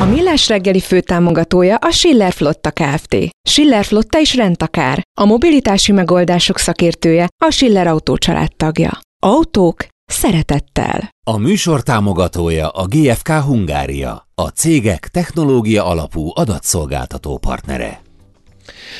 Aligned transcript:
A 0.00 0.04
Millás 0.04 0.48
reggeli 0.48 0.80
főtámogatója 0.80 1.76
a 1.76 1.90
Schiller 1.90 2.32
Flotta 2.32 2.70
Kft. 2.70 3.16
Schiller 3.48 3.84
Flotta 3.84 4.18
is 4.18 4.34
rendtakár. 4.34 5.02
A 5.20 5.24
mobilitási 5.24 5.92
megoldások 5.92 6.58
szakértője 6.58 7.28
a 7.44 7.50
Schiller 7.50 7.86
Autó 7.86 8.16
tagja. 8.56 9.00
Autók 9.22 9.86
szeretettel. 10.04 11.08
A 11.26 11.36
műsor 11.36 11.82
támogatója 11.82 12.68
a 12.68 12.86
GFK 12.86 13.28
Hungária, 13.28 14.28
a 14.34 14.48
cégek 14.48 15.08
technológia 15.08 15.84
alapú 15.84 16.30
adatszolgáltató 16.34 17.38
partnere. 17.38 18.00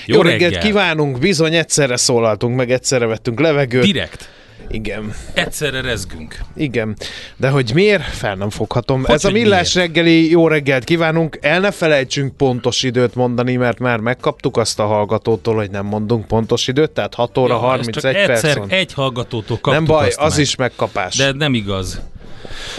Jó, 0.07 0.15
Jó 0.17 0.23
reggelt 0.23 0.53
reggel. 0.53 0.61
kívánunk, 0.61 1.19
bizony 1.19 1.55
egyszerre 1.55 1.97
szólaltunk, 1.97 2.57
meg 2.57 2.71
egyszerre 2.71 3.07
vettünk 3.07 3.41
levegőt. 3.41 3.85
Direkt. 3.85 4.29
Igen. 4.71 5.13
Egyszerre 5.35 5.81
rezgünk. 5.81 6.39
Igen. 6.57 6.97
De 7.37 7.49
hogy 7.49 7.71
miért? 7.75 8.03
Fel 8.03 8.35
nem 8.35 8.51
foghatom. 8.51 9.05
Hogy, 9.05 9.15
Ez 9.15 9.25
a 9.25 9.31
millás 9.31 9.75
miért? 9.75 9.89
reggeli 9.89 10.31
jó 10.31 10.49
reggelt 10.49 10.85
kívánunk. 10.85 11.39
El 11.41 11.61
ne 11.61 11.71
felejtsünk 11.71 12.37
pontos 12.37 12.83
időt 12.83 13.15
mondani, 13.15 13.57
mert 13.57 13.79
már 13.79 13.99
megkaptuk 13.99 14.57
azt 14.57 14.79
a 14.79 14.87
hallgatótól, 14.87 15.55
hogy 15.55 15.71
nem 15.71 15.87
mondunk 15.87 16.27
pontos 16.27 16.69
időt, 16.69 16.91
tehát 16.91 17.15
6 17.15 17.39
óra 17.39 17.55
ja, 17.55 17.59
31 17.59 18.13
perc. 18.13 18.45
Egyszer 18.45 18.63
egy 18.69 18.93
hallgatótól 18.93 19.59
kaptuk 19.61 19.73
Nem 19.73 19.85
baj, 19.85 20.13
az 20.17 20.33
meg. 20.33 20.41
is 20.41 20.57
megkapás. 20.57 21.17
De 21.17 21.33
nem 21.33 21.55
igaz. 21.55 22.01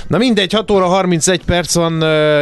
Na 0.08 0.18
mindegy, 0.18 0.54
6 0.54 0.72
óra 0.72 0.86
31 0.86 1.46
perc 1.46 1.74
van, 1.74 1.92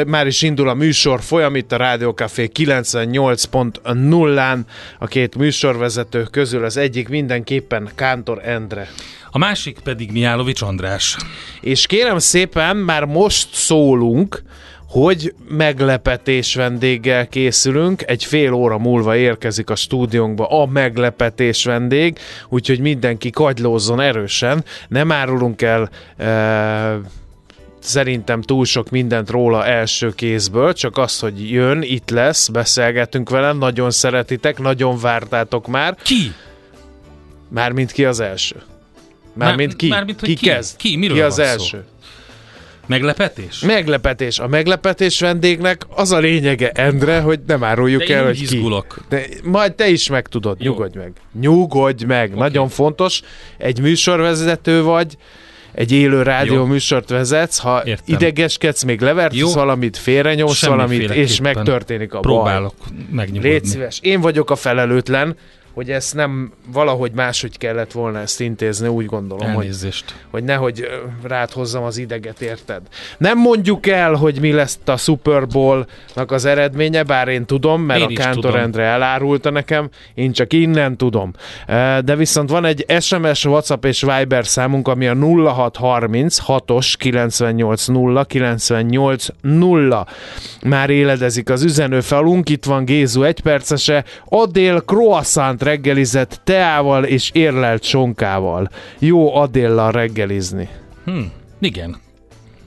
már 0.08 0.28
is 0.28 0.42
indul 0.42 0.70
a 0.70 0.74
műsor 0.74 1.22
folyam 1.22 1.56
itt 1.56 1.72
a 1.72 1.78
Rádiókafé 1.78 2.50
98.0-án. 2.54 4.60
A 5.00 5.08
két 5.08 5.36
műsorvezető 5.36 6.24
közül 6.24 6.64
az 6.64 6.78
egyik 6.78 7.10
mindenképpen 7.10 7.90
Kántor 7.96 8.42
Endre. 8.44 8.88
A 9.32 9.38
másik 9.38 9.80
pedig 9.84 10.12
Miálovics 10.12 10.62
András. 10.62 11.18
És 11.62 11.86
kérem 11.86 12.18
szépen, 12.18 12.78
már 12.78 13.06
most 13.06 13.54
szólunk, 13.54 14.44
hogy 14.90 15.34
meglepetés 15.48 16.56
vendéggel 16.56 17.28
készülünk. 17.28 18.04
Egy 18.08 18.24
fél 18.24 18.54
óra 18.54 18.78
múlva 18.78 19.16
érkezik 19.16 19.70
a 19.70 19.76
stúdiónkba 19.76 20.48
a 20.48 20.66
meglepetés 20.66 21.64
vendég, 21.64 22.20
úgyhogy 22.50 22.80
mindenki 22.80 23.30
kagylózzon 23.30 24.00
erősen. 24.00 24.64
Nem 24.88 25.12
árulunk 25.12 25.62
el 25.62 25.90
e- 26.18 27.00
szerintem 27.80 28.42
túl 28.42 28.66
sok 28.66 28.90
mindent 28.90 29.30
róla 29.30 29.66
első 29.66 30.14
kézből, 30.16 30.74
csak 30.74 30.98
az, 30.98 31.20
hogy 31.20 31.52
jön, 31.52 31.82
itt 31.82 32.10
lesz, 32.10 32.48
beszélgetünk 32.48 33.30
vele, 33.30 33.54
nagyon 33.54 33.92
szeretitek, 33.92 34.60
nagyon 34.60 35.00
vártátok 35.00 35.68
már. 35.68 35.96
Ki? 36.04 36.34
Mármint 37.50 37.92
ki 37.92 38.06
az 38.06 38.20
első. 38.20 38.56
Mármint 39.34 39.76
ki? 39.76 39.88
Mármint, 39.88 40.22
ki, 40.22 40.34
ki 40.34 40.46
kezd? 40.46 40.78
Ki? 40.78 40.96
Miről 40.98 41.16
ki 41.16 41.22
az 41.22 41.40
első? 41.40 41.86
Szó? 41.86 41.99
Meglepetés? 42.90 43.60
Meglepetés. 43.60 44.40
A 44.40 44.48
meglepetés 44.48 45.20
vendégnek 45.20 45.86
az 45.90 46.12
a 46.12 46.18
lényege, 46.18 46.70
Endre, 46.72 47.20
hogy 47.20 47.40
nem 47.48 47.64
áruljuk 47.64 48.04
De 48.04 48.16
el, 48.16 48.26
hogy 48.26 48.42
izgulok. 48.42 48.96
ki. 48.96 49.02
De 49.10 49.26
majd 49.44 49.74
te 49.74 49.88
is 49.88 50.10
megtudod, 50.10 50.58
Jó. 50.60 50.72
nyugodj 50.72 50.98
meg. 50.98 51.12
Nyugodj 51.40 52.06
meg, 52.06 52.28
okay. 52.28 52.40
nagyon 52.40 52.70
fontos. 52.70 53.22
Egy 53.58 53.82
műsorvezető 53.82 54.84
vagy, 54.84 55.18
egy 55.72 55.92
élő 55.92 56.22
rádió 56.22 56.54
Jó. 56.54 56.66
műsort 56.66 57.10
vezetsz, 57.10 57.58
ha 57.58 57.82
Értem. 57.86 58.06
idegeskedsz, 58.06 58.84
még 58.84 59.02
levertsz 59.02 59.54
valamit, 59.54 59.98
félrenyomsz 59.98 60.66
valamit, 60.66 61.10
és 61.10 61.42
megtörténik 61.42 62.14
a 62.14 62.20
Próbálok 62.20 62.74
baj. 62.80 62.88
megnyugodni. 63.12 63.50
Légy 63.50 63.66
szíves. 63.66 64.00
Én 64.02 64.22
vagyok 64.22 64.50
a 64.50 64.56
felelőtlen, 64.56 65.36
hogy 65.80 65.92
ezt 65.92 66.16
nem 66.16 66.52
valahogy 66.72 67.12
máshogy 67.12 67.58
kellett 67.58 67.92
volna 67.92 68.20
ezt 68.20 68.40
intézni, 68.40 68.88
úgy 68.88 69.06
gondolom, 69.06 69.48
Elnézést. 69.48 70.06
hogy, 70.12 70.20
hogy 70.32 70.44
nehogy 70.44 70.88
rád 71.24 71.52
hozzam 71.52 71.84
az 71.84 71.98
ideget, 71.98 72.42
érted? 72.42 72.82
Nem 73.18 73.38
mondjuk 73.38 73.88
el, 73.88 74.14
hogy 74.14 74.40
mi 74.40 74.52
lesz 74.52 74.80
a 74.86 74.98
Super 74.98 75.48
Bowl-nak 75.48 76.32
az 76.32 76.46
eredménye, 76.46 77.04
bár 77.04 77.28
én 77.28 77.46
tudom, 77.46 77.82
mert 77.82 78.00
én 78.10 78.18
a 78.18 78.22
Kántor 78.22 78.56
Endre 78.56 78.84
elárulta 78.84 79.50
nekem, 79.50 79.90
én 80.14 80.32
csak 80.32 80.54
innen 80.54 80.98
tudom. 80.98 81.34
De 82.04 82.16
viszont 82.16 82.50
van 82.50 82.66
egy 82.66 82.86
SMS, 83.00 83.46
WhatsApp 83.46 83.86
és 83.86 84.02
Viber 84.02 84.46
számunk, 84.46 84.88
ami 84.88 85.08
a 85.08 85.16
0630 85.16 86.38
6-os 86.48 86.94
98 86.98 87.86
0 87.86 88.24
98 88.24 89.26
0. 89.42 90.08
Már 90.64 90.90
éledezik 90.90 91.50
az 91.50 91.64
üzenőfalunk, 91.64 92.50
itt 92.50 92.66
van 92.66 92.86
Gézu 92.86 93.24
egypercese, 93.24 94.04
Adél 94.26 94.80
croissant 94.80 95.68
reggelizett 95.70 96.42
teával 96.44 97.04
és 97.04 97.30
érlelt 97.34 97.84
sonkával. 97.84 98.70
Jó 99.00 99.36
Adéllal 99.36 99.92
reggelizni. 99.92 100.70
Hm, 101.06 101.22
igen. 101.60 101.98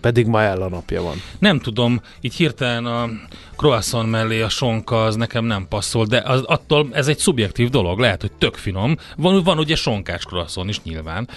Pedig 0.00 0.26
ma 0.26 0.42
el 0.42 0.62
a 0.62 0.68
napja 0.68 1.02
van. 1.02 1.16
Nem 1.38 1.58
tudom, 1.58 2.00
így 2.20 2.34
hirtelen 2.34 2.86
a 2.86 3.08
croissant 3.56 4.10
mellé 4.10 4.40
a 4.40 4.48
sonka 4.48 5.04
az 5.04 5.16
nekem 5.16 5.44
nem 5.44 5.66
passzol, 5.68 6.04
de 6.04 6.22
az, 6.24 6.42
attól 6.42 6.88
ez 6.92 7.08
egy 7.08 7.18
szubjektív 7.18 7.68
dolog, 7.70 7.98
lehet, 7.98 8.20
hogy 8.20 8.32
tök 8.32 8.54
finom. 8.54 8.96
Van, 9.16 9.42
van 9.42 9.58
ugye 9.58 9.74
sonkás 9.74 10.24
croissant 10.24 10.68
is 10.68 10.82
nyilván. 10.82 11.28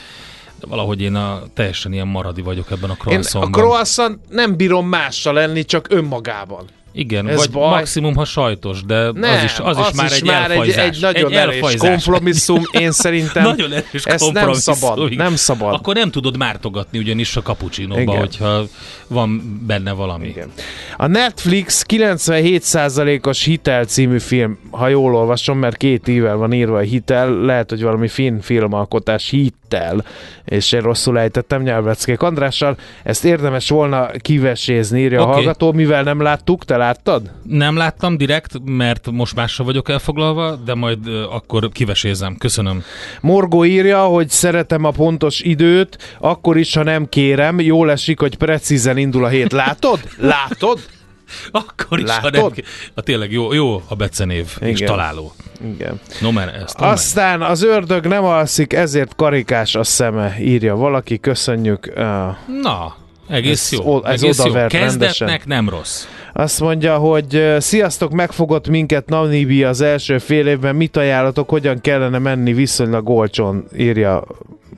De 0.59 0.68
valahogy 0.68 1.02
én 1.02 1.16
a, 1.16 1.44
teljesen 1.54 1.94
ilyen 1.94 2.08
maradi 2.08 2.42
vagyok 2.42 2.72
ebben 2.72 2.90
a 2.90 2.96
croissantban. 2.96 3.54
Én 3.54 3.54
a 3.54 3.58
croissant 3.58 4.20
nem 4.30 4.56
bírom 4.56 4.88
mással 4.88 5.34
lenni, 5.34 5.66
csak 5.66 5.88
önmagában. 5.90 6.66
Igen, 6.97 7.28
Ez 7.28 7.38
vagy 7.38 7.51
baj. 7.51 7.69
maximum, 7.69 8.16
ha 8.16 8.25
sajtos, 8.25 8.83
de 8.83 9.11
Nem, 9.11 9.38
az 9.38 9.44
is, 9.44 9.59
az, 9.59 9.78
az 9.78 9.88
is 9.89 9.95
már 9.95 10.11
is 10.11 10.17
egy 10.17 10.23
már. 10.23 10.51
Egy, 10.51 10.69
egy 10.69 10.97
nagyon 11.01 11.31
egy 11.31 11.38
erős 11.38 11.75
kompromisszum, 11.77 12.62
én 12.71 12.92
szerintem 12.92 13.44
nagyon 13.56 13.71
erős 13.71 14.03
ezt 14.03 14.31
nem 14.31 14.53
szabad, 14.53 15.15
nem 15.15 15.36
szabad. 15.36 15.74
Akkor 15.74 15.95
nem 15.95 16.12
tudod 16.12 16.38
mártogatni 16.38 16.97
ugyanis 16.97 17.36
a 17.36 17.42
cappuccino 17.42 18.03
hogyha 18.03 18.63
van 19.07 19.59
benne 19.68 19.92
valami. 19.92 20.27
Igen. 20.27 20.51
A 20.97 21.07
Netflix 21.07 21.86
97%-os 21.88 23.44
Hitel 23.44 23.86
című 23.86 24.19
film, 24.19 24.57
ha 24.71 24.88
jól 24.88 25.15
olvasom, 25.15 25.57
mert 25.57 25.77
két 25.77 26.07
évvel 26.07 26.36
van 26.36 26.53
írva 26.53 26.77
a 26.77 26.81
Hitel, 26.81 27.30
lehet, 27.30 27.69
hogy 27.69 27.81
valami 27.81 28.07
finn 28.07 28.39
filmalkotás 28.39 29.30
Hitel, 29.69 30.06
és 30.45 30.71
én 30.71 30.81
rosszul 30.81 31.19
ejtettem 31.19 31.62
nyelvleckék 31.62 32.21
Andrással, 32.21 32.77
ezt 33.03 33.25
érdemes 33.25 33.69
volna 33.69 34.07
kivesézni, 34.17 35.00
írja 35.00 35.21
okay. 35.21 35.31
a 35.31 35.35
hallgató, 35.35 35.71
mivel 35.71 36.03
nem 36.03 36.21
láttuk, 36.21 36.65
te 36.65 36.77
láttad? 36.77 37.31
Nem 37.44 37.77
láttam 37.77 38.17
direkt, 38.17 38.53
mert 38.65 39.12
most 39.12 39.35
mással 39.35 39.65
vagyok 39.65 39.89
elfoglalva, 39.89 40.56
de 40.56 40.73
majd 40.73 41.00
akkor 41.29 41.69
kivesézem. 41.69 42.35
Köszönöm. 42.38 42.83
Morgó 43.21 43.65
írja, 43.65 44.03
hogy 44.03 44.29
szeretem 44.29 44.83
a 44.83 44.91
pontos 44.91 45.41
időt, 45.41 46.15
akkor 46.19 46.57
is, 46.57 46.75
ha 46.75 46.83
nem 46.83 47.09
kérem, 47.09 47.59
jól 47.59 47.91
esik, 47.91 48.19
hogy 48.19 48.35
precízen 48.35 48.97
indul 48.97 49.25
a 49.25 49.27
hét. 49.27 49.51
Látod? 49.51 50.00
Látod? 50.17 50.79
Akkor 51.51 52.00
is, 52.00 52.07
Látod? 52.07 52.36
ha 52.36 52.42
nem... 52.42 52.66
A 52.94 53.01
tényleg 53.01 53.31
jó, 53.31 53.54
jó 53.54 53.81
a 53.88 53.95
becenév, 53.95 54.51
Igen. 54.57 54.69
és 54.69 54.80
találó. 54.80 55.33
Igen. 55.75 56.00
No, 56.22 56.31
mert 56.31 56.56
ezt 56.56 56.80
Aztán 56.80 57.42
az 57.42 57.63
ördög 57.63 58.06
nem 58.06 58.24
alszik, 58.24 58.74
ezért 58.74 59.16
karikás 59.16 59.75
a 59.75 59.83
szeme, 59.83 60.36
írja 60.39 60.75
valaki, 60.75 61.19
köszönjük. 61.19 61.94
Uh, 61.95 62.04
Na, 62.62 62.95
egész 63.30 63.72
ez, 63.72 63.80
jó. 63.80 64.04
Ez 64.04 64.22
egész 64.24 64.44
jó. 64.45 64.51
Kezdetnek 64.54 64.72
rendesen. 64.72 65.42
nem 65.45 65.69
rossz. 65.69 66.06
Azt 66.33 66.60
mondja, 66.60 66.98
hogy 66.98 67.56
sziasztok, 67.57 68.12
megfogott 68.12 68.68
minket 68.68 69.10
Namibia 69.10 69.69
az 69.69 69.81
első 69.81 70.18
fél 70.18 70.48
évben, 70.48 70.75
mit 70.75 70.98
ajánlatok, 70.98 71.50
hogyan 71.50 71.81
kellene 71.81 72.18
menni 72.18 72.54
viszonylag 72.54 73.10
olcsón, 73.10 73.66
írja 73.77 74.24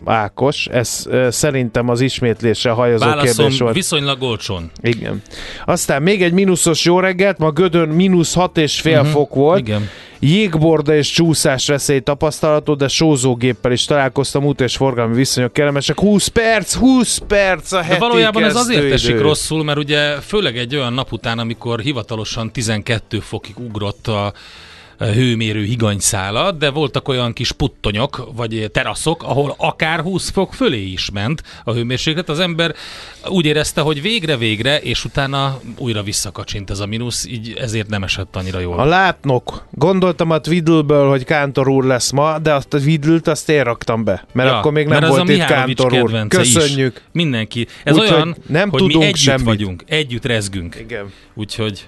Ákos. 0.07 0.65
Ez 0.65 1.05
szerintem 1.29 1.89
az 1.89 2.01
ismétlésre 2.01 2.71
hajazó 2.71 3.05
Válaszom 3.05 3.35
kérdés 3.35 3.59
volt. 3.59 3.73
viszonylag 3.73 4.21
olcsón. 4.21 4.71
Igen. 4.81 5.21
Aztán 5.65 6.01
még 6.01 6.23
egy 6.23 6.33
mínuszos 6.33 6.85
jó 6.85 6.99
reggelt, 6.99 7.37
ma 7.37 7.51
Gödön 7.51 7.89
mínusz 7.89 8.33
hat 8.33 8.57
és 8.57 8.81
fél 8.81 8.99
uh-huh. 8.99 9.11
fok 9.11 9.35
volt. 9.35 9.59
Igen. 9.59 9.89
Jégborda 10.19 10.95
és 10.95 11.11
csúszás 11.11 11.67
veszély 11.67 11.99
tapasztalható, 11.99 12.73
de 12.73 12.87
sózógéppel 12.87 13.71
is 13.71 13.85
találkoztam, 13.85 14.45
út 14.45 14.61
és 14.61 14.75
forgalmi 14.75 15.15
viszonyok 15.15 15.53
kellemesek. 15.53 15.99
20 15.99 16.27
perc, 16.27 16.73
20 16.75 17.17
perc 17.17 17.71
a 17.71 17.81
heti 17.81 17.93
De 17.93 17.99
valójában 17.99 18.43
ez 18.43 18.55
azért 18.55 18.91
esik 18.91 19.19
rosszul, 19.19 19.63
mert 19.63 19.77
ugye 19.77 20.19
főleg 20.19 20.57
egy 20.57 20.75
olyan 20.75 20.93
nap 20.93 21.11
után, 21.11 21.39
amikor 21.39 21.79
hivatalosan 21.79 22.51
12 22.51 23.19
fokig 23.19 23.59
ugrott 23.59 24.07
a 24.07 24.33
hőmérő 25.05 25.63
higanyszála, 25.63 26.51
de 26.51 26.69
voltak 26.69 27.07
olyan 27.07 27.33
kis 27.33 27.51
puttonyok, 27.51 28.29
vagy 28.35 28.69
teraszok, 28.73 29.23
ahol 29.23 29.55
akár 29.57 29.99
20 29.99 30.29
fok 30.29 30.53
fölé 30.53 30.81
is 30.83 31.09
ment 31.11 31.43
a 31.63 31.71
hőmérséklet. 31.71 32.29
Az 32.29 32.39
ember 32.39 32.75
úgy 33.25 33.45
érezte, 33.45 33.81
hogy 33.81 34.01
végre-végre, 34.01 34.79
és 34.79 35.05
utána 35.05 35.59
újra 35.77 36.03
visszakacsint 36.03 36.69
ez 36.69 36.79
a 36.79 36.85
mínusz, 36.85 37.25
így 37.27 37.53
ezért 37.57 37.89
nem 37.89 38.03
esett 38.03 38.35
annyira 38.35 38.59
jól. 38.59 38.79
A 38.79 38.85
látnok. 38.85 39.65
Gondoltam 39.71 40.29
a 40.29 40.39
Twiddleből, 40.39 41.09
hogy 41.09 41.23
Kántor 41.23 41.67
úr 41.67 41.83
lesz 41.83 42.11
ma, 42.11 42.39
de 42.39 42.53
azt 42.53 42.73
a 42.73 42.79
Twiddle-t 42.79 43.27
azt 43.27 43.49
én 43.49 43.63
raktam 43.63 44.03
be, 44.03 44.25
mert 44.33 44.49
Ja, 44.49 44.57
akkor 44.57 44.71
még 44.71 44.87
nem 44.87 45.09
volt 45.09 45.29
itt 45.29 45.45
Kántor 45.45 45.93
úr. 45.93 45.99
kedvence 46.11 46.41
is. 46.41 46.53
Köszönjük. 46.53 47.01
Mindenki. 47.11 47.67
Ez 47.83 47.93
Úgyhogy 47.95 48.11
olyan, 48.13 48.35
nem 48.47 48.69
hogy 48.69 48.79
tudunk 48.79 48.99
mi 49.01 49.05
együtt 49.05 49.17
semmit. 49.21 49.45
vagyunk, 49.45 49.83
együtt 49.87 50.25
rezgünk. 50.25 50.75
Igen. 50.79 51.11
Úgyhogy 51.33 51.87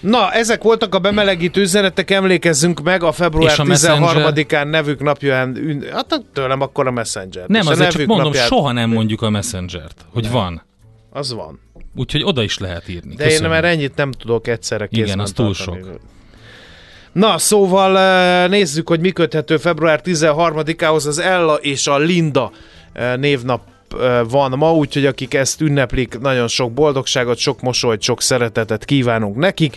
Na, 0.00 0.32
ezek 0.32 0.62
voltak 0.62 0.94
a 0.94 0.98
bemelegítő 0.98 1.60
üzenetek, 1.60 2.10
emlékezzünk 2.10 2.82
meg 2.82 3.02
a 3.02 3.12
február 3.12 3.60
a 3.60 3.64
Messenger? 3.64 4.16
13-án 4.16 4.70
nevük 4.70 5.02
napján, 5.02 5.56
ün... 5.56 5.84
hát 5.92 6.24
tőlem 6.32 6.60
akkor 6.60 6.86
a 6.86 6.90
Messenger. 6.90 7.44
nem, 7.46 7.66
azért 7.66 7.90
csak 7.90 8.06
mondom, 8.06 8.26
napját- 8.26 8.46
soha 8.46 8.72
nem 8.72 8.90
mondjuk 8.90 9.22
a 9.22 9.30
Messengert, 9.30 10.04
hogy 10.12 10.30
van. 10.30 10.62
Az 11.10 11.32
van. 11.32 11.60
Úgyhogy 11.96 12.22
oda 12.24 12.42
is 12.42 12.58
lehet 12.58 12.88
írni. 12.88 13.14
De 13.14 13.22
én 13.22 13.28
Köszönjük. 13.28 13.52
már 13.52 13.64
ennyit 13.64 13.96
nem 13.96 14.12
tudok 14.12 14.46
egyszerre 14.46 14.88
Igen, 14.90 15.04
kézben 15.04 15.24
az 15.24 15.32
túl 15.32 15.54
sok. 15.54 16.00
Na, 17.12 17.38
szóval 17.38 18.46
nézzük, 18.48 18.88
hogy 18.88 19.00
mi 19.00 19.10
köthető 19.10 19.56
február 19.56 20.00
13-ához 20.04 21.06
az 21.06 21.18
Ella 21.18 21.54
és 21.54 21.86
a 21.86 21.98
Linda 21.98 22.50
névnap 23.16 23.60
van 24.28 24.52
ma, 24.56 24.74
úgyhogy 24.74 25.06
akik 25.06 25.34
ezt 25.34 25.60
ünneplik, 25.60 26.18
nagyon 26.18 26.48
sok 26.48 26.72
boldogságot, 26.72 27.38
sok 27.38 27.60
mosolyt, 27.60 28.02
sok 28.02 28.22
szeretetet 28.22 28.84
kívánunk 28.84 29.36
nekik, 29.36 29.76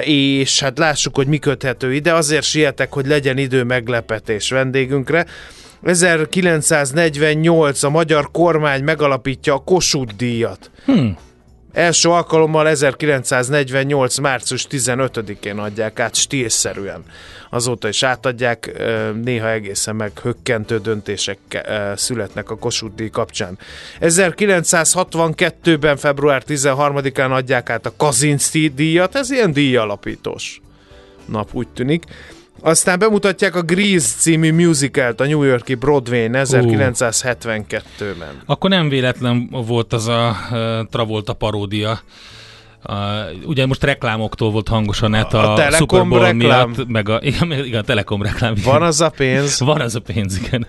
és 0.00 0.60
hát 0.60 0.78
lássuk, 0.78 1.14
hogy 1.14 1.26
mi 1.26 1.38
köthető 1.38 1.94
ide, 1.94 2.14
azért 2.14 2.44
sietek, 2.44 2.92
hogy 2.92 3.06
legyen 3.06 3.38
idő 3.38 3.62
meglepetés 3.62 4.50
vendégünkre. 4.50 5.26
1948 5.82 7.82
a 7.82 7.90
magyar 7.90 8.30
kormány 8.30 8.82
megalapítja 8.82 9.54
a 9.54 9.58
Kossuth 9.58 10.14
díjat. 10.14 10.70
Hmm. 10.84 11.16
Első 11.72 12.08
alkalommal 12.08 12.68
1948. 12.68 14.18
március 14.18 14.66
15-én 14.70 15.58
adják 15.58 16.00
át 16.00 16.14
stílszerűen. 16.14 17.02
Azóta 17.50 17.88
is 17.88 18.02
átadják, 18.02 18.72
néha 19.22 19.50
egészen 19.50 19.96
meghökkentő 19.96 20.78
döntések 20.78 21.38
születnek 21.96 22.50
a 22.50 22.56
Kossuth 22.56 23.10
kapcsán. 23.10 23.58
1962-ben 24.00 25.96
február 25.96 26.42
13-án 26.46 27.30
adják 27.30 27.70
át 27.70 27.86
a 27.86 27.92
Kazinski 27.96 28.68
díjat, 28.68 29.14
ez 29.14 29.30
ilyen 29.30 29.52
díjalapítós 29.52 30.60
nap 31.24 31.48
úgy 31.52 31.68
tűnik. 31.68 32.04
Aztán 32.60 32.98
bemutatják 32.98 33.56
a 33.56 33.62
Grease 33.62 34.08
című 34.18 34.52
musicalt 34.52 35.20
a 35.20 35.26
New 35.26 35.42
Yorki 35.42 35.74
Broadway-n 35.74 36.32
1972-ben. 36.34 38.42
Akkor 38.46 38.70
nem 38.70 38.88
véletlen 38.88 39.48
volt 39.50 39.92
az 39.92 40.08
a 40.08 40.36
uh, 40.50 40.58
Travolta 40.90 41.32
paródia. 41.32 42.00
Uh, 42.88 42.94
ugye 43.44 43.66
most 43.66 43.84
reklámoktól 43.84 44.50
volt 44.50 44.68
hangosan 44.68 45.14
a, 45.14 45.26
A 45.30 45.52
a, 45.52 45.56
Telekom 45.56 45.78
Super 45.88 46.08
Bowl 46.08 46.20
reklám. 46.20 46.70
miatt, 46.70 46.88
meg 46.88 47.08
a, 47.08 47.18
igen, 47.22 47.52
igen, 47.52 47.80
a 47.80 47.84
Telekom 47.84 48.22
reklám. 48.22 48.52
igen. 48.56 48.72
Van 48.72 48.82
az 48.82 49.00
a 49.00 49.10
pénz? 49.10 49.60
Van 49.70 49.80
az 49.80 49.94
a 49.94 50.00
pénz, 50.00 50.38
igen. 50.46 50.66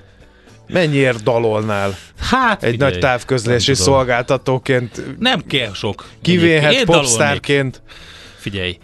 Mennyiért 0.67 1.23
dalolnál? 1.23 1.95
Hát 2.19 2.63
Egy 2.63 2.71
figyelj, 2.71 2.91
nagy 2.91 2.99
távközlési 3.01 3.71
nem 3.71 3.81
szolgáltatóként 3.81 5.03
Nem 5.19 5.41
kell 5.47 5.73
sok. 5.73 6.05
kivéhet 6.21 6.83
popstárként. 6.83 7.81
Figyelj, 8.37 8.77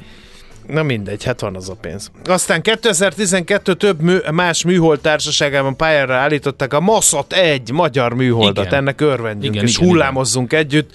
Na 0.67 0.83
mindegy, 0.83 1.23
hát 1.23 1.41
van 1.41 1.55
az 1.55 1.69
a 1.69 1.75
pénz. 1.81 2.11
Aztán 2.25 2.61
2012 2.61 3.73
több 3.73 4.01
mű, 4.01 4.17
más 4.31 4.63
műhold 4.63 4.99
társaságában 4.99 5.75
pályára 5.75 6.15
állították 6.15 6.73
a 6.73 6.79
Mossad 6.79 7.25
1 7.29 7.71
magyar 7.71 8.13
műholdat. 8.13 8.65
Igen. 8.65 8.77
Ennek 8.77 9.01
örvendjünk, 9.01 9.55
Igen, 9.55 9.67
és 9.67 9.77
igen, 9.77 9.89
hullámozzunk 9.89 10.53
együtt. 10.53 10.91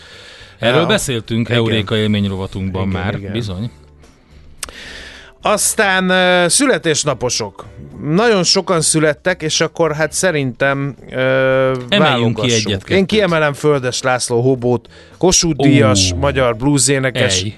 erről 0.59 0.81
Ja. 0.81 0.87
beszéltünk 0.87 1.49
Igen. 1.49 1.61
Euréka 1.61 1.97
élményrovatunkban 1.97 2.89
Igen, 2.89 3.03
már, 3.03 3.15
igen. 3.15 3.33
bizony. 3.33 3.71
Aztán 5.43 6.11
uh, 6.11 6.49
születésnaposok. 6.51 7.65
Nagyon 8.03 8.43
sokan 8.43 8.81
születtek, 8.81 9.43
és 9.43 9.61
akkor 9.61 9.95
hát 9.95 10.13
szerintem 10.13 10.95
uh, 11.07 11.13
válogassunk. 11.89 12.41
ki 12.41 12.53
egyet-kettőt. 12.53 12.97
Én 12.97 13.07
kiemelem 13.07 13.53
Földes 13.53 14.03
László 14.03 14.41
Hobót, 14.41 14.89
Kossuth 15.19 15.57
Díjas, 15.63 16.13
Ó. 16.13 16.17
magyar 16.17 16.57
bluesénekes, 16.57 17.43
Ej. 17.43 17.55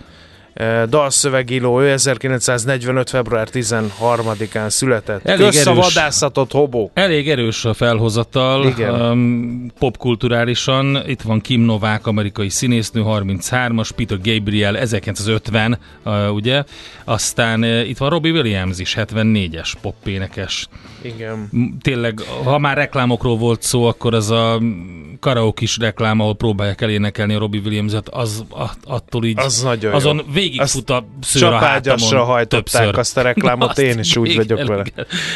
Dalszövegíró, 0.89 1.81
ő 1.81 1.91
1945. 1.91 3.11
február 3.11 3.49
13-án 3.53 4.69
született. 4.69 5.27
Elég 5.27 5.47
Kösz 5.47 5.67
a 5.67 5.71
erős. 5.71 5.95
vadászatot, 5.95 6.53
Hobó! 6.53 6.91
Elég 6.95 7.29
erős 7.31 7.65
a 7.65 7.75
felhozatal, 7.75 8.67
Igen. 8.67 9.01
um, 9.01 9.67
popkulturálisan. 9.79 11.03
Itt 11.07 11.23
van 11.23 11.41
Kim 11.41 11.61
Novák, 11.61 12.07
amerikai 12.07 12.49
színésznő, 12.49 13.03
33-as, 13.07 13.91
Peter 13.97 14.19
Gabriel, 14.23 14.77
1950, 14.77 15.79
uh, 16.05 16.33
ugye? 16.35 16.65
Aztán 17.05 17.61
uh, 17.63 17.89
itt 17.89 17.99
van 17.99 18.11
Robbie 18.11 18.33
Williams 18.33 18.79
is, 18.79 18.97
74-es 18.99 19.73
popénekes. 19.81 20.69
Igen. 21.03 21.49
Tényleg, 21.81 22.21
ha 22.45 22.59
már 22.59 22.77
reklámokról 22.77 23.37
volt 23.37 23.63
szó, 23.63 23.85
akkor 23.85 24.15
az 24.15 24.31
a 24.31 24.61
karaoke 25.21 25.63
is 25.63 25.79
reklám, 25.79 26.21
ahol 26.21 26.35
próbálják 26.35 26.81
elénekelni 26.81 27.35
a 27.35 27.39
Robbie 27.39 27.61
Williams-et, 27.65 28.09
az 28.09 28.45
attól 28.85 29.25
így, 29.25 29.39
Az 29.39 29.63
nagyon 29.63 29.93
azon 29.93 30.17
jó. 30.17 30.23
Végigfut 30.43 30.91
a 30.91 31.07
szőr 31.23 31.43
a 31.43 31.57
hátamon 31.59 32.17
hajtották 32.25 32.47
többször. 32.49 32.99
azt 32.99 33.17
a 33.17 33.23
reklámot, 33.23 33.69
Azt 33.69 33.79
én 33.79 33.99
is 33.99 34.17
úgy 34.17 34.37
vagyok 34.37 34.67
vele. 34.67 34.85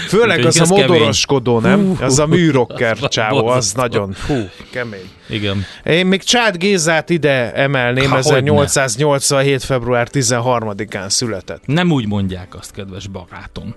Főleg 0.09 0.37
Úgyhogy 0.39 0.61
az 0.61 0.71
a 0.71 0.75
kemény. 0.75 0.91
modoroskodó, 0.91 1.61
nem? 1.61 1.87
Hú, 1.87 2.05
Az 2.05 2.19
a 2.19 2.27
műrocker 2.27 2.97
az 3.01 3.09
csávó, 3.09 3.47
az 3.47 3.73
nagyon, 3.73 4.13
fú, 4.13 4.35
kemény. 4.71 5.09
Igen. 5.29 5.65
Én 5.85 6.07
még 6.07 6.23
Csád 6.23 6.57
Gézát 6.57 7.11
ide 7.11 7.53
emelném, 7.53 8.11
Há, 8.11 8.17
1887. 8.19 9.63
február 9.65 10.09
13-án 10.13 11.09
született. 11.09 11.63
Nem 11.67 11.91
úgy 11.91 12.07
mondják 12.07 12.55
azt, 12.59 12.71
kedves 12.73 13.07
barátom. 13.07 13.75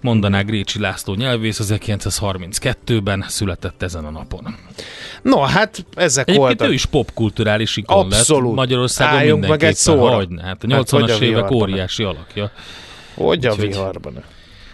Mondaná 0.00 0.40
Grécsi 0.42 0.80
László 0.80 1.14
nyelvész, 1.14 1.58
az 1.58 1.74
1932-ben 1.80 3.24
született 3.28 3.82
ezen 3.82 4.04
a 4.04 4.10
napon. 4.10 4.56
No, 5.22 5.40
hát 5.40 5.84
ezek 5.94 6.28
Egyébként 6.28 6.46
voltak. 6.58 6.68
ő 6.68 6.72
is 6.72 6.84
popkulturális 6.86 7.76
ikon 7.76 7.96
Abszolút. 8.04 8.44
lett 8.46 8.54
Magyarországon 8.54 9.18
Álljunk 9.18 9.40
meg 9.40 9.50
egy 9.50 9.58
mindenképpen. 9.58 9.96
szóra. 9.96 10.14
Hogyne, 10.14 10.42
hát 10.42 10.64
a 10.64 10.74
Hát 10.74 10.82
80-as 10.82 10.90
hogy 11.00 11.10
a 11.10 11.24
évek 11.24 11.50
óriási 11.50 12.02
alakja. 12.02 12.50
Hogy 13.14 13.46
a 13.46 13.50
Úgyhogy- 13.50 13.66
viharban. 13.68 14.22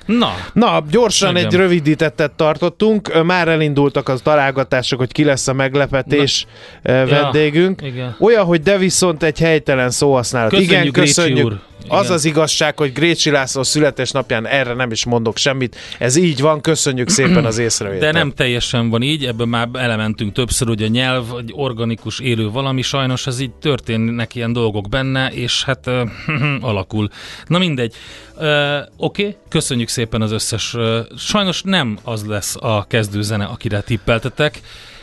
Na, 0.06 0.34
Na, 0.52 0.84
gyorsan 0.90 1.36
Igen. 1.36 1.46
egy 1.46 1.54
rövidítettet 1.54 2.32
tartottunk. 2.32 3.22
Már 3.24 3.48
elindultak 3.48 4.08
az 4.08 4.20
találgatások, 4.22 4.98
hogy 4.98 5.12
ki 5.12 5.24
lesz 5.24 5.48
a 5.48 5.52
meglepetés 5.52 6.46
Na. 6.82 7.06
vendégünk. 7.06 7.82
igen. 7.82 8.16
Olyan, 8.20 8.44
hogy 8.44 8.62
de 8.62 8.78
viszont 8.78 9.22
egy 9.22 9.38
helytelen 9.38 9.90
szóhasználat. 9.90 10.50
Köszönjük, 10.50 10.72
Igen, 10.72 10.92
köszönjük. 10.92 11.44
úr. 11.46 11.60
Az 11.88 12.04
Igen. 12.04 12.12
az 12.12 12.24
igazság, 12.24 12.78
hogy 12.78 12.92
Grécsi 12.92 13.30
László 13.30 13.62
születésnapján 13.62 14.46
erre 14.46 14.74
nem 14.74 14.90
is 14.90 15.04
mondok 15.04 15.36
semmit. 15.36 15.76
Ez 15.98 16.16
így 16.16 16.40
van, 16.40 16.60
köszönjük 16.60 17.08
szépen 17.08 17.44
az 17.44 17.58
észrevételt. 17.58 18.12
De 18.12 18.18
nem 18.18 18.32
teljesen 18.32 18.88
van 18.90 19.02
így, 19.02 19.24
ebből 19.24 19.46
már 19.46 19.68
elementünk 19.72 20.32
többször, 20.32 20.68
hogy 20.68 20.82
a 20.82 20.86
nyelv 20.86 21.24
egy 21.38 21.52
organikus 21.54 22.20
élő 22.20 22.50
valami, 22.50 22.82
sajnos 22.82 23.26
ez 23.26 23.40
így 23.40 23.50
történnek 23.50 24.34
ilyen 24.34 24.52
dolgok 24.52 24.88
benne, 24.88 25.28
és 25.28 25.64
hát 25.64 25.90
alakul. 26.60 27.08
Na 27.46 27.58
mindegy. 27.58 27.94
Uh, 28.36 28.78
Oké, 28.96 29.22
okay, 29.22 29.36
köszönjük 29.48 29.88
szépen 29.88 30.22
az 30.22 30.32
összes. 30.32 30.74
Uh, 30.74 30.98
sajnos 31.18 31.62
nem 31.62 31.98
az 32.02 32.26
lesz 32.26 32.56
a 32.60 32.86
kezdőzene, 32.88 33.44
akire 33.44 33.80
tippeltetek. 33.80 34.60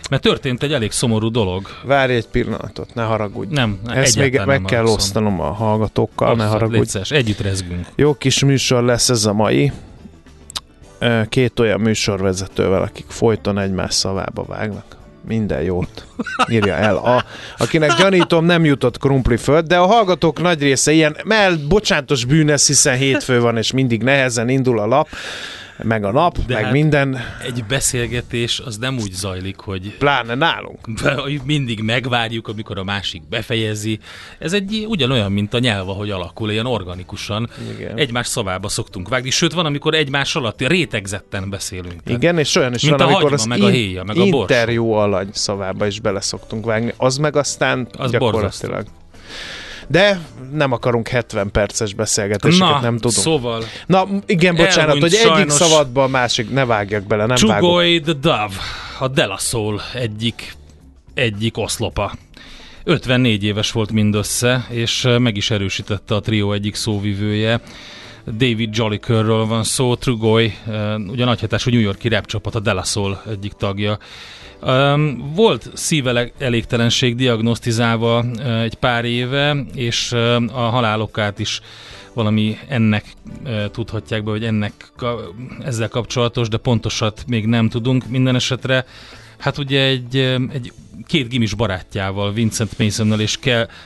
Mert 0.10 0.22
történt 0.22 0.63
egy 0.63 0.74
elég 0.74 0.91
szomorú 0.91 1.31
dolog. 1.31 1.67
Várj 1.83 2.13
egy 2.13 2.27
pillanatot, 2.27 2.93
ne 2.93 3.03
haragudj. 3.03 3.53
Nem, 3.53 3.79
Ezt 3.88 4.17
még 4.17 4.33
meg 4.33 4.48
nem 4.48 4.65
kell 4.65 4.86
osztanom 4.86 5.41
a 5.41 5.51
hallgatókkal, 5.51 6.31
Osztad, 6.31 6.45
ne 6.45 6.51
haragudj. 6.51 6.77
Létszes, 6.77 7.12
együtt 7.12 7.39
rezgünk. 7.39 7.88
Jó 7.95 8.13
kis 8.13 8.43
műsor 8.43 8.83
lesz 8.83 9.10
ez 9.10 9.25
a 9.25 9.33
mai. 9.33 9.72
Két 11.29 11.60
olyan 11.60 11.79
műsorvezetővel, 11.79 12.81
akik 12.81 13.05
folyton 13.07 13.60
egymás 13.60 13.93
szavába 13.93 14.43
vágnak 14.43 15.01
minden 15.27 15.62
jót 15.62 16.05
írja 16.50 16.74
el. 16.74 16.95
A, 16.95 17.24
akinek 17.57 17.98
gyanítom 17.98 18.45
nem 18.45 18.65
jutott 18.65 18.98
föld, 19.39 19.65
de 19.65 19.77
a 19.77 19.86
hallgatók 19.86 20.41
nagy 20.41 20.62
része 20.62 20.91
ilyen, 20.91 21.17
mert 21.24 21.67
bocsánatos 21.67 22.25
bűnesz, 22.25 22.67
hiszen 22.67 22.98
hétfő 22.98 23.39
van, 23.39 23.57
és 23.57 23.72
mindig 23.72 24.03
nehezen 24.03 24.50
indul 24.50 24.79
a 24.79 24.86
lap 24.86 25.07
meg 25.77 26.03
a 26.03 26.12
nap, 26.12 26.38
De 26.46 26.53
meg 26.53 26.63
hát 26.63 26.72
minden. 26.72 27.18
Egy 27.44 27.63
beszélgetés 27.68 28.60
az 28.60 28.77
nem 28.77 28.98
úgy 28.98 29.12
zajlik, 29.12 29.58
hogy... 29.58 29.96
Pláne 29.98 30.36
nálunk. 30.36 30.80
Mindig 31.46 31.82
megvárjuk, 31.82 32.48
amikor 32.48 32.77
a 32.77 32.84
másik 32.84 33.22
befejezi. 33.30 34.00
Ez 34.39 34.53
egy 34.53 34.86
ugyanolyan, 34.88 35.32
mint 35.32 35.53
a 35.53 35.60
nyelv, 35.60 35.89
ahogy 35.89 36.10
alakul, 36.10 36.51
ilyen 36.51 36.65
organikusan. 36.65 37.50
Igen. 37.77 37.98
Egymás 37.98 38.27
szavába 38.27 38.68
szoktunk 38.68 39.10
vágni, 39.10 39.30
sőt 39.30 39.53
van, 39.53 39.65
amikor 39.65 39.94
egymás 39.94 40.36
alatt 40.36 40.68
rétegzetten 40.68 41.50
beszélünk. 41.50 42.01
Igen, 42.08 42.38
és 42.38 42.56
olyan 42.56 42.74
is 42.74 42.82
mint 42.82 42.98
van, 42.98 43.08
a 43.08 43.12
amikor 43.12 43.34
az 43.34 43.46
meg 43.46 43.62
a 43.62 43.68
héja, 43.68 44.03
meg 44.03 44.18
a 44.18 44.24
interjú 44.24 44.92
alany 44.92 45.30
szavába 45.32 45.86
is 45.86 46.00
bele 46.00 46.22
szoktunk 46.22 46.65
vágni. 46.65 46.94
Az 46.98 47.18
meg 47.18 47.36
aztán 47.36 47.88
az 47.98 48.12
gyakorlatilag... 48.12 48.74
Borzasztó. 48.74 49.01
De 49.87 50.19
nem 50.51 50.71
akarunk 50.71 51.07
70 51.07 51.51
perces 51.51 51.93
beszélgetéseket, 51.93 52.73
Na, 52.73 52.79
nem 52.79 52.95
tudom. 52.95 53.11
szóval... 53.11 53.63
Na, 53.85 54.07
igen, 54.25 54.55
bocsánat, 54.55 54.99
hogy 54.99 55.13
egyik 55.13 55.49
szavadba 55.49 56.03
a 56.03 56.07
másik, 56.07 56.51
ne 56.51 56.65
vágjak 56.65 57.03
bele, 57.03 57.25
nem 57.25 57.35
Csugoi 57.35 57.99
the 57.99 58.13
Dove, 58.13 58.55
a 58.99 59.07
Delasol 59.07 59.81
egyik, 59.93 60.55
egyik 61.13 61.57
oszlopa. 61.57 62.13
54 62.83 63.43
éves 63.43 63.71
volt 63.71 63.91
mindössze, 63.91 64.65
és 64.69 65.07
meg 65.17 65.37
is 65.37 65.51
erősítette 65.51 66.15
a 66.15 66.19
trió 66.19 66.53
egyik 66.53 66.75
szóvivője. 66.75 67.61
David 68.25 68.75
Jollikerről 68.75 69.46
van 69.46 69.63
szó, 69.63 69.96
Trugoy, 69.96 70.53
ugye 71.08 71.25
nagyhatású 71.25 71.70
New 71.70 71.80
Yorki 71.80 72.08
rap 72.08 72.25
csapat, 72.25 72.56
a 72.56 72.60
Delasol 72.60 73.22
egyik 73.30 73.53
tagja. 73.53 73.98
Um, 74.62 75.32
volt 75.36 75.70
szívelégtelenség 75.74 77.15
diagnosztizálva 77.15 78.24
uh, 78.24 78.62
egy 78.62 78.75
pár 78.75 79.06
éve, 79.06 79.56
és 79.74 80.12
uh, 80.12 80.36
a 80.51 80.70
halálokát 80.70 81.39
is 81.39 81.62
valami 82.13 82.58
ennek 82.68 83.06
tudhatják 83.72 84.24
be, 84.24 84.32
hogy 84.32 84.44
ennek 84.44 84.92
ezzel 85.63 85.88
kapcsolatos, 85.88 86.48
de 86.48 86.58
pontosat 86.58 87.24
még 87.27 87.46
nem 87.46 87.70
tudunk. 87.70 88.08
Minden 88.08 88.36
esetre 88.36 88.86
hát 89.38 89.58
ugye 89.58 89.82
egy, 89.82 90.18
egy 90.53 90.72
két 91.06 91.27
gimis 91.27 91.53
barátjával, 91.53 92.34
Vincent 92.34 92.77
Masonnal 92.77 93.20
és 93.20 93.39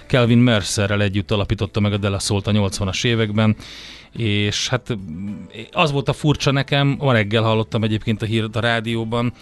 Kelvin 0.07 0.37
Mercerrel 0.37 1.01
együtt 1.01 1.31
alapította 1.31 1.79
meg 1.79 1.93
a 1.93 1.97
De 1.97 2.09
La 2.09 2.19
Soul-t 2.19 2.47
a 2.47 2.51
80-as 2.51 3.05
években, 3.05 3.55
és 4.17 4.67
hát 4.67 4.97
az 5.71 5.91
volt 5.91 6.09
a 6.09 6.13
furcsa 6.13 6.51
nekem, 6.51 6.95
ma 6.99 7.13
reggel 7.13 7.43
hallottam 7.43 7.83
egyébként 7.83 8.21
a 8.21 8.25
hírt 8.25 8.55
a 8.55 8.59
rádióban, 8.59 9.33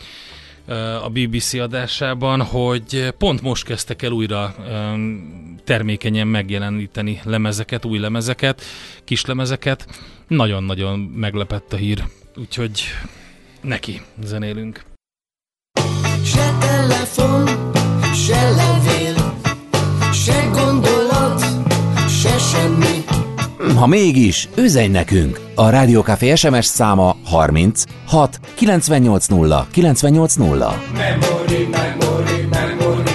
a 1.03 1.09
BBC 1.09 1.53
adásában, 1.53 2.41
hogy 2.41 3.13
pont 3.17 3.41
most 3.41 3.65
kezdtek 3.65 4.01
el 4.01 4.11
újra 4.11 4.55
termékenyen 5.63 6.27
megjeleníteni 6.27 7.19
lemezeket, 7.23 7.85
új 7.85 7.99
lemezeket, 7.99 8.61
kis 9.03 9.25
lemezeket. 9.25 9.87
Nagyon-nagyon 10.27 10.99
meglepett 10.99 11.73
a 11.73 11.75
hír, 11.75 12.03
úgyhogy 12.37 12.83
neki 13.61 14.01
zenélünk. 14.23 14.83
Se 16.23 16.57
telefon, 16.59 17.47
se 18.13 18.49
levél, 18.49 19.39
se 20.13 20.49
gondolat, 20.53 21.45
se 22.09 22.37
semmi 22.37 22.94
ha 23.73 23.87
mégis, 23.87 24.49
üzenj 24.55 24.87
nekünk! 24.87 25.39
A 25.55 25.69
Rádiókafé 25.69 26.35
SMS 26.35 26.65
száma 26.65 27.15
30 27.25 27.83
6 28.07 28.39
980 28.55 29.67
980. 29.71 30.73
Memory, 30.93 31.67
memory, 31.71 32.47
memory, 32.51 33.05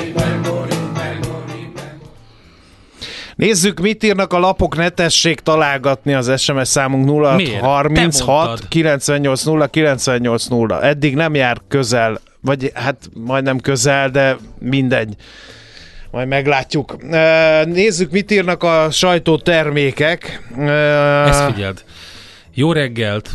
Nézzük, 3.40 3.80
mit 3.80 4.04
írnak 4.04 4.32
a 4.32 4.38
lapok, 4.38 4.76
ne 4.76 4.88
tessék 4.88 5.40
találgatni 5.40 6.14
az 6.14 6.40
SMS 6.40 6.68
számunk 6.68 7.04
0 7.04 7.36
36 7.60 8.68
98 8.68 9.42
0 9.42 9.66
98 9.66 10.46
0. 10.46 10.82
Eddig 10.82 11.14
nem 11.14 11.34
jár 11.34 11.60
közel, 11.68 12.20
vagy 12.40 12.70
hát 12.74 12.96
majdnem 13.14 13.58
közel, 13.58 14.10
de 14.10 14.36
mindegy 14.58 15.14
majd 16.10 16.28
meglátjuk. 16.28 16.96
Nézzük, 17.64 18.10
mit 18.10 18.30
írnak 18.30 18.62
a 18.62 18.90
sajtótermékek. 18.90 20.48
Ezt 21.26 21.44
figyeld. 21.44 21.84
Jó 22.54 22.72
reggelt! 22.72 23.30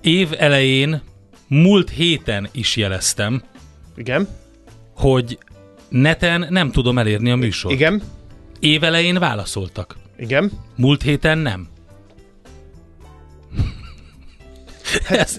Év 0.00 0.28
elején, 0.38 1.02
múlt 1.48 1.90
héten 1.90 2.48
is 2.52 2.76
jeleztem. 2.76 3.42
Igen. 3.96 4.28
Hogy 4.96 5.38
neten 5.88 6.46
nem 6.50 6.70
tudom 6.70 6.98
elérni 6.98 7.30
a 7.30 7.36
műsort. 7.36 7.74
Igen. 7.74 8.02
Év 8.60 8.84
elején 8.84 9.18
válaszoltak. 9.18 9.96
Igen. 10.18 10.50
Múlt 10.76 11.02
héten 11.02 11.38
nem. 11.38 11.68
Ez 15.08 15.38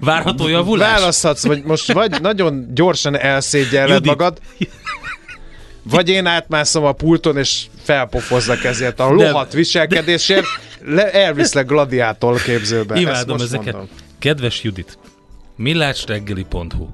várható 0.00 0.48
javulás? 0.48 0.98
Választhatsz, 0.98 1.46
vagy 1.46 1.62
most 1.64 1.92
vagy 1.92 2.20
nagyon 2.20 2.66
gyorsan 2.74 3.18
elszégyelled 3.18 4.06
magad. 4.06 4.40
Vagy 5.90 6.08
én 6.08 6.26
átmászom 6.26 6.84
a 6.84 6.92
pulton, 6.92 7.36
és 7.36 7.66
felpofozlak 7.82 8.64
ezért 8.64 9.00
a 9.00 9.10
lohat 9.10 9.50
de, 9.50 9.56
viselkedésért, 9.56 10.46
le, 10.84 11.10
elviszlek 11.12 11.66
gladiátor 11.66 12.42
képzőbe. 12.42 13.00
Imádom 13.00 13.40
ezeket. 13.40 13.72
Mondom. 13.72 13.88
Kedves 14.18 14.62
Judit, 14.62 14.98
millácsreggeli.hu 15.56 16.88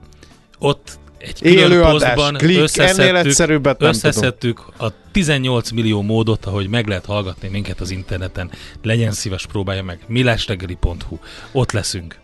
Ott 0.59 0.99
egy 1.19 1.79
posztban 1.81 2.37
összeszedtük, 2.41 3.77
összeszedtük 3.79 4.65
a 4.79 4.87
18 5.13 5.71
millió 5.71 6.03
módot, 6.03 6.45
ahogy 6.45 6.69
meg 6.69 6.87
lehet 6.87 7.05
hallgatni 7.05 7.49
minket 7.49 7.81
az 7.81 7.91
interneten. 7.91 8.51
Legyen 8.83 9.13
szíves, 9.13 9.47
próbálja 9.47 9.83
meg. 9.83 9.99
milásreggeli.hu. 10.07 11.19
Ott 11.53 11.73
leszünk. 11.73 12.19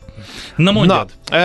Na 0.57 0.73
mondjad. 0.73 1.11
Na, 1.31 1.37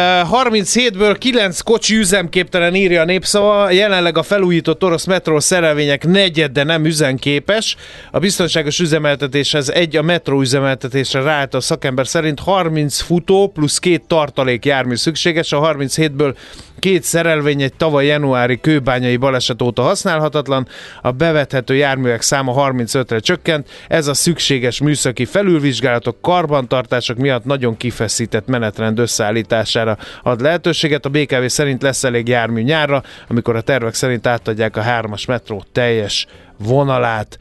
37-ből 0.43 1.15
9 1.19 1.59
kocsi 1.59 1.95
üzemképtelen 1.95 2.75
írja 2.75 3.01
a 3.01 3.05
népszava, 3.05 3.71
jelenleg 3.71 4.17
a 4.17 4.23
felújított 4.23 4.83
orosz 4.83 5.05
metró 5.05 5.39
szerelvények 5.39 6.07
negyede 6.07 6.63
nem 6.63 6.85
üzemképes. 6.85 7.75
A 8.11 8.19
biztonságos 8.19 8.79
üzemeltetéshez 8.79 9.69
egy 9.69 9.95
a 9.95 10.01
metró 10.01 10.41
üzemeltetésre 10.41 11.21
ráállt 11.21 11.53
a 11.53 11.61
szakember 11.61 12.07
szerint 12.07 12.39
30 12.39 12.99
futó 12.99 13.51
plusz 13.53 13.79
két 13.79 14.03
tartalék 14.07 14.65
jármű 14.65 14.95
szükséges, 14.95 15.51
a 15.51 15.73
37-ből 15.73 16.35
Két 16.81 17.03
szerelvény 17.03 17.61
egy 17.61 17.73
tavaly 17.73 18.05
januári 18.05 18.59
kőbányai 18.59 19.17
baleset 19.17 19.61
óta 19.61 19.81
használhatatlan, 19.81 20.67
a 21.01 21.11
bevethető 21.11 21.75
járművek 21.75 22.21
száma 22.21 22.53
35-re 22.57 23.19
csökkent, 23.19 23.69
ez 23.87 24.07
a 24.07 24.13
szükséges 24.13 24.81
műszaki 24.81 25.25
felülvizsgálatok, 25.25 26.21
karbantartások 26.21 27.17
miatt 27.17 27.45
nagyon 27.45 27.77
kifeszített 27.77 28.47
menetrend 28.47 28.99
összeállítására 28.99 29.97
ad 30.23 30.41
lehetőséget. 30.41 31.05
A 31.05 31.09
BKV 31.09 31.45
szerint 31.45 31.81
lesz 31.81 32.03
elég 32.03 32.27
jármű 32.27 32.61
nyárra, 32.61 33.03
amikor 33.27 33.55
a 33.55 33.61
tervek 33.61 33.93
szerint 33.93 34.27
átadják 34.27 34.77
a 34.77 34.81
hármas 34.81 35.25
metró 35.25 35.63
teljes 35.71 36.27
vonalát. 36.57 37.37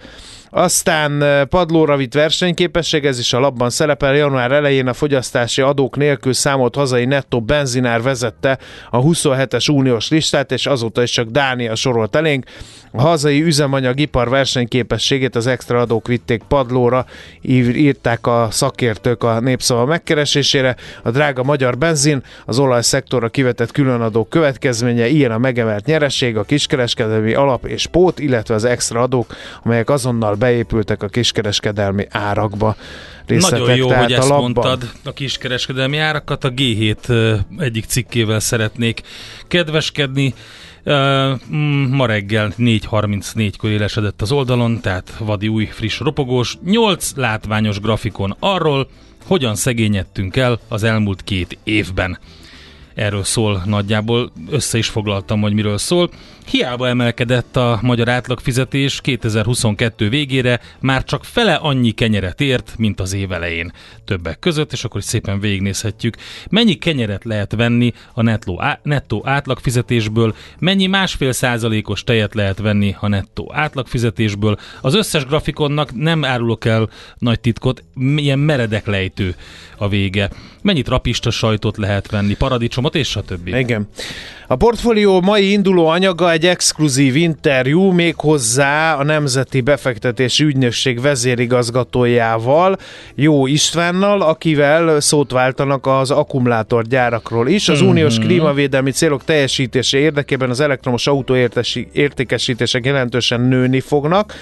Aztán 0.51 1.25
padlóra 1.49 1.97
vitt 1.97 2.15
versenyképesség, 2.15 3.05
ez 3.05 3.19
is 3.19 3.33
a 3.33 3.41
labban 3.41 3.71
szerepel. 3.71 4.15
Január 4.15 4.53
elején 4.53 4.87
a 4.87 4.93
fogyasztási 4.93 5.63
adók 5.63 5.97
nélkül 5.97 6.33
számolt 6.33 6.75
hazai 6.75 7.05
nettó 7.05 7.41
benzinár 7.41 8.03
vezette 8.03 8.59
a 8.91 8.99
27-es 8.99 9.73
uniós 9.73 10.11
listát, 10.11 10.53
és 10.53 10.67
azóta 10.67 11.03
is 11.03 11.11
csak 11.11 11.29
Dánia 11.29 11.75
sorolt 11.75 12.17
elénk. 12.17 12.45
A 12.93 13.01
hazai 13.01 13.43
üzemanyagipar 13.43 14.29
versenyképességét 14.29 15.37
az 15.37 15.47
extra 15.47 15.81
adók 15.81 16.07
vitték 16.07 16.43
padlóra, 16.49 17.07
írták 17.43 18.27
a 18.27 18.49
szakértők 18.51 19.23
a 19.23 19.41
népszava 19.41 19.85
megkeresésére. 19.85 20.77
A 21.03 21.11
drága 21.11 21.43
magyar 21.43 21.79
benzin, 21.79 22.23
az 22.45 22.59
olajszektorra 22.59 23.29
kivetett 23.29 23.71
különadók 23.71 24.29
következménye, 24.29 25.09
ilyen 25.09 25.31
a 25.31 25.39
megemelt 25.39 25.87
nyereség, 25.87 26.37
a 26.37 26.45
kiskereskedelmi 26.45 27.35
alap 27.35 27.67
és 27.67 27.87
pót, 27.87 28.19
illetve 28.19 28.55
az 28.55 28.65
extra 28.65 29.01
adók, 29.03 29.35
amelyek 29.63 29.91
azonnal 29.91 30.35
beépültek 30.41 31.03
a 31.03 31.09
kiskereskedelmi 31.09 32.07
árakba. 32.11 32.77
Részletek, 33.27 33.59
Nagyon 33.59 33.77
jó, 33.77 33.93
hogy 33.93 34.13
ezt 34.13 34.29
labban... 34.29 34.41
mondtad, 34.41 34.91
a 35.05 35.13
kiskereskedelmi 35.13 35.99
árakat. 35.99 36.45
A 36.45 36.53
G7 36.53 37.41
egyik 37.59 37.85
cikkével 37.85 38.41
szeretnék 38.41 39.01
kedveskedni. 39.49 40.35
Uh, 40.85 40.95
ma 41.91 42.07
reggel 42.07 42.53
4.34-kor 42.59 43.71
élesedett 43.71 44.23
az 44.23 44.33
oldalon, 44.33 44.81
tehát 44.81 45.13
vadi 45.19 45.49
új, 45.49 45.65
friss, 45.65 45.99
ropogós, 45.99 46.57
8 46.65 47.13
látványos 47.17 47.81
grafikon 47.81 48.37
arról, 48.39 48.89
hogyan 49.27 49.55
szegényedtünk 49.55 50.37
el 50.37 50.61
az 50.69 50.83
elmúlt 50.83 51.25
két 51.25 51.59
évben. 51.65 52.19
Erről 53.01 53.25
szól 53.25 53.63
nagyjából. 53.67 54.33
Össze 54.51 54.79
is 54.79 54.89
foglaltam, 54.89 55.41
hogy 55.41 55.53
miről 55.53 55.79
szól. 55.79 56.11
Hiába 56.47 56.89
emelkedett 56.89 57.57
a 57.57 57.79
magyar 57.83 58.09
átlagfizetés 58.09 59.01
2022 59.01 60.09
végére, 60.09 60.61
már 60.81 61.05
csak 61.05 61.25
fele 61.25 61.55
annyi 61.55 61.91
kenyeret 61.91 62.41
ért, 62.41 62.75
mint 62.79 63.01
az 63.01 63.13
év 63.13 63.33
elején 63.33 63.73
többek 64.05 64.39
között, 64.39 64.73
és 64.73 64.85
akkor 64.85 65.03
szépen 65.03 65.41
végignézhetjük, 65.41 66.17
mennyi 66.51 66.75
kenyeret 66.75 67.25
lehet 67.25 67.55
venni 67.55 67.93
a 68.13 68.23
nettó, 68.23 68.63
á, 68.63 68.81
nettó 68.83 69.23
átlagfizetésből, 69.25 70.35
mennyi 70.59 70.87
másfél 70.87 71.33
százalékos 71.33 72.05
tejet 72.05 72.35
lehet 72.35 72.59
venni 72.59 72.97
a 73.01 73.09
nettó 73.09 73.51
átlagfizetésből. 73.55 74.59
Az 74.81 74.95
összes 74.95 75.27
grafikonnak 75.27 75.95
nem 75.95 76.25
árulok 76.25 76.65
el 76.65 76.91
nagy 77.19 77.41
titkot, 77.41 77.83
ilyen 78.17 78.39
meredek 78.39 78.87
lejtő 78.87 79.35
a 79.77 79.89
vége. 79.89 80.31
Mennyit 80.63 80.89
rapista 80.89 81.31
sajtot 81.31 81.77
lehet 81.77 82.11
venni, 82.11 82.35
paradicsomot 82.35 82.90
és 82.95 83.17
a 83.17 83.23
többi. 83.23 83.59
Igen. 83.59 83.89
A 84.47 84.57
portfólió 84.57 85.21
mai 85.21 85.53
induló 85.53 85.87
anyaga 85.87 86.31
egy 86.31 86.47
exkluzív 86.47 87.17
interjú 87.17 87.91
méghozzá 87.91 88.95
a 88.95 89.05
Nemzeti 89.05 89.61
Befektetési 89.61 90.45
Ügynökség 90.45 91.01
vezérigazgatójával, 91.01 92.77
Jó 93.15 93.47
Istvánnal, 93.47 94.23
akivel 94.23 95.01
szót 95.01 95.31
váltanak 95.31 95.87
az 95.87 96.11
akkumulátorgyárakról 96.11 97.49
is. 97.49 97.69
Az 97.69 97.81
mm-hmm. 97.81 97.89
uniós 97.89 98.19
klímavédelmi 98.19 98.91
célok 98.91 99.25
teljesítése 99.25 99.99
érdekében 99.99 100.51
az 100.51 100.61
elektromos 100.61 101.07
autó 101.07 101.35
értékesítések 101.93 102.85
jelentősen 102.85 103.41
nőni 103.41 103.81
fognak 103.81 104.35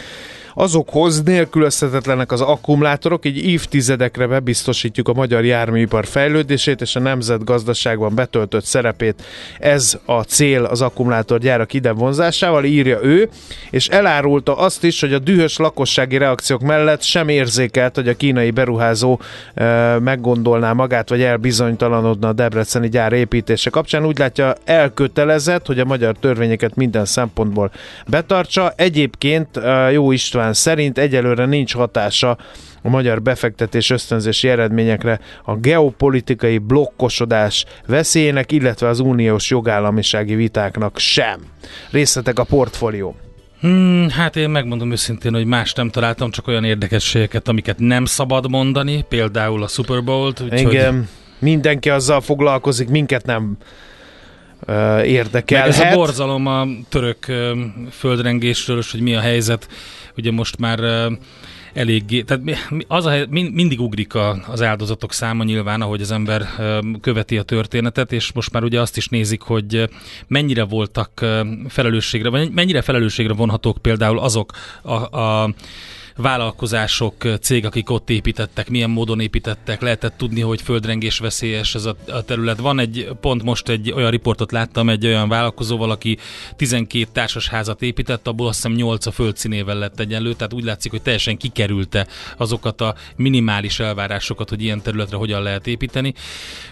azokhoz 0.61 1.23
nélkülözhetetlenek 1.23 2.33
az 2.33 2.41
akkumulátorok, 2.41 3.27
így 3.27 3.45
évtizedekre 3.45 4.27
bebiztosítjuk 4.27 5.09
a 5.09 5.13
magyar 5.13 5.45
járműipar 5.45 6.07
fejlődését 6.07 6.81
és 6.81 6.97
a 6.97 7.01
nemzetgazdaságban 7.01 8.15
betöltött 8.15 8.65
szerepét. 8.65 9.23
Ez 9.59 9.99
a 10.05 10.23
cél 10.23 10.65
az 10.65 10.81
akkumulátorgyárak 10.81 11.73
ide 11.73 11.93
vonzásával, 11.93 12.65
írja 12.65 12.99
ő, 13.03 13.29
és 13.71 13.89
elárulta 13.89 14.57
azt 14.57 14.85
is, 14.85 15.01
hogy 15.01 15.13
a 15.13 15.19
dühös 15.19 15.57
lakossági 15.57 16.17
reakciók 16.17 16.61
mellett 16.61 17.03
sem 17.03 17.29
érzékelt, 17.29 17.95
hogy 17.95 18.09
a 18.09 18.17
kínai 18.17 18.51
beruházó 18.51 19.21
e, 19.55 19.99
meggondolná 19.99 20.73
magát, 20.73 21.09
vagy 21.09 21.23
elbizonytalanodna 21.23 22.29
a 22.29 22.33
debreceni 22.33 22.89
gyár 22.89 23.13
építése 23.13 23.71
kapcsán. 23.71 24.07
Úgy 24.07 24.19
látja 24.19 24.55
elkötelezett, 24.65 25.67
hogy 25.67 25.79
a 25.81 25.85
magyar 25.85 26.17
törvényeket 26.21 26.77
minden 26.77 27.05
szempontból 27.05 27.71
betartsa. 28.07 28.73
Egyébként 28.77 29.57
e, 29.57 29.91
Jó 29.91 30.13
István 30.13 30.47
Orbán 30.49 30.63
szerint 30.63 30.99
egyelőre 30.99 31.47
nincs 31.47 31.75
hatása 31.75 32.39
a 32.83 32.89
magyar 32.89 33.23
befektetés 33.23 33.91
ösztönzési 33.91 34.49
eredményekre 34.49 35.21
a 35.45 35.57
geopolitikai 35.57 36.59
blokkosodás 36.59 37.65
veszélyének, 37.87 38.53
illetve 38.53 38.89
az 38.89 39.01
uniós 39.01 39.51
jogállamisági 39.51 40.35
vitáknak 40.35 40.99
sem. 40.99 41.41
Részletek 41.91 42.39
a 42.39 42.45
portfólió. 42.45 43.17
Hmm, 43.61 44.09
hát 44.09 44.37
én 44.37 44.51
megmondom 44.51 44.91
őszintén, 44.91 45.33
hogy 45.33 45.45
más 45.45 45.73
nem 45.73 45.91
találtam, 45.91 46.31
csak 46.31 46.47
olyan 46.47 46.65
érdekességeket, 46.65 47.49
amiket 47.49 47.79
nem 47.79 48.05
szabad 48.05 48.51
mondani, 48.51 49.05
például 49.09 49.63
a 49.63 49.67
Super 49.69 50.05
Bowl-t. 50.05 50.41
Úgyhogy... 50.41 50.73
Igen, 50.73 51.09
mindenki 51.39 51.91
azzal 51.91 52.21
foglalkozik, 52.21 52.89
minket 52.89 53.27
nem 53.27 53.57
érdekelhet. 55.05 55.69
Ez 55.69 55.81
a 55.81 55.95
borzalom 55.95 56.47
a 56.47 56.67
török 56.89 57.27
földrengésről, 57.91 58.79
és 58.79 58.91
hogy 58.91 59.01
mi 59.01 59.15
a 59.15 59.21
helyzet 59.21 59.69
ugye 60.17 60.31
most 60.33 60.59
már 60.59 61.09
eléggé, 61.73 62.23
tehát 62.23 62.43
az 62.87 63.07
a, 63.07 63.15
mindig 63.31 63.81
ugrik 63.81 64.15
a, 64.15 64.43
az 64.47 64.63
áldozatok 64.63 65.13
száma 65.13 65.45
nyilván, 65.45 65.81
ahogy 65.81 66.01
az 66.01 66.11
ember 66.11 66.47
követi 67.01 67.39
a 67.39 67.43
történetet, 67.43 68.13
és 68.13 68.33
most 68.33 68.53
már 68.53 68.63
ugye 68.63 68.81
azt 68.81 68.97
is 68.97 69.09
nézik, 69.09 69.43
hogy 69.43 69.89
mennyire 70.27 70.63
voltak 70.63 71.27
felelősségre, 71.69 72.29
vagy 72.29 72.51
mennyire 72.53 72.83
felelősségre 72.83 73.33
vonhatók 73.33 73.79
például 73.79 74.19
azok 74.19 74.53
a, 74.83 75.19
a 75.19 75.55
vállalkozások, 76.19 77.15
cég, 77.41 77.65
akik 77.65 77.91
ott 77.91 78.11
építettek, 78.11 78.69
milyen 78.69 78.91
módon 78.91 79.21
építettek, 79.21 79.81
lehetett 79.81 80.17
tudni, 80.17 80.41
hogy 80.41 80.63
földrengés 80.63 81.19
veszélyes 81.19 81.75
ez 81.75 81.85
a, 81.85 81.97
a 82.09 82.23
terület. 82.23 82.59
Van 82.59 82.79
egy, 82.79 83.09
pont 83.21 83.43
most 83.43 83.69
egy 83.69 83.93
olyan 83.93 84.11
riportot 84.11 84.53
láttam 84.53 84.89
egy 84.89 85.07
olyan 85.07 85.29
vállalkozóval, 85.29 85.91
aki 85.91 86.19
12 86.57 87.07
társasházat 87.13 87.83
épített, 87.83 88.27
abból 88.27 88.47
azt 88.47 88.57
hiszem 88.57 88.77
8 88.77 89.07
a 89.07 89.11
földszínével 89.11 89.79
lett 89.79 90.01
egyenlő, 90.01 90.33
tehát 90.33 90.53
úgy 90.53 90.65
látszik, 90.65 90.91
hogy 90.91 91.03
teljesen 91.03 91.37
kikerülte 91.37 92.07
azokat 92.37 92.81
a 92.81 92.95
minimális 93.17 93.81
elvárásokat, 93.81 94.49
hogy 94.49 94.63
ilyen 94.63 94.83
területre 94.83 95.17
hogyan 95.17 95.43
lehet 95.43 95.67
építeni. 95.67 96.15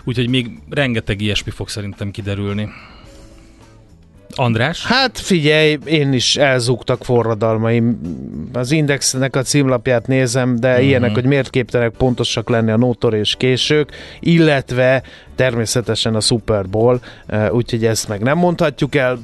Úgyhogy 0.05 0.29
még 0.29 0.51
rengeteg 0.71 1.21
ilyesmi 1.21 1.51
fog 1.51 1.69
szerintem 1.69 2.11
kiderülni. 2.11 2.69
András? 4.37 4.87
Hát 4.87 5.19
figyelj, 5.19 5.79
én 5.85 6.13
is 6.13 6.37
elzúgtak 6.37 7.05
forradalmaim. 7.05 8.01
Az 8.53 8.71
Indexnek 8.71 9.37
a 9.37 9.43
címlapját 9.43 10.07
nézem, 10.07 10.57
de 10.57 10.71
uh-huh. 10.71 10.85
ilyenek, 10.85 11.15
hogy 11.15 11.25
miért 11.25 11.51
képtelenek 11.51 11.93
pontosak 11.97 12.49
lenni 12.49 12.71
a 12.71 12.77
Nótor 12.77 13.15
és 13.15 13.35
késők, 13.39 13.93
illetve 14.21 15.03
természetesen 15.35 16.15
a 16.15 16.21
Super 16.21 16.69
Bowl, 16.69 17.01
eh, 17.27 17.53
úgyhogy 17.53 17.85
ezt 17.85 18.09
meg 18.09 18.23
nem 18.23 18.39
mondhatjuk 18.39 18.95
el 18.95 19.19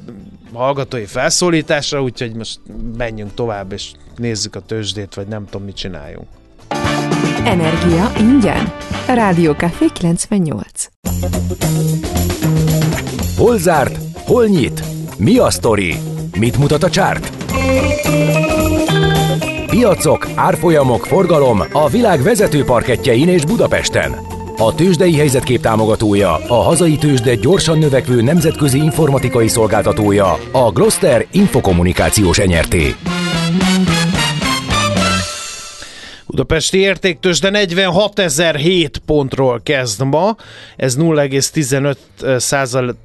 hallgatói 0.52 1.04
felszólításra, 1.04 2.02
úgyhogy 2.02 2.34
most 2.34 2.60
menjünk 2.96 3.34
tovább, 3.34 3.72
és 3.72 3.90
nézzük 4.16 4.54
a 4.54 4.60
tőzsdét, 4.60 5.14
vagy 5.14 5.26
nem 5.26 5.44
tudom, 5.44 5.66
mit 5.66 5.76
csináljunk. 5.76 6.26
Energia 7.44 8.12
ingyen. 8.18 8.72
Rádió 9.06 9.52
Café 9.52 9.86
98. 9.92 10.88
Hol 13.36 13.58
zárt? 13.58 13.98
Hol 14.26 14.46
nyit? 14.46 14.82
Mi 15.24 15.38
a 15.38 15.50
sztori? 15.50 15.94
Mit 16.38 16.58
mutat 16.58 16.82
a 16.82 16.90
csárt? 16.90 17.32
Piacok, 19.66 20.28
árfolyamok, 20.34 21.06
forgalom 21.06 21.62
a 21.72 21.88
világ 21.88 22.22
vezető 22.22 22.64
parketjein 22.64 23.28
és 23.28 23.44
Budapesten. 23.44 24.12
A 24.56 24.74
tőzsdei 24.74 25.16
helyzetkép 25.16 25.60
támogatója, 25.60 26.34
a 26.34 26.54
hazai 26.54 26.96
tőzsde 26.96 27.34
gyorsan 27.34 27.78
növekvő 27.78 28.22
nemzetközi 28.22 28.78
informatikai 28.78 29.48
szolgáltatója, 29.48 30.38
a 30.52 30.70
Gloster 30.70 31.26
Infokommunikációs 31.32 32.38
enyerté. 32.38 32.94
Budapesti 36.26 36.78
értéktős, 36.78 37.40
de 37.40 37.50
46.007 37.52 38.88
pontról 39.06 39.60
kezd 39.62 40.04
ma, 40.04 40.36
ez 40.76 40.96
0,15 40.96 42.38
százalék 42.38 42.96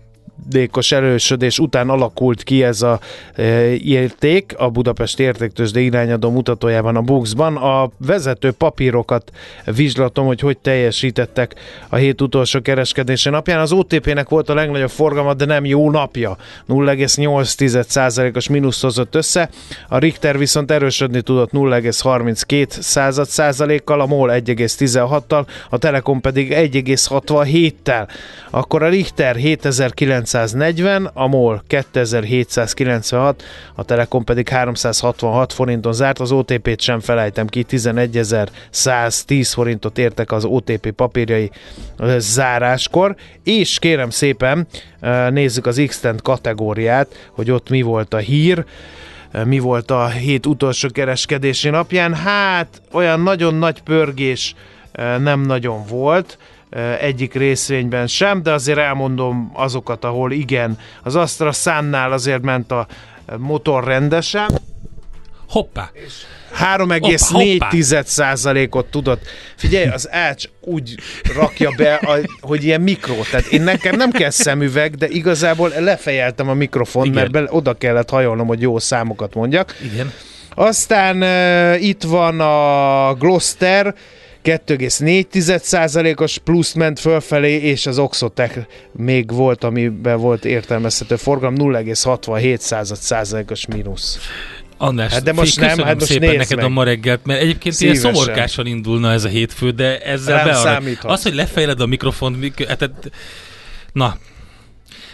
százalékos 0.46 0.92
erősödés 0.92 1.60
után 1.60 1.90
alakult 1.90 2.44
ki 2.44 2.64
ez 2.64 2.82
a 2.82 3.00
e, 3.36 3.44
érték 3.74 4.54
a 4.58 4.70
Budapest 4.70 5.20
értéktősde 5.20 5.80
irányadó 5.80 6.30
mutatójában 6.30 6.96
a 6.96 7.02
Buxban. 7.02 7.56
A 7.56 7.90
vezető 7.98 8.52
papírokat 8.52 9.32
vizslatom, 9.66 10.26
hogy 10.26 10.40
hogy 10.40 10.58
teljesítettek 10.58 11.56
a 11.90 11.96
hét 11.96 12.22
utolsó 12.22 12.62
kereskedési 12.62 13.30
napján. 13.30 13.60
Az 13.60 13.72
OTP-nek 13.72 14.30
volt 14.30 14.50
a 14.50 14.54
legnagyobb 14.54 14.90
forgalma, 14.90 15.34
de 15.34 15.46
nem 15.46 15.66
jó 15.66 15.92
napja. 15.92 16.38
0,8%-os 16.70 18.48
mínusz 18.48 18.82
hozott 18.82 19.16
össze. 19.16 19.50
A 19.88 19.98
Richter 19.98 20.38
viszont 20.38 20.72
erősödni 20.72 21.22
tudott 21.22 21.52
0,32 21.52 22.70
század 22.70 23.28
százalékkal, 23.28 24.02
a 24.02 24.06
MOL 24.06 24.30
1,16-tal, 24.34 25.46
a 25.70 25.78
Telekom 25.78 26.22
pedig 26.22 26.54
1,67-tel. 26.54 28.08
Akkor 28.50 28.84
a 28.84 28.90
Richter 28.90 29.36
7900 29.36 30.27
940, 30.28 31.10
a 31.14 31.28
MOL 31.28 31.64
2796, 31.68 33.44
a 33.76 33.84
Telekom 33.84 34.24
pedig 34.24 34.50
366 34.50 35.54
forinton 35.54 35.94
zárt, 35.94 36.20
az 36.20 36.32
OTP-t 36.32 36.82
sem 36.82 37.00
felejtem 37.00 37.48
ki, 37.48 37.64
11110 37.64 39.54
forintot 39.54 39.98
értek 39.98 40.32
az 40.32 40.46
OTP 40.46 40.92
papírjai 40.92 41.52
záráskor, 42.18 43.16
és 43.44 43.80
kérem 43.80 44.10
szépen 44.10 44.68
nézzük 45.30 45.66
az 45.66 45.82
x 45.88 46.04
kategóriát, 46.24 47.30
hogy 47.32 47.52
ott 47.52 47.70
mi 47.70 47.82
volt 47.82 48.14
a 48.14 48.18
hír 48.18 48.66
mi 49.44 49.60
volt 49.60 49.92
a 49.92 50.08
hét 50.08 50.46
utolsó 50.46 50.90
kereskedési 50.92 51.70
napján. 51.70 52.14
Hát 52.14 52.82
olyan 52.92 53.20
nagyon 53.20 53.54
nagy 53.54 53.82
pörgés 53.82 54.56
nem 55.20 55.42
nagyon 55.42 55.86
volt 55.90 56.38
egyik 57.00 57.34
részvényben 57.34 58.08
sem, 58.08 58.44
de 58.44 58.52
azért 58.52 58.78
elmondom 58.78 59.52
azokat, 59.54 60.04
ahol 60.04 60.32
igen. 60.32 60.80
Az 61.04 61.16
Astra 61.16 61.52
Sunnál 61.52 62.12
azért 62.12 62.42
ment 62.42 62.72
a 62.72 62.88
motor 63.38 63.84
rendesen. 63.84 64.48
Hoppá! 65.50 65.90
3,4 66.60 68.04
százalékot 68.04 68.86
tudott. 68.86 69.28
Figyelj, 69.56 69.88
az 69.88 70.12
Ács 70.12 70.46
úgy 70.62 70.96
rakja 71.36 71.72
be, 71.78 71.94
a, 71.94 72.18
hogy 72.42 72.64
ilyen 72.64 72.82
mikro. 72.82 73.16
Tehát 73.32 73.46
én 73.46 73.62
nekem 73.62 73.96
nem 73.96 74.12
kell 74.12 74.30
szemüveg, 74.30 74.96
de 74.96 75.08
igazából 75.08 75.72
lefejeltem 75.80 76.50
a 76.50 76.54
mikrofon, 76.54 77.08
mert 77.08 77.32
be, 77.32 77.44
oda 77.50 77.74
kellett 77.74 78.10
hajolnom, 78.10 78.48
hogy 78.48 78.62
jó 78.62 78.80
számokat 78.80 79.34
mondjak. 79.34 79.76
Igen. 79.94 80.14
Aztán 80.56 81.22
uh, 81.22 81.84
itt 81.84 82.04
van 82.04 82.40
a 82.40 83.14
Gloster, 83.14 83.96
2,4%-os 84.48 86.38
plusz 86.38 86.74
ment 86.74 87.00
fölfelé, 87.00 87.54
és 87.54 87.86
az 87.86 88.00
Oxotec 88.00 88.54
még 88.92 89.32
volt, 89.32 89.64
amiben 89.64 90.20
volt 90.20 90.46
értelmezhető 90.46 91.16
forgalom, 91.16 91.56
0,67%-os 91.58 93.66
mínusz. 93.66 94.20
András, 94.78 95.14
hát 95.14 95.24
de 95.24 95.34
most 95.34 95.60
nem, 95.60 95.78
hát 95.78 96.00
most 96.00 96.12
szépen 96.12 96.36
neked 96.36 96.58
meg. 96.58 96.66
a 96.66 96.70
ma 96.70 96.84
reggelt, 96.84 97.26
mert 97.26 97.42
egyébként 97.42 97.76
Szívesen. 97.76 98.04
ilyen 98.04 98.16
szomorkásan 98.16 98.66
indulna 98.66 99.12
ez 99.12 99.24
a 99.24 99.28
hétfő, 99.28 99.72
de 99.72 100.00
ezzel 100.00 100.46
be 100.46 100.82
Az, 101.02 101.24
hogy 101.24 101.34
lefejled 101.34 101.82
a 101.82 101.86
mikrofon, 101.86 102.54
hát, 102.68 102.90
na, 103.92 104.18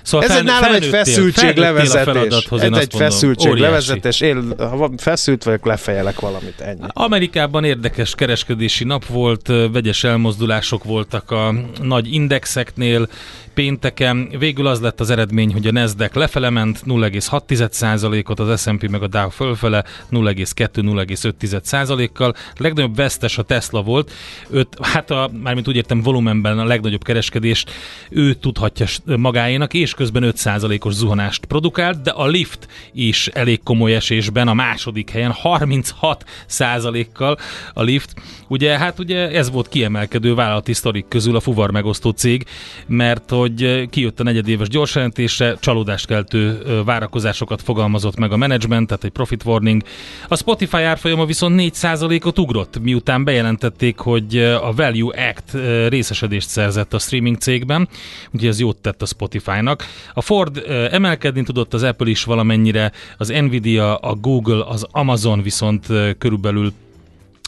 Szóval 0.04 0.28
Ez 0.28 0.36
egy 0.36 0.44
nálam 0.44 0.74
egy 0.74 0.86
feszültség 0.86 1.58
levezetés. 1.58 2.48
Ez 2.52 2.78
egy 2.78 2.94
feszültség 2.98 3.54
levezetés. 3.54 4.22
Én, 4.22 4.54
ha 4.58 4.90
feszült 4.98 5.44
vagyok, 5.44 5.66
lefejelek 5.66 6.20
valamit. 6.20 6.60
Ennyi. 6.60 6.82
Amerikában 6.88 7.64
érdekes 7.64 8.16
kereskedési 8.16 8.84
nap 8.84 9.06
volt, 9.06 9.48
vegyes 9.72 10.04
elmozdulások 10.04 10.84
voltak 10.84 11.32
a 11.32 11.54
nagy 11.82 12.14
indexeknél, 12.14 13.08
pénteken. 13.54 14.30
Végül 14.40 14.68
az 14.68 14.80
lett 14.80 15.00
az 15.00 15.10
eredmény, 15.10 15.54
hogy 15.54 15.68
a 15.68 15.72
Nasdaq 15.72 16.20
lefele 16.20 16.50
ment 16.50 16.82
0,6%-ot, 16.86 18.40
az 18.40 18.62
S&P 18.62 18.90
meg 18.90 19.04
a 19.04 19.08
Dow 19.08 19.30
fölfele 19.30 19.84
0,2-0,5%-kal. 20.12 22.36
Legnagyobb 22.58 22.96
vesztes 22.96 23.38
a 23.38 23.44
Tesla 23.44 23.82
volt. 23.82 24.12
Öt, 24.50 24.78
hát 24.82 25.12
a, 25.12 25.30
mármint 25.44 25.68
úgy 25.68 25.76
értem 25.76 26.02
volumenben 26.02 26.60
a 26.60 26.66
legnagyobb 26.66 27.04
kereskedést 27.04 27.72
ő 28.10 28.34
tudhatja 28.34 28.86
magáénak, 29.06 29.74
és 29.74 29.93
közben 29.94 30.34
5%-os 30.36 30.94
zuhanást 30.94 31.46
produkált, 31.46 32.02
de 32.02 32.12
a 32.12 32.28
Lift 32.28 32.68
is 32.94 33.28
elég 33.28 33.64
komoly 33.64 33.96
esésben 33.96 34.48
a 34.48 34.54
második 34.54 35.10
helyen 35.10 35.34
36%-kal 35.44 37.38
a 37.74 37.84
Lift. 37.84 38.14
Ugye, 38.48 38.78
hát 38.78 39.00
ugye 39.00 39.30
ez 39.30 39.52
volt 39.52 39.70
kiemelkedő 39.70 40.34
vállalati 40.34 40.74
sztorik 40.74 41.08
közül 41.08 41.36
a 41.36 41.40
fuvar 41.40 41.72
megosztó 41.72 42.10
cég, 42.10 42.46
mert 42.88 43.30
hogy 43.30 43.90
kijött 43.90 44.20
a 44.20 44.24
negyedéves 44.24 44.68
gyorsjelentésre, 44.68 45.56
csalódást 45.60 46.06
keltő 46.06 46.62
várakozásokat 46.86 47.62
fogalmazott 47.62 48.18
meg 48.18 48.32
a 48.32 48.38
menedzsment, 48.38 48.88
tehát 48.88 49.04
egy 49.04 49.12
profit 49.12 49.44
warning. 49.46 49.84
A 50.28 50.36
Spotify 50.36 50.82
árfolyama 50.82 51.26
viszont 51.26 51.62
4%-ot 51.62 52.40
ugrott, 52.40 52.80
miután 52.80 53.24
bejelentették, 53.24 53.98
hogy 53.98 54.38
a 54.38 54.74
Value 54.74 55.30
Act 55.30 55.52
részesedést 55.90 56.50
szerzett 56.50 56.94
a 56.94 57.00
streaming 57.00 57.38
cégben, 57.38 57.90
úgyhogy 58.32 58.50
ez 58.50 58.60
jót 58.60 58.78
tett 58.78 59.02
a 59.02 59.06
Spotify-nak. 59.06 59.83
A 60.14 60.22
Ford 60.22 60.64
emelkedni 60.92 61.44
tudott, 61.44 61.74
az 61.74 61.84
Apple 61.84 62.10
is 62.10 62.24
valamennyire, 62.24 62.92
az 63.18 63.28
Nvidia, 63.28 63.96
a 63.96 64.16
Google, 64.16 64.64
az 64.66 64.88
Amazon 64.92 65.42
viszont 65.42 65.88
körülbelül 66.18 66.74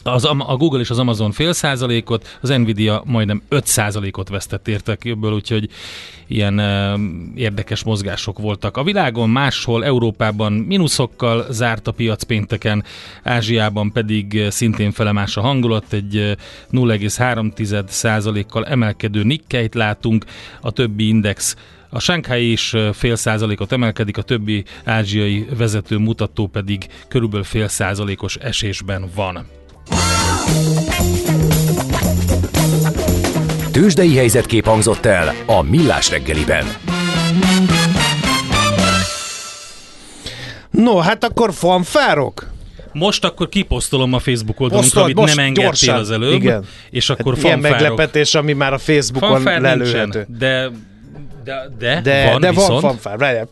az, 0.06 0.24
a 0.24 0.56
Google 0.58 0.80
és 0.80 0.90
az 0.90 0.98
Amazon 0.98 1.32
fél 1.32 1.52
százalékot, 1.52 2.38
az 2.40 2.48
Nvidia 2.48 3.02
majdnem 3.04 3.42
5 3.48 3.66
százalékot 3.66 4.28
vesztett 4.28 4.68
értekéből, 4.68 5.32
úgyhogy 5.32 5.68
ilyen 6.26 6.58
e, 6.58 6.96
érdekes 7.34 7.84
mozgások 7.84 8.38
voltak. 8.38 8.76
A 8.76 8.82
világon 8.82 9.30
máshol, 9.30 9.84
Európában 9.84 10.52
mínuszokkal 10.52 11.46
zárt 11.50 11.86
a 11.86 11.92
piac 11.92 12.22
pénteken, 12.22 12.84
Ázsiában 13.22 13.92
pedig 13.92 14.42
szintén 14.50 14.92
felemás 14.92 15.36
a 15.36 15.40
hangulat, 15.40 15.92
egy 15.92 16.36
0,3 16.72 17.88
százalékkal 17.88 18.66
emelkedő 18.66 19.22
Nikkeit 19.22 19.74
látunk, 19.74 20.24
a 20.60 20.70
többi 20.70 21.08
index 21.08 21.56
a 21.96 22.00
Shanghai 22.00 22.50
is 22.50 22.74
fél 22.92 23.16
százalékot 23.16 23.72
emelkedik, 23.72 24.16
a 24.16 24.22
többi 24.22 24.64
ázsiai 24.84 25.46
vezető 25.56 25.98
mutató 25.98 26.46
pedig 26.46 26.86
körülbelül 27.08 27.44
fél 27.44 27.68
százalékos 27.68 28.36
esésben 28.36 29.10
van. 29.14 29.46
Tőzsdei 33.70 34.16
helyzetkép 34.16 34.64
hangzott 34.64 35.04
el 35.04 35.34
a 35.46 35.62
Millás 35.62 36.10
reggeliben. 36.10 36.66
No, 40.70 40.96
hát 40.96 41.24
akkor 41.24 41.52
fanfárok? 41.52 42.46
Most 42.92 43.24
akkor 43.24 43.48
kiposztolom 43.48 44.12
a 44.12 44.18
Facebook 44.18 44.60
oldalunkra, 44.60 45.02
amit 45.02 45.16
nem 45.16 45.38
engedtél 45.38 45.64
gyorsan. 45.64 45.98
az 45.98 46.10
előbb. 46.10 46.32
Igen. 46.32 46.64
És 46.90 47.10
akkor 47.10 47.34
hát 47.34 47.42
fanfárok. 47.42 47.68
Ilyen 47.68 47.80
meglepetés, 47.80 48.34
ami 48.34 48.52
már 48.52 48.72
a 48.72 48.78
Facebookon 48.78 49.30
Fanfár 49.30 49.60
lelőhető. 49.60 49.98
Nincsen, 49.98 50.26
de 50.38 50.70
de, 51.46 51.70
de, 51.78 52.00
de, 52.02 52.28
van, 52.30 52.40
de 52.40 52.48
viszont... 52.48 52.80
van 52.80 52.80
fanfár, 52.80 53.12
er- 53.12 53.18
várjál. 53.18 53.48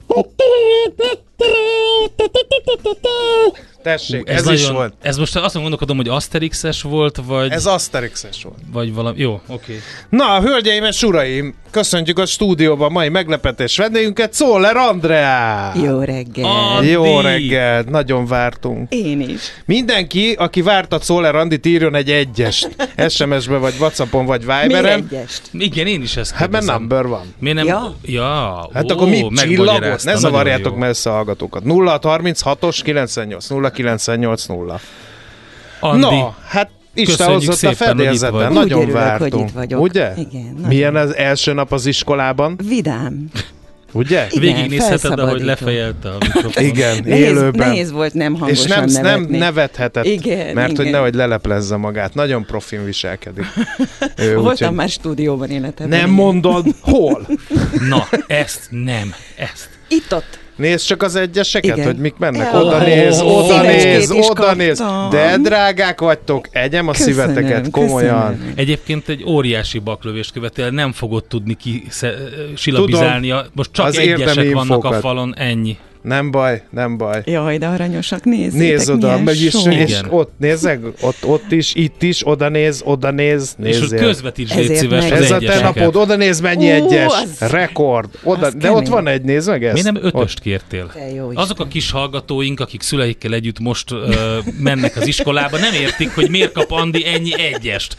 Tessék, 3.84 4.28
ez, 4.28 4.36
ez 4.36 4.44
nagyon, 4.44 4.60
is 4.60 4.68
volt. 4.68 4.94
Ez 5.02 5.16
most 5.16 5.36
azt 5.36 5.54
gondolkodom, 5.54 5.96
hogy 5.96 6.08
Asterix-es 6.08 6.82
volt, 6.82 7.20
vagy... 7.26 7.50
Ez 7.50 7.66
Asterix-es 7.66 8.42
volt. 8.42 8.58
Vagy 8.72 8.94
valami... 8.94 9.20
Jó, 9.20 9.32
oké. 9.32 9.52
Okay. 9.54 9.76
Na, 10.08 10.40
hölgyeim 10.40 10.84
és 10.84 11.02
uraim, 11.02 11.54
köszöntjük 11.70 12.18
a 12.18 12.26
stúdióban 12.26 12.92
mai 12.92 13.08
meglepetés 13.08 13.76
vendégünket, 13.76 14.32
Szóler 14.32 14.76
Andrea! 14.76 15.72
Jó 15.84 16.00
reggel! 16.00 16.44
Andi. 16.44 16.90
Jó 16.90 17.20
reggel, 17.20 17.82
nagyon 17.82 18.26
vártunk. 18.26 18.92
Én 18.92 19.20
is. 19.20 19.40
Mindenki, 19.64 20.32
aki 20.32 20.62
várta 20.62 21.00
Szóler 21.00 21.34
Andit, 21.34 21.66
írjon 21.66 21.94
egy 21.94 22.10
egyest. 22.10 22.68
SMS-be, 23.08 23.56
vagy 23.56 23.74
Whatsappon, 23.78 24.26
vagy 24.26 24.40
Viberen. 24.40 24.68
Miért 24.68 25.12
egyest? 25.12 25.42
Igen, 25.52 25.86
én 25.86 26.02
is 26.02 26.16
ezt 26.16 26.32
Hát 26.34 26.50
mert 26.50 26.64
number 26.64 27.06
van. 27.06 27.34
Miért 27.38 27.56
nem? 27.56 27.66
Ja. 27.66 27.94
ja. 28.02 28.68
Hát 28.74 28.84
ó, 28.90 28.94
akkor 28.94 29.08
mit 29.08 29.40
csillagot? 29.40 30.04
Ne 30.04 30.16
zavarjátok 30.16 30.76
messze 30.76 31.10
a 31.10 31.12
hallgatókat. 31.12 31.64
0 31.64 31.98
36-os 32.02 32.80
98 32.82 33.48
0 33.48 33.72
980. 33.74 34.78
Andi, 35.80 36.00
Na, 36.00 36.36
hát 36.48 36.70
Isten 36.94 37.28
hozott 37.32 37.62
a 37.62 37.74
fedélzeten, 37.74 38.52
nagyon 38.52 38.80
örülök, 38.80 38.96
vártunk. 38.96 39.32
Hogy 39.32 39.42
itt 39.42 39.54
vagyok. 39.54 39.80
Ugye? 39.80 40.12
Igen. 40.16 40.58
Milyen 40.68 40.96
az 40.96 41.16
első 41.16 41.52
nap 41.52 41.72
az 41.72 41.86
iskolában? 41.86 42.58
Vidám. 42.68 43.30
Ugye? 43.92 44.26
Igen, 44.30 44.54
Végignézheted, 44.54 45.18
ahogy 45.18 45.42
lefejelte 45.42 46.08
a 46.08 46.16
mikrofon. 46.20 46.64
Igen, 46.70 47.04
nehéz, 47.04 47.24
élőben. 47.26 47.68
Nehéz 47.68 47.92
volt 47.92 48.14
nem 48.14 48.34
hangosan 48.34 48.64
És 48.64 48.92
nem, 48.92 49.04
nevetni. 49.04 49.30
nem 49.30 49.38
nevethetett, 49.38 50.04
igen, 50.04 50.54
mert 50.54 50.70
igen. 50.70 50.82
hogy 50.84 50.92
nehogy 50.92 51.14
leleplezze 51.14 51.76
magát. 51.76 52.14
Nagyon 52.14 52.44
profin 52.44 52.84
viselkedik. 52.84 53.44
Ő, 54.16 54.36
Voltam 54.38 54.70
úgy, 54.70 54.76
már 54.76 54.88
stúdióban 54.88 55.50
életemben. 55.50 55.98
Nem 55.98 56.10
mondod, 56.10 56.66
hol? 56.80 57.26
Na, 57.88 58.08
ezt 58.26 58.66
nem, 58.70 59.14
ezt. 59.36 59.68
Itt-ott. 59.88 60.38
Nézd 60.56 60.86
csak 60.86 61.02
az 61.02 61.16
egyeseket, 61.16 61.76
Igen. 61.76 61.86
hogy 61.86 61.96
mik 61.96 62.14
mennek. 62.18 62.54
Oda 62.54 62.78
néz, 62.78 63.20
oda 63.20 63.62
néz, 63.62 64.10
oda 64.10 64.54
néz. 64.54 64.82
De 65.10 65.36
drágák 65.36 66.00
vagytok, 66.00 66.48
egyem 66.52 66.88
a 66.88 66.92
köszönöm, 66.92 67.12
szíveteket, 67.12 67.70
komolyan. 67.70 68.30
Köszönöm. 68.30 68.52
Egyébként 68.56 69.08
egy 69.08 69.24
óriási 69.24 69.78
baklövést 69.78 70.32
követél, 70.32 70.70
nem 70.70 70.92
fogod 70.92 71.24
tudni 71.24 71.54
ki 71.54 71.86
silabizálni. 72.54 73.34
Most 73.52 73.72
csak 73.72 73.86
az 73.86 73.98
egyesek 73.98 74.52
vannak 74.52 74.84
a 74.84 74.92
falon, 74.92 75.34
ennyi. 75.36 75.78
Nem 76.04 76.30
baj, 76.30 76.62
nem 76.70 76.96
baj. 76.96 77.22
Jaj, 77.24 77.58
de 77.58 77.66
aranyosak, 77.66 78.24
nézzétek, 78.24 78.58
Nézz 78.58 78.88
oda, 78.88 79.18
meg 79.18 79.34
is, 79.34 79.54
és 79.66 80.00
ott 80.08 80.32
nézzek, 80.38 80.80
ott, 81.00 81.24
ott 81.26 81.52
is, 81.52 81.74
itt 81.74 82.02
is, 82.02 82.26
oda 82.26 82.48
néz, 82.48 82.82
oda 82.84 83.10
néz, 83.10 83.54
nézzél. 83.58 83.98
És 83.98 84.04
közvetíts, 84.04 84.54
légy 84.54 84.74
szíves, 84.74 85.10
Ez 85.10 85.30
a 85.30 85.38
te 85.38 85.60
napod, 85.60 85.96
oda 85.96 86.16
néz, 86.16 86.40
mennyi 86.40 86.70
Ó, 86.70 86.74
egyes, 86.74 87.12
az, 87.22 87.48
rekord. 87.50 88.08
Oda, 88.22 88.50
de 88.50 88.58
kemény. 88.58 88.76
ott 88.76 88.88
van 88.88 89.08
egy, 89.08 89.22
nézd 89.22 89.48
meg 89.48 89.64
ezt. 89.64 89.74
Mi 89.74 89.80
nem 89.80 89.98
ötöst 90.02 90.40
kértél? 90.40 90.92
Azok 91.34 91.60
a 91.60 91.66
kis 91.66 91.90
hallgatóink, 91.90 92.60
akik 92.60 92.82
szüleikkel 92.82 93.32
együtt 93.32 93.58
most 93.58 93.90
uh, 93.90 93.98
mennek 94.58 94.96
az 94.96 95.06
iskolába, 95.06 95.58
nem 95.58 95.72
értik, 95.72 96.14
hogy 96.14 96.30
miért 96.30 96.52
kap 96.52 96.70
Andi 96.70 97.06
ennyi 97.06 97.42
egyest. 97.42 97.96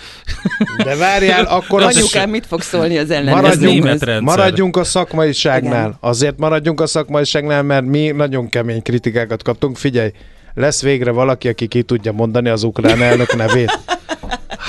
De 0.83 0.95
várjál, 0.95 1.45
akkor 1.45 1.81
az... 1.81 1.95
Anyukám 1.95 2.29
mit 2.29 2.45
fog 2.45 2.61
szólni 2.61 2.97
az 2.97 3.09
ellen? 3.11 3.33
Maradjunk, 3.33 4.21
maradjunk 4.21 4.77
a 4.77 4.83
szakmaiságnál. 4.83 5.87
Igen. 5.87 5.97
Azért 5.99 6.37
maradjunk 6.37 6.81
a 6.81 6.87
szakmaiságnál, 6.87 7.63
mert 7.63 7.85
mi 7.95 8.11
nagyon 8.11 8.49
kemény 8.49 8.81
kritikákat 8.81 9.43
kaptunk. 9.43 9.77
Figyelj, 9.77 10.11
lesz 10.53 10.81
végre 10.81 11.11
valaki, 11.11 11.47
aki 11.47 11.67
ki 11.67 11.83
tudja 11.83 12.11
mondani 12.11 12.49
az 12.49 12.63
ukrán 12.63 13.01
elnök 13.01 13.35
nevét. 13.35 13.79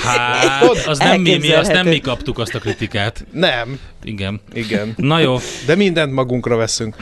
Hát, 0.03 0.63
az 0.85 0.97
nem 0.97 1.21
mi, 1.21 1.37
mi, 1.37 1.51
azt 1.51 1.71
nem 1.71 1.87
mi 1.87 1.99
kaptuk 1.99 2.39
azt 2.39 2.55
a 2.55 2.59
kritikát. 2.59 3.25
Nem. 3.31 3.79
Igen. 4.03 4.41
Igen. 4.53 4.93
Na 4.95 5.19
jó. 5.19 5.37
De 5.65 5.75
mindent 5.75 6.13
magunkra 6.13 6.55
veszünk. 6.55 6.95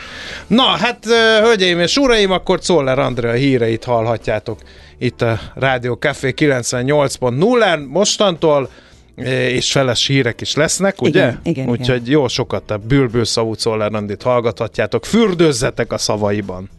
Na, 0.47 0.63
hát, 0.63 1.05
hölgyeim 1.41 1.79
és 1.79 1.97
uraim, 1.97 2.31
akkor 2.31 2.59
Czoller 2.59 2.99
Andrea 2.99 3.33
híreit 3.33 3.83
hallhatjátok 3.83 4.59
itt 4.97 5.21
a 5.21 5.39
Rádió 5.53 5.93
Café 5.93 6.33
98.0-en 6.37 7.87
mostantól 7.87 8.69
és 9.23 9.71
feles 9.71 10.07
hírek 10.07 10.41
is 10.41 10.55
lesznek, 10.55 11.01
ugye? 11.01 11.21
Igen, 11.21 11.39
igen, 11.43 11.69
Úgyhogy 11.69 12.01
igen. 12.01 12.11
jó 12.11 12.27
sokat 12.27 12.71
a 12.71 12.77
bülbülszavú 12.77 13.55
Czollerandit 13.55 14.21
hallgathatjátok. 14.21 15.05
Fürdőzzetek 15.05 15.91
a 15.91 15.97
szavaiban. 15.97 16.69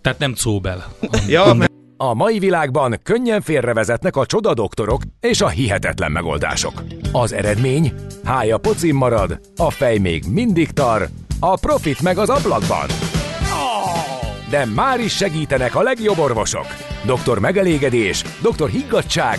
Tehát 0.00 0.18
nem 0.18 0.34
szóbel. 0.34 0.92
ja, 1.28 1.52
mert... 1.52 1.72
A 1.96 2.14
mai 2.14 2.38
világban 2.38 3.00
könnyen 3.02 3.40
félrevezetnek 3.40 4.16
a 4.16 4.26
csoda 4.26 4.54
doktorok 4.54 5.02
és 5.20 5.40
a 5.40 5.48
hihetetlen 5.48 6.12
megoldások. 6.12 6.82
Az 7.12 7.32
eredmény? 7.32 7.92
Hája 8.24 8.58
pocim 8.58 8.96
marad, 8.96 9.40
a 9.56 9.70
fej 9.70 9.98
még 9.98 10.24
mindig 10.30 10.70
tar, 10.70 11.08
a 11.40 11.56
profit 11.56 12.02
meg 12.02 12.18
az 12.18 12.28
ablakban. 12.28 12.86
De 14.50 14.64
már 14.74 15.00
is 15.00 15.16
segítenek 15.16 15.74
a 15.74 15.82
legjobb 15.82 16.18
orvosok. 16.18 16.66
Doktor 17.06 17.38
megelégedés, 17.38 18.24
doktor 18.42 18.68
higgadság, 18.68 19.38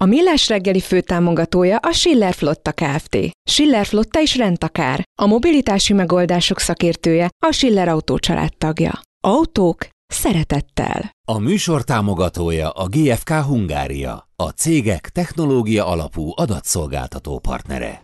A 0.00 0.04
Millás 0.04 0.48
reggeli 0.48 0.80
főtámogatója 0.80 1.76
a 1.76 1.92
Schiller 1.92 2.34
Flotta 2.34 2.72
Kft. 2.72 3.18
Schiller 3.50 3.86
Flotta 3.86 4.20
is 4.20 4.36
rendtakár. 4.36 5.02
A 5.22 5.26
mobilitási 5.26 5.92
megoldások 5.92 6.58
szakértője 6.58 7.28
a 7.46 7.52
Schiller 7.52 7.88
Autó 7.88 8.18
tagja. 8.58 9.00
Autók 9.26 9.88
szeretettel. 10.06 11.10
A 11.28 11.38
műsor 11.38 11.84
támogatója 11.84 12.70
a 12.70 12.88
GFK 12.88 13.30
Hungária, 13.30 14.28
a 14.36 14.48
cégek 14.48 15.08
technológia 15.08 15.86
alapú 15.86 16.32
adatszolgáltató 16.36 17.38
partnere. 17.38 18.02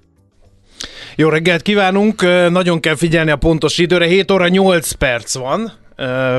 Jó 1.16 1.28
reggelt 1.28 1.62
kívánunk, 1.62 2.22
nagyon 2.50 2.80
kell 2.80 2.96
figyelni 2.96 3.30
a 3.30 3.36
pontos 3.36 3.78
időre, 3.78 4.06
7 4.06 4.30
óra 4.30 4.48
8 4.48 4.92
perc 4.92 5.34
van, 5.34 5.72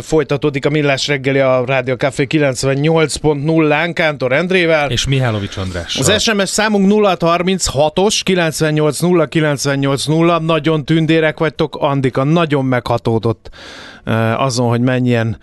folytatódik 0.02 0.65
a 0.65 0.69
Millás 0.69 1.08
reggeli 1.08 1.39
a 1.39 1.63
Rádió 1.65 1.95
Café 1.95 2.28
98.0-án 2.30 3.91
Kántor 3.93 4.32
Endrével. 4.32 4.89
És 4.89 5.08
Mihálovics 5.08 5.58
András. 5.58 5.97
Az 5.97 6.21
SMS 6.21 6.50
számunk 6.50 6.91
0636-os 6.91 8.19
980 8.24 9.30
980 9.30 10.43
nagyon 10.43 10.86
tündérek 10.86 11.39
vagytok, 11.39 11.76
Andika 11.76 12.24
nagyon 12.24 12.65
meghatódott 12.65 13.50
azon, 14.37 14.69
hogy 14.69 14.81
mennyien 14.81 15.37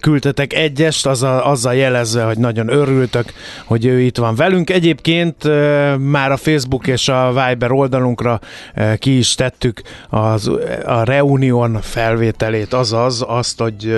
küldtetek 0.00 0.52
egyest, 0.52 1.06
azzal, 1.06 1.40
azzal 1.40 1.74
jelezve, 1.74 2.24
hogy 2.24 2.38
nagyon 2.38 2.68
örültök, 2.68 3.32
hogy 3.64 3.84
ő 3.84 4.00
itt 4.00 4.16
van 4.16 4.34
velünk. 4.34 4.70
Egyébként 4.70 5.44
már 5.98 6.32
a 6.32 6.36
Facebook 6.36 6.86
és 6.86 7.08
a 7.08 7.28
Viber 7.28 7.72
oldalunkra 7.72 8.40
ki 8.98 9.18
is 9.18 9.34
tettük 9.34 9.82
az, 10.08 10.50
a 10.84 11.04
Reunion 11.04 11.78
felvételét, 11.80 12.72
azaz 12.72 13.24
azt, 13.26 13.60
hogy 13.60 13.96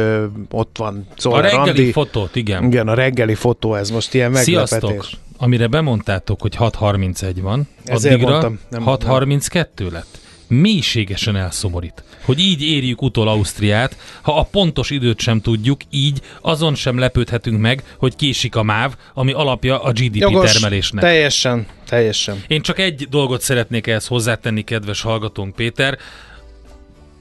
ott 0.51 0.77
van 0.79 1.07
Szóval 1.17 1.39
A 1.39 1.43
reggeli 1.43 1.67
Randi. 1.67 1.93
fotót, 1.93 2.37
igen. 2.37 2.65
Igen, 2.65 2.89
a 2.89 2.95
reggeli 2.95 3.35
fotó, 3.35 3.75
ez 3.75 3.91
most 3.91 4.15
ilyen 4.15 4.31
meglepetés. 4.31 4.79
Sziasztok! 4.79 5.05
Amire 5.37 5.67
bemondtátok, 5.67 6.41
hogy 6.41 6.57
6.31 6.59 7.35
van, 7.43 7.69
Ezért 7.85 8.15
addigra 8.15 8.53
6.32 8.71 9.91
lett 9.91 10.19
mélységesen 10.53 11.37
elszomorít, 11.37 12.05
hogy 12.25 12.39
így 12.39 12.63
érjük 12.63 13.03
utol 13.03 13.29
Ausztriát, 13.29 13.97
ha 14.23 14.39
a 14.39 14.43
pontos 14.43 14.91
időt 14.91 15.21
sem 15.21 15.41
tudjuk, 15.41 15.81
így 15.91 16.21
azon 16.41 16.75
sem 16.75 16.99
lepődhetünk 16.99 17.61
meg, 17.61 17.83
hogy 17.97 18.17
késik 18.17 18.57
a 18.57 18.63
MÁV, 18.63 18.97
ami 19.15 19.33
alapja 19.33 19.83
a 19.83 19.93
GDP 19.93 20.17
Jogos, 20.17 20.53
termelésnek. 20.53 21.05
Teljesen, 21.05 21.67
teljesen. 21.89 22.45
Én 22.47 22.63
csak 22.63 22.79
egy 22.79 23.07
dolgot 23.11 23.41
szeretnék 23.41 23.87
ehhez 23.87 24.07
hozzátenni, 24.07 24.63
kedves 24.63 25.01
hallgatónk 25.01 25.55
Péter, 25.55 25.99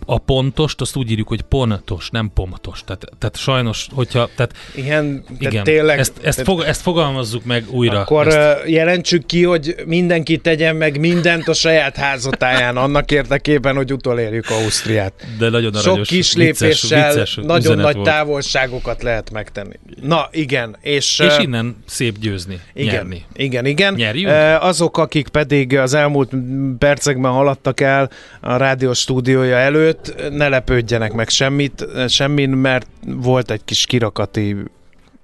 a 0.06 0.18
pontost, 0.18 0.82
azt 0.82 0.96
úgy 0.96 1.12
írjuk, 1.12 1.28
hogy 1.28 1.42
pontos, 1.42 2.10
nem 2.10 2.32
pontos. 2.34 2.84
Tehát, 2.86 3.06
tehát 3.20 3.38
sajnos, 3.38 3.88
hogyha... 3.94 4.30
Tehát, 4.36 4.54
igen, 4.76 5.24
igen 5.40 5.64
tényleg... 5.64 6.00
Ezt, 6.00 6.14
ezt, 6.22 6.38
tehát, 6.38 6.52
fog, 6.52 6.62
ezt 6.68 6.82
fogalmazzuk 6.82 7.46
meg 7.46 7.66
újra. 7.70 8.00
Akkor 8.00 8.28
ezt. 8.28 8.68
jelentsük 8.68 9.26
ki, 9.26 9.44
hogy 9.44 9.76
mindenki 9.86 10.38
tegyen 10.38 10.76
meg 10.76 11.00
mindent 11.00 11.48
a 11.48 11.54
saját 11.54 11.96
házatáján 11.96 12.78
annak 12.78 13.12
érdekében, 13.12 13.76
hogy 13.76 13.94
utolérjük 13.94 14.50
Ausztriát. 14.50 15.14
De 15.38 15.50
nagyon 15.50 15.76
aranyos, 15.76 16.08
Sok 16.08 16.18
kis 16.18 16.34
lépéssel 16.34 17.10
vicces, 17.10 17.36
vicces 17.36 17.46
nagyon 17.46 17.78
nagy 17.78 17.96
volt. 17.96 18.08
távolságokat 18.08 19.04
lehet 19.04 19.32
megtenni. 19.32 19.80
Na, 20.02 20.30
igen. 20.32 20.78
És, 20.82 21.20
és 21.20 21.38
innen 21.40 21.84
szép 21.86 22.18
győzni, 22.20 22.60
igen, 22.74 22.94
nyerni. 22.94 23.26
Igen, 23.34 23.66
igen. 23.66 23.94
Nyerjünk? 23.94 24.34
Azok, 24.60 24.98
akik 24.98 25.28
pedig 25.28 25.78
az 25.78 25.94
elmúlt 25.94 26.32
percekben 26.78 27.32
haladtak 27.32 27.80
el 27.80 28.10
a 28.42 28.56
rádió 28.56 28.94
stúdiója 28.94 29.56
előtt, 29.58 29.91
előtt 29.92 30.32
ne 30.32 30.48
lepődjenek 30.48 31.14
meg 31.14 31.30
semmit, 31.30 31.86
semmin, 32.08 32.50
mert 32.50 32.88
volt 33.06 33.52
egy 33.52 33.66
kis 33.66 33.86
kirakati 33.86 34.56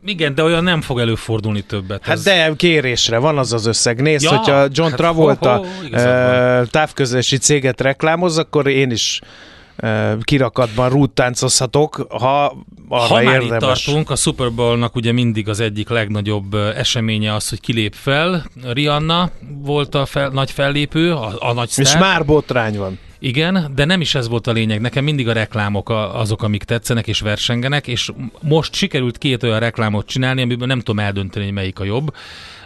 igen, 0.06 0.36
de 0.36 0.43
olyan 0.43 0.63
nem 0.63 0.82
fog 0.82 0.99
előfordulni 0.99 1.62
többet. 1.62 2.03
Hát 2.03 2.15
ez... 2.15 2.23
de 2.23 2.53
kérésre 2.56 3.17
van 3.17 3.38
az 3.38 3.53
az 3.53 3.65
összeg. 3.65 4.01
Nézd, 4.01 4.23
ja, 4.23 4.30
hogyha 4.30 4.67
John 4.71 4.89
hát 4.89 4.97
Travolta 4.97 5.56
ho, 5.56 5.63
ho, 5.91 6.65
távközlési 6.65 7.38
céget 7.38 7.82
reklámoz, 7.82 8.38
akkor 8.38 8.67
én 8.67 8.91
is 8.91 9.21
kirakatban 10.21 10.89
rúttáncozhatok, 10.89 12.06
ha 12.10 12.58
arra 12.89 13.01
ha 13.01 13.21
már 13.21 13.41
érdemes. 13.41 13.80
itt 13.80 13.86
tartunk, 13.86 14.10
a 14.10 14.15
Super 14.15 14.51
Bowl-nak 14.51 14.95
ugye 14.95 15.12
mindig 15.12 15.49
az 15.49 15.60
egyik 15.60 15.89
legnagyobb 15.89 16.53
eseménye 16.53 17.34
az, 17.34 17.49
hogy 17.49 17.60
kilép 17.60 17.93
fel. 17.93 18.45
Rihanna 18.63 19.30
volt 19.62 19.95
a 19.95 20.06
fel, 20.06 20.30
nagy 20.30 20.51
fellépő, 20.51 21.13
a, 21.13 21.36
a 21.39 21.53
nagy 21.53 21.69
sztár. 21.69 21.86
És 21.86 21.97
már 21.97 22.25
botrány 22.25 22.77
van. 22.77 22.99
Igen, 23.19 23.71
de 23.75 23.86
nem 23.86 24.01
is 24.01 24.15
ez 24.15 24.27
volt 24.27 24.47
a 24.47 24.51
lényeg. 24.51 24.82
Nekem 24.82 25.03
mindig 25.03 25.27
a 25.27 25.34
reklámok 25.34 25.89
azok, 25.89 26.43
amik 26.43 26.63
tetszenek 26.63 27.08
és 27.08 27.19
versengenek, 27.19 27.88
és 27.88 28.12
most 28.41 28.73
sikerült 28.73 29.17
két 29.17 29.43
olyan 29.43 29.60
reklámot 29.60 30.08
csinálni, 30.08 30.41
amiben 30.41 30.67
nem 30.67 30.80
tudom 30.80 30.99
eldönteni, 30.99 31.45
hogy 31.45 31.53
melyik 31.53 31.80
a 31.80 31.84
jobb. 31.84 32.15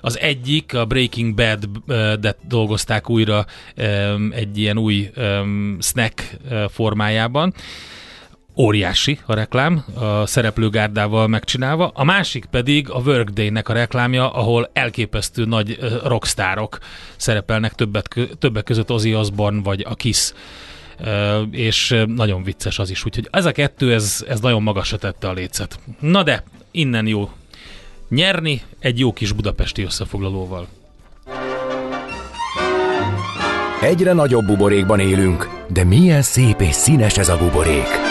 Az 0.01 0.19
egyik, 0.19 0.73
a 0.73 0.85
Breaking 0.85 1.35
Bad, 1.35 1.69
de 2.19 2.35
dolgozták 2.47 3.09
újra 3.09 3.45
egy 4.31 4.57
ilyen 4.57 4.77
új 4.77 5.09
snack 5.79 6.37
formájában, 6.69 7.53
óriási 8.57 9.19
a 9.25 9.33
reklám, 9.33 9.85
a 9.95 10.25
szereplőgárdával 10.25 11.27
megcsinálva. 11.27 11.91
A 11.93 12.03
másik 12.03 12.45
pedig 12.45 12.89
a 12.89 12.99
Workday-nek 12.99 13.69
a 13.69 13.73
reklámja, 13.73 14.33
ahol 14.33 14.69
elképesztő 14.73 15.45
nagy 15.45 15.79
rockstárok 16.03 16.77
szerepelnek 17.15 17.73
többet, 17.73 18.15
többek 18.39 18.63
között 18.63 18.91
Ozzy 18.91 19.15
Osbourne 19.15 19.61
vagy 19.61 19.85
a 19.89 19.95
Kiss 19.95 20.33
és 21.51 22.03
nagyon 22.07 22.43
vicces 22.43 22.79
az 22.79 22.89
is, 22.89 23.05
úgyhogy 23.05 23.27
ez 23.31 23.45
a 23.45 23.51
kettő, 23.51 23.93
ez, 23.93 24.25
ez 24.27 24.39
nagyon 24.39 24.63
magasra 24.63 24.97
tette 24.97 25.29
a 25.29 25.33
lécet. 25.33 25.79
Na 25.99 26.23
de, 26.23 26.43
innen 26.71 27.07
jó 27.07 27.29
nyerni 28.09 28.61
egy 28.79 28.99
jó 28.99 29.13
kis 29.13 29.31
budapesti 29.31 29.83
összefoglalóval. 29.83 30.67
Egyre 33.81 34.13
nagyobb 34.13 34.45
buborékban 34.45 34.99
élünk, 34.99 35.49
de 35.67 35.83
milyen 35.83 36.21
szép 36.21 36.61
és 36.61 36.75
színes 36.75 37.17
ez 37.17 37.29
a 37.29 37.37
buborék! 37.37 38.10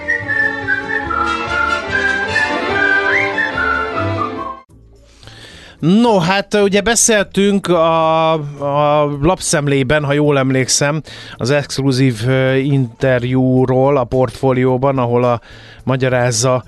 No, 5.81 6.17
hát 6.17 6.53
ugye 6.53 6.81
beszéltünk 6.81 7.67
a, 7.67 8.33
a 8.33 9.17
lapszemlében, 9.21 10.03
ha 10.03 10.13
jól 10.13 10.37
emlékszem, 10.37 11.01
az 11.35 11.49
exkluzív 11.49 12.21
interjúról 12.63 13.97
a 13.97 14.03
portfólióban, 14.03 14.97
ahol 14.97 15.23
a 15.23 15.41
magyarázza 15.83 16.63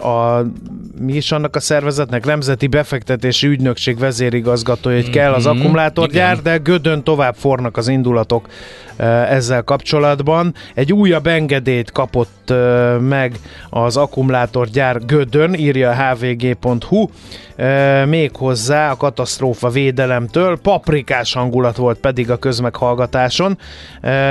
a, 0.00 0.42
mi 0.98 1.12
is 1.12 1.32
annak 1.32 1.56
a 1.56 1.60
szervezetnek, 1.60 2.24
Nemzeti 2.24 2.66
Befektetési 2.66 3.46
Ügynökség 3.46 3.98
vezérigazgatója, 3.98 4.96
hogy 4.96 5.10
kell 5.10 5.32
az 5.32 5.44
mhm, 5.44 5.58
akkumulátorgyár, 5.58 6.42
de 6.42 6.56
gödön 6.56 7.02
tovább 7.02 7.34
fornak 7.34 7.76
az 7.76 7.88
indulatok 7.88 8.48
ezzel 9.28 9.62
kapcsolatban. 9.62 10.54
Egy 10.74 10.92
újabb 10.92 11.26
engedélyt 11.26 11.92
kapott 11.92 12.52
meg 13.00 13.38
az 13.70 13.96
akkumulátorgyár 13.96 15.04
Gödön, 15.06 15.54
írja 15.54 15.90
a 15.90 16.14
hvg.hu, 16.14 17.08
méghozzá 18.26 18.90
a 18.90 18.96
katasztrófa 18.96 19.68
védelemtől. 19.68 20.58
Paprikás 20.58 21.32
hangulat 21.32 21.76
volt 21.76 21.98
pedig 21.98 22.30
a 22.30 22.36
közmeghallgatáson, 22.36 23.58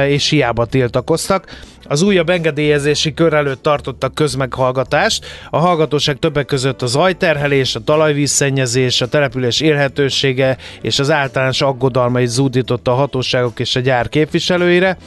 és 0.08 0.29
hiába 0.29 0.65
tiltakoztak. 0.65 1.63
Az 1.88 2.01
újabb 2.01 2.29
engedélyezési 2.29 3.13
kör 3.13 3.34
előtt 3.34 3.62
tartottak 3.62 4.15
közmeghallgatást. 4.15 5.25
A 5.49 5.58
hallgatóság 5.58 6.19
többek 6.19 6.45
között 6.45 6.81
a 6.81 6.86
zajterhelés, 6.86 7.75
a 7.75 7.79
talajvízszennyezés, 7.79 9.01
a 9.01 9.08
település 9.08 9.62
élhetősége 9.62 10.58
és 10.81 10.99
az 10.99 11.12
általános 11.12 11.62
aggodalmait 11.62 12.27
zúdította 12.27 12.91
a 12.91 12.95
hatóságok 12.95 13.60
és 13.60 13.75
a 13.75 13.79
gyár 13.79 14.10
képviselőire. 14.10 14.97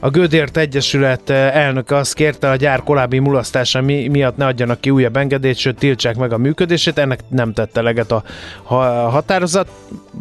A 0.00 0.10
Gödért 0.10 0.56
Egyesület 0.56 1.30
elnöke 1.30 1.96
azt 1.96 2.14
kérte, 2.14 2.50
a 2.50 2.56
gyár 2.56 2.82
korábbi 2.82 3.18
mulasztása 3.18 3.80
mi, 3.80 4.08
miatt 4.08 4.36
ne 4.36 4.46
adjanak 4.46 4.80
ki 4.80 4.90
újabb 4.90 5.16
engedélyt, 5.16 5.56
sőt 5.56 5.78
tiltsák 5.78 6.16
meg 6.16 6.32
a 6.32 6.38
működését. 6.38 6.98
Ennek 6.98 7.20
nem 7.28 7.52
tette 7.52 7.82
leget 7.82 8.12
a, 8.12 8.22
határozat, 9.10 9.68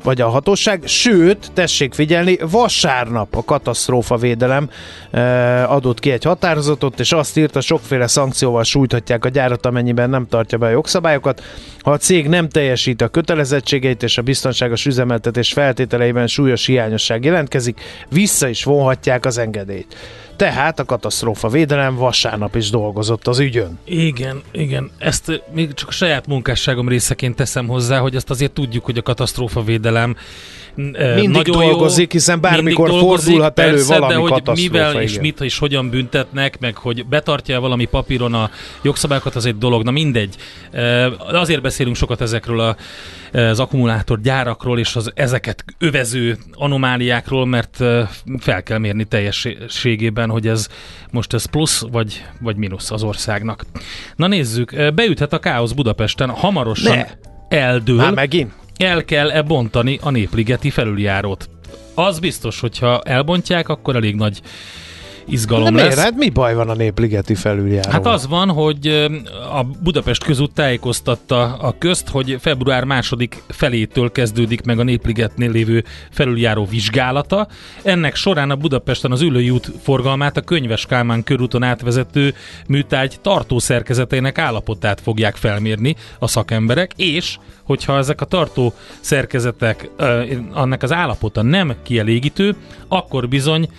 vagy 0.03 0.21
a 0.21 0.29
hatóság. 0.29 0.81
Sőt, 0.85 1.51
tessék 1.53 1.93
figyelni, 1.93 2.37
vasárnap 2.49 3.35
a 3.35 3.43
katasztrófa 3.43 4.15
védelem 4.15 4.69
adott 5.67 5.99
ki 5.99 6.11
egy 6.11 6.23
határozatot, 6.23 6.99
és 6.99 7.11
azt 7.11 7.37
írta, 7.37 7.61
sokféle 7.61 8.07
szankcióval 8.07 8.63
sújthatják 8.63 9.25
a 9.25 9.29
gyárat, 9.29 9.65
amennyiben 9.65 10.09
nem 10.09 10.27
tartja 10.27 10.57
be 10.57 10.65
a 10.65 10.69
jogszabályokat. 10.69 11.43
Ha 11.79 11.91
a 11.91 11.97
cég 11.97 12.27
nem 12.27 12.49
teljesít 12.49 13.01
a 13.01 13.07
kötelezettségeit 13.07 14.03
és 14.03 14.17
a 14.17 14.21
biztonságos 14.21 14.85
üzemeltetés 14.85 15.53
feltételeiben 15.53 16.27
súlyos 16.27 16.65
hiányosság 16.65 17.23
jelentkezik, 17.23 17.81
vissza 18.09 18.47
is 18.47 18.63
vonhatják 18.63 19.25
az 19.25 19.37
engedélyt. 19.37 19.65
Tehát 20.35 20.79
a 20.79 20.85
katasztrófa 20.85 21.47
védelem 21.47 21.95
vasárnap 21.95 22.55
is 22.55 22.69
dolgozott 22.69 23.27
az 23.27 23.39
ügyön. 23.39 23.79
Igen, 23.83 24.41
igen. 24.51 24.91
Ezt 24.97 25.43
még 25.53 25.73
csak 25.73 25.87
a 25.89 25.91
saját 25.91 26.27
munkásságom 26.27 26.87
részeként 26.87 27.35
teszem 27.35 27.67
hozzá, 27.67 27.99
hogy 27.99 28.15
azt 28.15 28.29
azért 28.29 28.51
tudjuk, 28.51 28.85
hogy 28.85 28.97
a 28.97 29.01
katasztrófa 29.01 29.63
védelem 29.63 30.15
mindig 30.77 31.29
nagyon 31.29 31.69
dolgozik, 31.69 32.13
jó, 32.13 32.19
hiszen 32.19 32.41
bármikor 32.41 32.89
dolgozik, 32.89 33.25
fordulhat 33.25 33.53
persze, 33.53 33.71
elő 33.71 33.99
valami 33.99 34.29
de 34.29 34.41
hogy 34.41 34.57
mivel 34.57 34.91
igen. 34.91 35.01
és 35.01 35.19
mit 35.19 35.41
és 35.41 35.57
hogyan 35.57 35.89
büntetnek, 35.89 36.59
meg 36.59 36.75
hogy 36.75 37.05
betartja 37.05 37.59
valami 37.59 37.85
papíron 37.85 38.33
a 38.33 38.49
jogszabályokat, 38.81 39.35
az 39.35 39.45
egy 39.45 39.57
dolog. 39.57 39.83
Na 39.83 39.91
mindegy. 39.91 40.35
Azért 41.31 41.61
beszélünk 41.61 41.95
sokat 41.95 42.21
ezekről 42.21 42.59
a, 42.59 42.75
az 43.31 43.59
akkumulátor 43.59 44.21
gyárakról 44.21 44.79
és 44.79 44.95
az 44.95 45.11
ezeket 45.15 45.65
övező 45.77 46.37
anomáliákról, 46.53 47.45
mert 47.45 47.83
fel 48.39 48.63
kell 48.63 48.77
mérni 48.77 49.03
teljességében, 49.03 50.29
hogy 50.29 50.47
ez 50.47 50.67
most 51.11 51.33
ez 51.33 51.45
plusz 51.45 51.85
vagy, 51.91 52.25
vagy 52.41 52.55
mínusz 52.55 52.91
az 52.91 53.03
országnak. 53.03 53.65
Na 54.15 54.27
nézzük, 54.27 54.93
beüthet 54.93 55.33
a 55.33 55.39
káosz 55.39 55.71
Budapesten, 55.71 56.29
hamarosan 56.29 56.97
ne. 56.97 57.05
eldől. 57.57 57.95
Már 57.95 58.13
megint? 58.13 58.51
El 58.77 59.05
kell-e 59.05 59.41
bontani 59.41 59.99
a 60.01 60.09
Népligeti 60.09 60.69
felüljárót. 60.69 61.49
Az 61.93 62.19
biztos, 62.19 62.59
hogyha 62.59 63.01
elbontják, 63.01 63.69
akkor 63.69 63.95
elég 63.95 64.15
nagy 64.15 64.41
izgalom 65.27 65.75
De 65.75 65.83
lesz. 65.83 65.99
Hát 65.99 66.15
mi 66.15 66.29
baj 66.29 66.53
van 66.53 66.69
a 66.69 66.73
Népligeti 66.73 67.35
felüljáró? 67.35 67.89
Hát 67.91 68.05
az 68.05 68.27
van, 68.27 68.49
hogy 68.49 68.87
a 69.51 69.63
Budapest 69.83 70.23
közút 70.23 70.53
tájékoztatta 70.53 71.57
a 71.57 71.75
közt, 71.77 72.09
hogy 72.09 72.37
február 72.39 72.83
második 72.83 73.43
felétől 73.47 74.11
kezdődik 74.11 74.65
meg 74.65 74.79
a 74.79 74.83
Népligetnél 74.83 75.51
lévő 75.51 75.83
felüljáró 76.11 76.65
vizsgálata. 76.65 77.47
Ennek 77.83 78.15
során 78.15 78.49
a 78.49 78.55
Budapesten 78.55 79.11
az 79.11 79.21
ülői 79.21 79.49
út 79.49 79.71
forgalmát 79.81 80.37
a 80.37 80.41
Könyves 80.41 80.85
Kálmán 80.85 81.23
körúton 81.23 81.63
átvezető 81.63 82.33
műtárgy 82.67 83.19
tartószerkezetének 83.21 84.37
állapotát 84.37 85.01
fogják 85.01 85.35
felmérni 85.35 85.95
a 86.19 86.27
szakemberek, 86.27 86.91
és 86.95 87.37
hogyha 87.63 87.97
ezek 87.97 88.21
a 88.21 88.25
tartó 88.25 88.73
szerkezetek, 88.99 89.89
annak 90.51 90.83
az 90.83 90.91
állapota 90.91 91.41
nem 91.41 91.75
kielégítő, 91.83 92.55
akkor 92.87 93.27
bizony 93.27 93.69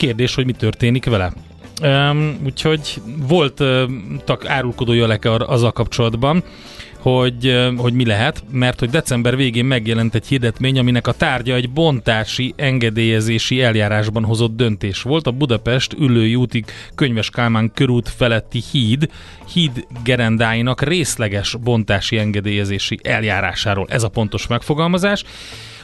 kérdés, 0.00 0.34
hogy 0.34 0.46
mi 0.46 0.52
történik 0.52 1.04
vele. 1.04 1.32
Um, 1.82 2.40
úgyhogy 2.44 3.02
voltak 3.28 4.42
uh, 4.44 4.50
árulkodó 4.50 4.92
jelek 4.92 5.24
azzal 5.24 5.72
kapcsolatban, 5.72 6.42
hogy, 6.98 7.70
hogy 7.76 7.92
mi 7.92 8.06
lehet, 8.06 8.42
mert 8.50 8.78
hogy 8.78 8.90
december 8.90 9.36
végén 9.36 9.64
megjelent 9.64 10.14
egy 10.14 10.26
hirdetmény, 10.26 10.78
aminek 10.78 11.06
a 11.06 11.12
tárgya 11.12 11.54
egy 11.54 11.70
bontási, 11.70 12.54
engedélyezési 12.56 13.62
eljárásban 13.62 14.24
hozott 14.24 14.56
döntés 14.56 15.02
volt. 15.02 15.26
A 15.26 15.30
Budapest 15.30 15.92
ülői 15.92 16.34
útig 16.34 16.64
Könyves 16.94 17.30
Kálmán 17.30 17.70
körút 17.74 18.08
feletti 18.08 18.62
híd, 18.72 19.08
híd 19.52 19.86
gerendáinak 20.04 20.82
részleges 20.82 21.56
bontási 21.62 22.18
engedélyezési 22.18 22.98
eljárásáról. 23.02 23.86
Ez 23.88 24.02
a 24.02 24.08
pontos 24.08 24.46
megfogalmazás. 24.46 25.24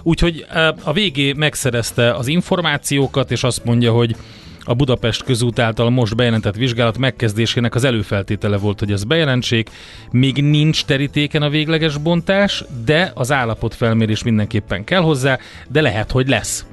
Úgyhogy 0.07 0.47
a 0.83 0.93
végé 0.93 1.33
megszerezte 1.33 2.15
az 2.15 2.27
információkat, 2.27 3.31
és 3.31 3.43
azt 3.43 3.65
mondja, 3.65 3.93
hogy 3.93 4.17
a 4.65 4.75
Budapest 4.75 5.23
közút 5.25 5.59
által 5.59 5.91
most 5.91 6.17
bejelentett 6.17 6.55
vizsgálat 6.55 6.99
megkezdésének 6.99 7.75
az 7.75 7.85
előfeltétele 7.85 8.57
volt, 8.57 8.79
hogy 8.79 8.93
ez 8.93 9.05
bejelentsék. 9.05 9.71
Még 10.11 10.43
nincs 10.43 10.85
terítéken 10.85 11.43
a 11.43 11.49
végleges 11.49 11.99
bontás, 11.99 12.65
de 12.85 13.13
az 13.15 13.33
állapotfelmérés 13.33 14.23
mindenképpen 14.23 14.85
kell 14.85 15.01
hozzá, 15.01 15.39
de 15.69 15.81
lehet, 15.81 16.11
hogy 16.11 16.29
lesz. 16.29 16.67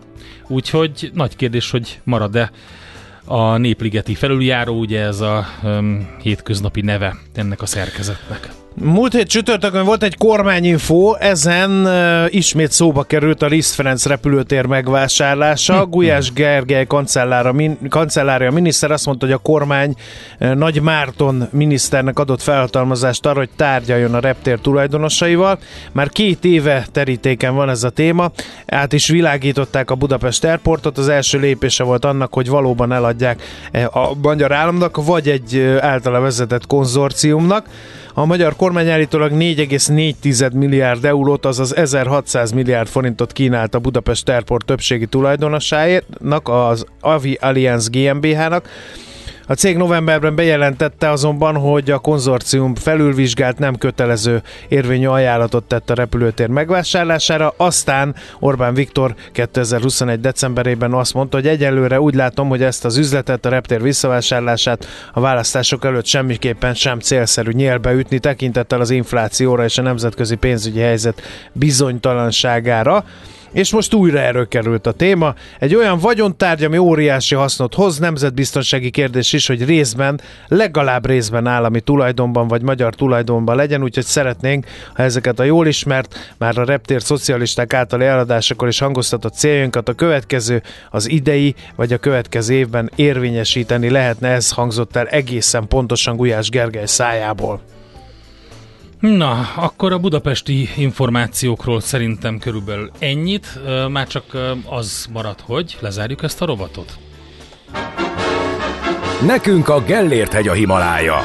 Úgyhogy 0.47 1.11
nagy 1.13 1.35
kérdés, 1.35 1.71
hogy 1.71 1.99
marad-e 2.03 2.51
a 3.25 3.57
Népligeti 3.57 4.15
felüljáró, 4.15 4.79
ugye 4.79 5.01
ez 5.01 5.19
a 5.19 5.45
um, 5.63 6.09
hétköznapi 6.21 6.81
neve 6.81 7.15
ennek 7.33 7.61
a 7.61 7.65
szerkezetnek. 7.65 8.62
Múlt 8.75 9.13
hét 9.13 9.27
csütörtökön 9.27 9.85
volt 9.85 10.03
egy 10.03 10.17
kormányinfó, 10.17 11.15
ezen 11.15 11.71
uh, 11.71 12.33
ismét 12.33 12.71
szóba 12.71 13.03
került 13.03 13.41
a 13.41 13.45
Liszt 13.45 13.73
Ferenc 13.73 14.05
repülőtér 14.05 14.65
megvásárlása. 14.65 15.85
Gulyás 15.85 16.33
Gergely 16.33 16.85
kancellára, 16.85 17.51
min, 17.51 17.77
kancellárja 17.89 18.51
miniszter 18.51 18.91
azt 18.91 19.05
mondta, 19.05 19.25
hogy 19.25 19.35
a 19.35 19.37
kormány 19.37 19.95
uh, 20.39 20.53
Nagy 20.53 20.81
Márton 20.81 21.47
miniszternek 21.51 22.19
adott 22.19 22.41
felhatalmazást 22.41 23.25
arra, 23.25 23.37
hogy 23.37 23.49
tárgyaljon 23.55 24.13
a 24.13 24.19
reptér 24.19 24.59
tulajdonosaival. 24.59 25.59
Már 25.91 26.09
két 26.09 26.45
éve 26.45 26.87
terítéken 26.91 27.55
van 27.55 27.69
ez 27.69 27.83
a 27.83 27.89
téma. 27.89 28.31
Át 28.67 28.93
is 28.93 29.07
világították 29.07 29.91
a 29.91 29.95
Budapest 29.95 30.43
Airportot. 30.43 30.97
Az 30.97 31.07
első 31.07 31.39
lépése 31.39 31.83
volt 31.83 32.05
annak, 32.05 32.33
hogy 32.33 32.49
valóban 32.49 32.91
eladják 32.91 33.41
a 33.91 34.15
magyar 34.21 34.51
államnak, 34.51 35.05
vagy 35.05 35.29
egy 35.29 35.77
általa 35.79 36.19
vezetett 36.19 36.67
konzorciumnak. 36.67 37.65
A 38.15 38.25
magyar 38.25 38.55
kormány 38.55 38.89
állítólag 38.89 39.31
4,4 39.31 40.53
milliárd 40.53 41.05
eurót, 41.05 41.45
azaz 41.45 41.75
1600 41.75 42.51
milliárd 42.51 42.87
forintot 42.87 43.31
kínált 43.31 43.75
a 43.75 43.79
Budapest 43.79 44.29
Airport 44.29 44.65
többségi 44.65 45.05
tulajdonosának, 45.05 46.47
az 46.49 46.85
Avi 46.99 47.37
Allianz 47.41 47.89
GmbH-nak. 47.89 48.69
A 49.47 49.53
cég 49.53 49.77
novemberben 49.77 50.35
bejelentette 50.35 51.09
azonban, 51.09 51.55
hogy 51.55 51.91
a 51.91 51.99
konzorcium 51.99 52.75
felülvizsgált 52.75 53.59
nem 53.59 53.75
kötelező 53.75 54.41
érvényű 54.67 55.07
ajánlatot 55.07 55.63
tett 55.63 55.89
a 55.89 55.93
repülőtér 55.93 56.47
megvásárlására, 56.47 57.53
aztán 57.57 58.15
Orbán 58.39 58.73
Viktor 58.73 59.15
2021. 59.31 60.19
decemberében 60.19 60.93
azt 60.93 61.13
mondta, 61.13 61.37
hogy 61.37 61.47
egyelőre 61.47 62.01
úgy 62.01 62.15
látom, 62.15 62.49
hogy 62.49 62.63
ezt 62.63 62.85
az 62.85 62.97
üzletet, 62.97 63.45
a 63.45 63.49
reptér 63.49 63.81
visszavásárlását 63.81 64.87
a 65.13 65.19
választások 65.19 65.85
előtt 65.85 66.05
semmiképpen 66.05 66.73
sem 66.73 66.99
célszerű 66.99 67.51
nyélbe 67.51 67.93
ütni 67.93 68.19
tekintettel 68.19 68.79
az 68.79 68.89
inflációra 68.89 69.63
és 69.63 69.77
a 69.77 69.81
nemzetközi 69.81 70.35
pénzügyi 70.35 70.79
helyzet 70.79 71.21
bizonytalanságára. 71.53 73.05
És 73.53 73.71
most 73.71 73.93
újra 73.93 74.19
erről 74.19 74.47
került 74.47 74.87
a 74.87 74.91
téma. 74.91 75.33
Egy 75.59 75.75
olyan 75.75 75.99
vagyontárgy, 75.99 76.63
ami 76.63 76.77
óriási 76.77 77.35
hasznot 77.35 77.73
hoz, 77.73 77.99
nemzetbiztonsági 77.99 78.89
kérdés 78.89 79.33
is, 79.33 79.47
hogy 79.47 79.65
részben, 79.65 80.21
legalább 80.47 81.05
részben 81.05 81.47
állami 81.47 81.81
tulajdonban 81.81 82.47
vagy 82.47 82.61
magyar 82.61 82.95
tulajdonban 82.95 83.55
legyen, 83.55 83.83
úgyhogy 83.83 84.05
szeretnénk, 84.05 84.65
ha 84.93 85.03
ezeket 85.03 85.39
a 85.39 85.43
jól 85.43 85.67
ismert, 85.67 86.33
már 86.37 86.57
a 86.57 86.65
reptér 86.65 87.01
szocialisták 87.01 87.73
általi 87.73 88.05
eladásakor 88.05 88.67
is 88.67 88.79
hangoztatott 88.79 89.33
céljainkat 89.33 89.89
a 89.89 89.93
következő, 89.93 90.61
az 90.89 91.09
idei 91.09 91.55
vagy 91.75 91.93
a 91.93 91.97
következő 91.97 92.53
évben 92.53 92.91
érvényesíteni 92.95 93.89
lehetne, 93.89 94.29
ez 94.29 94.51
hangzott 94.51 94.95
el 94.95 95.07
egészen 95.07 95.67
pontosan 95.67 96.15
Gulyás 96.15 96.49
Gergely 96.49 96.85
szájából. 96.85 97.72
Na, 99.09 99.47
akkor 99.55 99.91
a 99.91 99.97
budapesti 99.97 100.69
információkról 100.77 101.81
szerintem 101.81 102.37
körülbelül 102.37 102.91
ennyit, 102.99 103.59
már 103.89 104.07
csak 104.07 104.23
az 104.65 105.07
marad, 105.13 105.39
hogy 105.41 105.77
lezárjuk 105.79 106.23
ezt 106.23 106.41
a 106.41 106.45
rovatot. 106.45 106.97
Nekünk 109.25 109.69
a 109.69 109.81
Gellért 109.81 110.33
hegy 110.33 110.47
a 110.47 110.53
Himalája. 110.53 111.17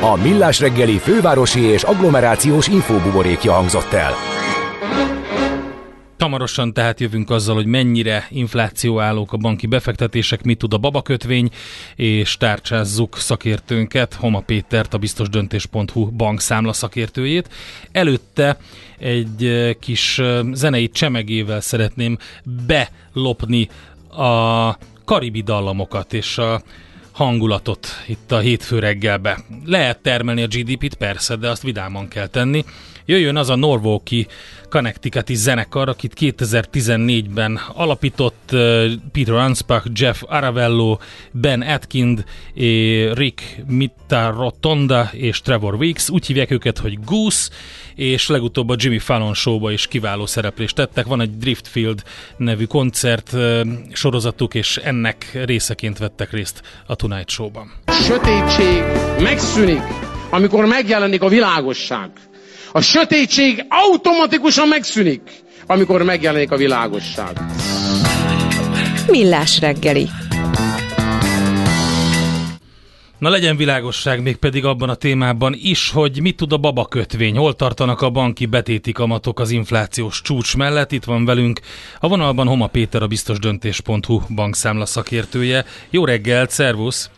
A 0.00 0.16
Millás 0.22 0.60
reggeli 0.60 0.98
fővárosi 0.98 1.60
és 1.60 1.82
agglomerációs 1.82 2.68
infóbuborékja 2.68 3.52
hangzott 3.52 3.92
el. 3.92 4.12
Hamarosan 6.18 6.72
tehát 6.72 7.00
jövünk 7.00 7.30
azzal, 7.30 7.54
hogy 7.54 7.66
mennyire 7.66 8.26
inflációállók 8.30 9.32
a 9.32 9.36
banki 9.36 9.66
befektetések, 9.66 10.42
mit 10.42 10.58
tud 10.58 10.72
a 10.72 10.78
babakötvény, 10.78 11.50
és 11.96 12.36
tárcsázzuk 12.36 13.16
szakértőnket, 13.18 14.14
Homa 14.14 14.40
Pétert, 14.40 14.94
a 14.94 14.98
biztosdöntés.hu 14.98 16.10
bankszámla 16.10 16.72
szakértőjét. 16.72 17.48
Előtte 17.92 18.58
egy 18.98 19.44
eh, 19.44 19.74
kis 19.80 20.18
eh, 20.18 20.40
zenei 20.52 20.88
csemegével 20.88 21.60
szeretném 21.60 22.18
belopni 22.66 23.68
a 24.08 24.78
karibi 25.04 25.40
dallamokat 25.40 26.12
és 26.12 26.38
a 26.38 26.62
hangulatot 27.12 27.88
itt 28.06 28.32
a 28.32 28.38
hétfő 28.38 28.78
reggelbe. 28.78 29.38
Lehet 29.64 29.98
termelni 29.98 30.42
a 30.42 30.46
GDP-t, 30.46 30.94
persze, 30.94 31.36
de 31.36 31.48
azt 31.48 31.62
vidáman 31.62 32.08
kell 32.08 32.26
tenni. 32.26 32.64
Jöjjön 33.04 33.36
az 33.36 33.50
a 33.50 33.56
Norvóki 33.56 34.26
Connecticuti 34.68 35.34
zenekar, 35.34 35.88
akit 35.88 36.12
2014-ben 36.20 37.60
alapított 37.74 38.54
Peter 39.12 39.34
Anspach, 39.34 39.86
Jeff 39.94 40.22
Aravello, 40.26 40.98
Ben 41.30 41.62
Atkind, 41.62 42.24
Rick 43.12 43.42
Mittarotonda 43.66 45.10
és 45.12 45.40
Trevor 45.40 45.74
Weeks. 45.74 46.08
Úgy 46.08 46.26
hívják 46.26 46.50
őket, 46.50 46.78
hogy 46.78 46.98
Goose, 47.04 47.50
és 47.94 48.28
legutóbb 48.28 48.68
a 48.68 48.74
Jimmy 48.78 48.98
Fallon 48.98 49.34
showba 49.34 49.70
is 49.70 49.86
kiváló 49.86 50.26
szereplést 50.26 50.74
tettek. 50.74 51.06
Van 51.06 51.20
egy 51.20 51.38
Driftfield 51.38 52.02
nevű 52.36 52.64
koncert 52.64 53.36
sorozatuk, 53.92 54.54
és 54.54 54.76
ennek 54.76 55.38
részeként 55.44 55.98
vettek 55.98 56.30
részt 56.30 56.62
a 56.86 56.94
Tonight 56.94 57.28
Show-ban. 57.28 57.72
Sötétség 57.86 58.82
megszűnik, 59.20 59.82
amikor 60.30 60.64
megjelenik 60.66 61.22
a 61.22 61.28
világosság. 61.28 62.10
A 62.72 62.80
sötétség 62.80 63.64
automatikusan 63.68 64.68
megszűnik, 64.68 65.20
amikor 65.66 66.02
megjelenik 66.02 66.50
a 66.50 66.56
világosság. 66.56 67.40
Millás 69.10 69.60
reggeli. 69.60 70.08
Na 73.18 73.28
legyen 73.28 73.56
világosság 73.56 74.22
még 74.22 74.36
pedig 74.36 74.64
abban 74.64 74.88
a 74.88 74.94
témában 74.94 75.54
is, 75.62 75.90
hogy 75.90 76.20
mit 76.20 76.36
tud 76.36 76.52
a 76.52 76.56
baba 76.56 76.84
kötvény, 76.84 77.36
hol 77.36 77.54
tartanak 77.54 78.00
a 78.00 78.10
banki 78.10 78.46
betéti 78.46 78.92
kamatok 78.92 79.40
az 79.40 79.50
inflációs 79.50 80.20
csúcs 80.22 80.56
mellett. 80.56 80.92
Itt 80.92 81.04
van 81.04 81.24
velünk 81.24 81.60
a 82.00 82.08
vonalban 82.08 82.46
Homa 82.46 82.66
Péter, 82.66 83.02
a 83.02 83.06
biztosdöntés.hu 83.06 84.20
bankszámla 84.34 84.86
szakértője. 84.86 85.64
Jó 85.90 86.04
reggelt, 86.04 86.50
szervusz! 86.50 87.10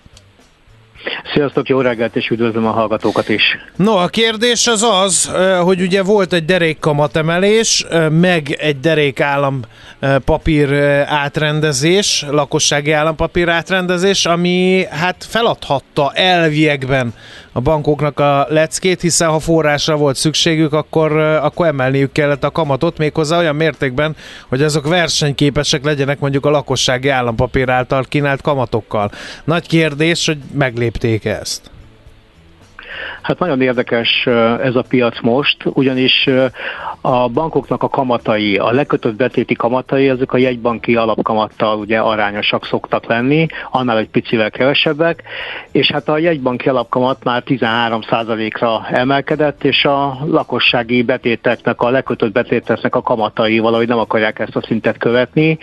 Sziasztok, 1.33 1.69
jó 1.69 1.81
reggelt, 1.81 2.17
és 2.17 2.29
üdvözlöm 2.29 2.67
a 2.67 2.71
hallgatókat 2.71 3.29
is. 3.29 3.43
No, 3.77 3.97
a 3.97 4.07
kérdés 4.07 4.67
az 4.67 4.83
az, 4.83 5.31
hogy 5.63 5.81
ugye 5.81 6.03
volt 6.03 6.33
egy 6.33 6.45
derék 6.45 6.79
kamatemelés, 6.79 7.87
meg 8.11 8.57
egy 8.59 8.81
derék 8.81 9.21
állampapír 9.21 10.73
átrendezés, 11.07 12.25
lakossági 12.31 12.93
állampapír 12.93 13.49
átrendezés, 13.49 14.27
ami 14.27 14.85
hát 14.91 15.27
feladhatta 15.29 16.13
elviekben 16.15 17.15
a 17.59 17.61
bankoknak 17.61 18.21
a 18.21 18.47
leckét, 18.49 19.01
hiszen 19.01 19.29
ha 19.29 19.39
forrásra 19.39 19.97
volt 19.97 20.17
szükségük, 20.17 20.73
akkor, 20.73 21.17
akkor 21.19 21.67
emelniük 21.67 22.13
kellett 22.13 22.45
a 22.45 22.51
kamatot, 22.51 22.99
méghozzá 22.99 23.39
olyan 23.39 23.57
mértékben, 23.57 24.17
hogy 24.49 24.63
azok 24.63 24.89
versenyképesek 24.89 25.85
legyenek 25.85 26.19
mondjuk 26.19 26.47
a 26.47 26.51
lakossági 26.51 27.09
állampapír 27.09 27.71
által 27.71 28.05
kínált 28.09 28.43
kamatokkal. 28.43 29.11
Nagy 29.45 29.67
kérdés, 29.67 30.27
hogy 30.27 30.39
meglépték 30.53 31.25
ezt. 31.25 31.71
Hát 33.29 33.39
nagyon 33.39 33.61
érdekes 33.61 34.26
ez 34.62 34.74
a 34.74 34.85
piac 34.89 35.20
most, 35.20 35.57
ugyanis 35.64 36.29
a 37.01 37.29
bankoknak 37.29 37.83
a 37.83 37.89
kamatai, 37.89 38.57
a 38.57 38.70
lekötött 38.70 39.16
betéti 39.16 39.55
kamatai, 39.55 40.09
ezek 40.09 40.33
a 40.33 40.37
jegybanki 40.37 40.97
alapkamattal 40.97 41.79
ugye 41.79 41.99
arányosak 41.99 42.66
szoktak 42.66 43.07
lenni, 43.07 43.47
annál 43.70 43.99
egy 43.99 44.09
picivel 44.09 44.51
kevesebbek, 44.51 45.22
és 45.72 45.91
hát 45.91 46.09
a 46.09 46.18
jegybanki 46.18 46.68
alapkamat 46.68 47.24
már 47.24 47.43
13%-ra 47.47 48.87
emelkedett, 48.91 49.64
és 49.64 49.85
a 49.85 50.18
lakossági 50.26 51.03
betéteknek, 51.03 51.81
a 51.81 51.91
lekötött 51.91 52.33
betéteknek 52.33 52.95
a 52.95 53.03
kamatai 53.03 53.59
valahogy 53.59 53.89
nem 53.89 53.99
akarják 53.99 54.39
ezt 54.39 54.57
a 54.57 54.62
szintet 54.66 54.99
követni. 54.99 55.59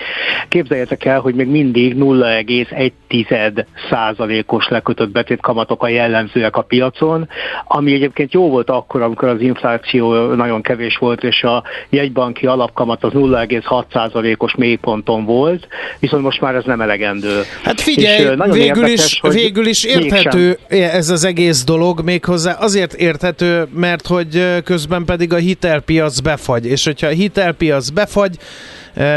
Képzeljétek 0.47 1.05
el, 1.05 1.19
hogy 1.19 1.35
még 1.35 1.47
mindig 1.47 1.95
0,1%-os 1.97 4.67
lekötött 4.67 5.09
betét 5.09 5.41
kamatok 5.41 5.83
a 5.83 5.87
jellemzőek 5.87 6.55
a 6.55 6.61
piacon, 6.61 7.27
ami 7.63 7.93
egyébként 7.93 8.33
jó 8.33 8.49
volt 8.49 8.69
akkor, 8.69 9.01
amikor 9.01 9.27
az 9.27 9.41
infláció 9.41 10.33
nagyon 10.33 10.61
kevés 10.61 10.97
volt, 10.97 11.23
és 11.23 11.43
a 11.43 11.63
jegybanki 11.89 12.45
alapkamat 12.45 13.03
az 13.03 13.11
0,6%-os 13.13 14.55
mélyponton 14.55 15.25
volt, 15.25 15.67
viszont 15.99 16.23
most 16.23 16.41
már 16.41 16.55
ez 16.55 16.63
nem 16.65 16.81
elegendő. 16.81 17.41
Hát 17.63 17.81
figyelj, 17.81 18.17
és 18.17 18.25
végül, 18.51 18.85
érdekes, 18.85 19.19
is, 19.21 19.33
végül 19.33 19.67
is 19.67 19.83
érthető 19.83 20.57
mégsem. 20.69 20.97
ez 20.97 21.09
az 21.09 21.23
egész 21.23 21.63
dolog, 21.63 22.01
méghozzá 22.03 22.51
azért 22.51 22.93
érthető, 22.93 23.67
mert 23.73 24.07
hogy 24.07 24.61
közben 24.63 25.05
pedig 25.05 25.33
a 25.33 25.37
hitelpiac 25.37 26.19
befagy, 26.19 26.65
és 26.65 26.85
hogyha 26.85 27.07
a 27.07 27.11
hitelpiac 27.11 27.89
befagy, 27.89 28.37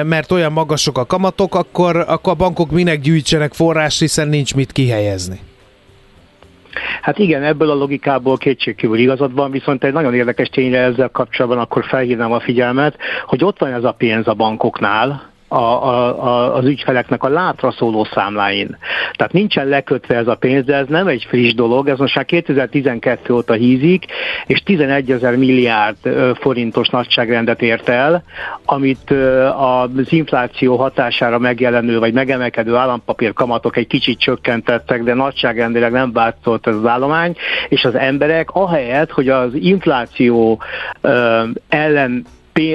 mert 0.05 0.32
olyan 0.32 0.53
magasok 0.53 0.99
a 0.99 1.07
kamatok, 1.07 1.55
akkor, 1.55 2.05
akkor 2.09 2.32
a 2.32 2.36
bankok 2.36 2.70
minek 2.70 3.01
gyűjtsenek 3.01 3.53
forrást, 3.53 3.99
hiszen 3.99 4.28
nincs 4.28 4.55
mit 4.55 4.72
kihelyezni. 4.72 5.41
Hát 7.02 7.18
igen, 7.18 7.42
ebből 7.42 7.70
a 7.70 7.74
logikából 7.74 8.36
kétségkívül 8.36 8.98
igazad 8.98 9.34
van, 9.34 9.50
viszont 9.50 9.84
egy 9.84 9.92
nagyon 9.92 10.14
érdekes 10.14 10.48
tényre 10.48 10.78
ezzel 10.78 11.08
kapcsolatban 11.08 11.60
akkor 11.60 11.84
felhívnám 11.84 12.32
a 12.32 12.40
figyelmet, 12.40 12.96
hogy 13.26 13.44
ott 13.44 13.58
van 13.58 13.72
ez 13.72 13.84
a 13.84 13.92
pénz 13.92 14.28
a 14.28 14.34
bankoknál, 14.34 15.36
a, 15.49 15.57
a, 15.57 16.55
az 16.57 16.64
ügyfeleknek 16.64 17.22
a 17.22 17.28
látra 17.28 17.70
szóló 17.70 18.05
számláin. 18.05 18.76
Tehát 19.12 19.32
nincsen 19.32 19.66
lekötve 19.66 20.16
ez 20.16 20.26
a 20.26 20.34
pénz, 20.34 20.64
de 20.64 20.74
ez 20.74 20.86
nem 20.88 21.07
egy 21.07 21.26
friss 21.28 21.55
dolog, 21.55 21.88
ez 21.88 21.99
most 21.99 22.14
már 22.14 22.24
2012 22.24 23.34
óta 23.34 23.53
hízik, 23.53 24.05
és 24.46 24.62
11 24.64 25.11
ezer 25.11 25.36
milliárd 25.36 25.96
forintos 26.40 26.88
nagyságrendet 26.88 27.62
ért 27.62 27.88
el, 27.88 28.22
amit 28.64 29.14
az 29.57 30.12
infláció 30.12 30.76
hatására 30.76 31.38
megjelenő 31.38 31.99
vagy 31.99 32.12
megemelkedő 32.12 32.74
állampapír 32.74 33.32
kamatok 33.32 33.76
egy 33.76 33.86
kicsit 33.86 34.18
csökkentettek, 34.18 35.03
de 35.03 35.14
nagyságrendileg 35.14 35.92
nem 35.92 36.12
változott 36.12 36.66
ez 36.66 36.74
az 36.74 36.86
állomány, 36.86 37.36
és 37.68 37.84
az 37.84 37.94
emberek 37.94 38.51
ahelyett, 38.51 39.11
hogy 39.11 39.28
az 39.28 39.55
infláció 39.55 40.62
ellen 41.68 42.24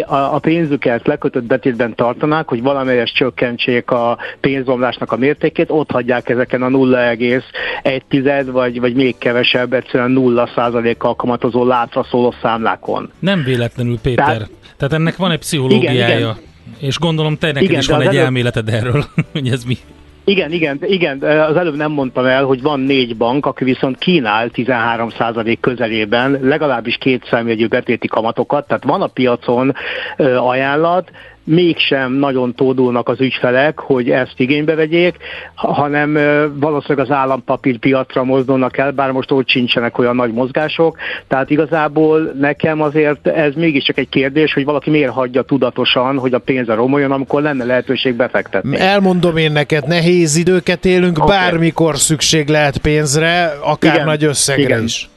a 0.07 0.39
pénzüket 0.39 1.07
lekötött 1.07 1.43
betétben 1.43 1.95
tartanák, 1.95 2.47
hogy 2.47 2.61
valamelyes 2.61 3.11
csökkentsék 3.11 3.91
a 3.91 4.17
pénzomlásnak 4.39 5.11
a 5.11 5.17
mértékét, 5.17 5.69
ott 5.69 5.91
hagyják 5.91 6.29
ezeken 6.29 6.61
a 6.61 6.67
0,1 6.67 8.47
vagy, 8.51 8.79
vagy 8.79 8.95
még 8.95 9.17
kevesebb, 9.17 9.73
egyszerűen 9.73 10.11
0 10.11 10.49
százalékkal 10.55 11.15
kamatozó 11.15 11.65
látra 11.65 12.03
szóló 12.03 12.33
számlákon. 12.41 13.11
Nem 13.19 13.43
véletlenül, 13.43 13.99
Péter. 14.01 14.25
Tehát, 14.25 14.49
Tehát 14.77 14.93
ennek 14.93 15.15
van 15.15 15.31
egy 15.31 15.39
pszichológiája. 15.39 16.05
Igen, 16.05 16.17
igen. 16.17 16.37
És 16.79 16.99
gondolom 16.99 17.37
te 17.37 17.47
neked 17.47 17.61
igen, 17.61 17.79
is 17.79 17.87
van 17.87 18.01
egy 18.01 18.07
előbb... 18.07 18.23
elméleted 18.23 18.69
erről, 18.69 19.05
hogy 19.31 19.47
ez 19.47 19.63
mi. 19.63 19.77
Igen, 20.25 20.51
igen, 20.51 20.77
igen, 20.81 21.21
az 21.21 21.55
előbb 21.55 21.75
nem 21.75 21.91
mondtam 21.91 22.25
el, 22.25 22.43
hogy 22.43 22.61
van 22.61 22.79
négy 22.79 23.17
bank, 23.17 23.45
aki 23.45 23.63
viszont 23.63 23.97
kínál 23.97 24.49
13% 24.53 25.57
közelében 25.61 26.39
legalábbis 26.41 26.97
két 26.97 27.25
számjegyű 27.25 27.67
betéti 27.67 28.07
kamatokat, 28.07 28.67
tehát 28.67 28.83
van 28.83 29.01
a 29.01 29.07
piacon 29.07 29.73
ajánlat, 30.37 31.11
mégsem 31.43 32.13
nagyon 32.13 32.55
tódulnak 32.55 33.09
az 33.09 33.21
ügyfelek, 33.21 33.79
hogy 33.79 34.09
ezt 34.09 34.33
igénybe 34.37 34.75
vegyék, 34.75 35.17
hanem 35.55 36.13
valószínűleg 36.59 37.05
az 37.05 37.15
állampapír 37.15 37.77
piacra 37.77 38.23
mozdulnak 38.23 38.77
el, 38.77 38.91
bár 38.91 39.11
most 39.11 39.31
ott 39.31 39.49
sincsenek 39.49 39.97
olyan 39.97 40.15
nagy 40.15 40.33
mozgások, 40.33 40.97
tehát 41.27 41.49
igazából 41.49 42.33
nekem 42.39 42.81
azért 42.81 43.27
ez 43.27 43.53
mégiscsak 43.55 43.97
egy 43.97 44.09
kérdés, 44.09 44.53
hogy 44.53 44.65
valaki 44.65 44.89
miért 44.89 45.11
hagyja 45.11 45.41
tudatosan, 45.41 46.17
hogy 46.17 46.33
a 46.33 46.39
pénze 46.39 46.73
romoljon, 46.73 47.11
amikor 47.11 47.41
lenne 47.41 47.63
lehetőség 47.63 48.15
befektetni. 48.15 48.79
Elmondom 48.79 49.37
én 49.37 49.51
neked, 49.51 49.87
nehéz 49.87 50.35
időket 50.35 50.85
élünk, 50.85 51.17
okay. 51.17 51.37
bármikor 51.37 51.97
szükség 51.97 52.47
lehet 52.47 52.77
pénzre, 52.77 53.53
akár 53.63 53.93
igen, 53.93 54.05
nagy 54.05 54.23
összegre 54.23 54.63
igen. 54.63 54.83
is. 54.83 55.07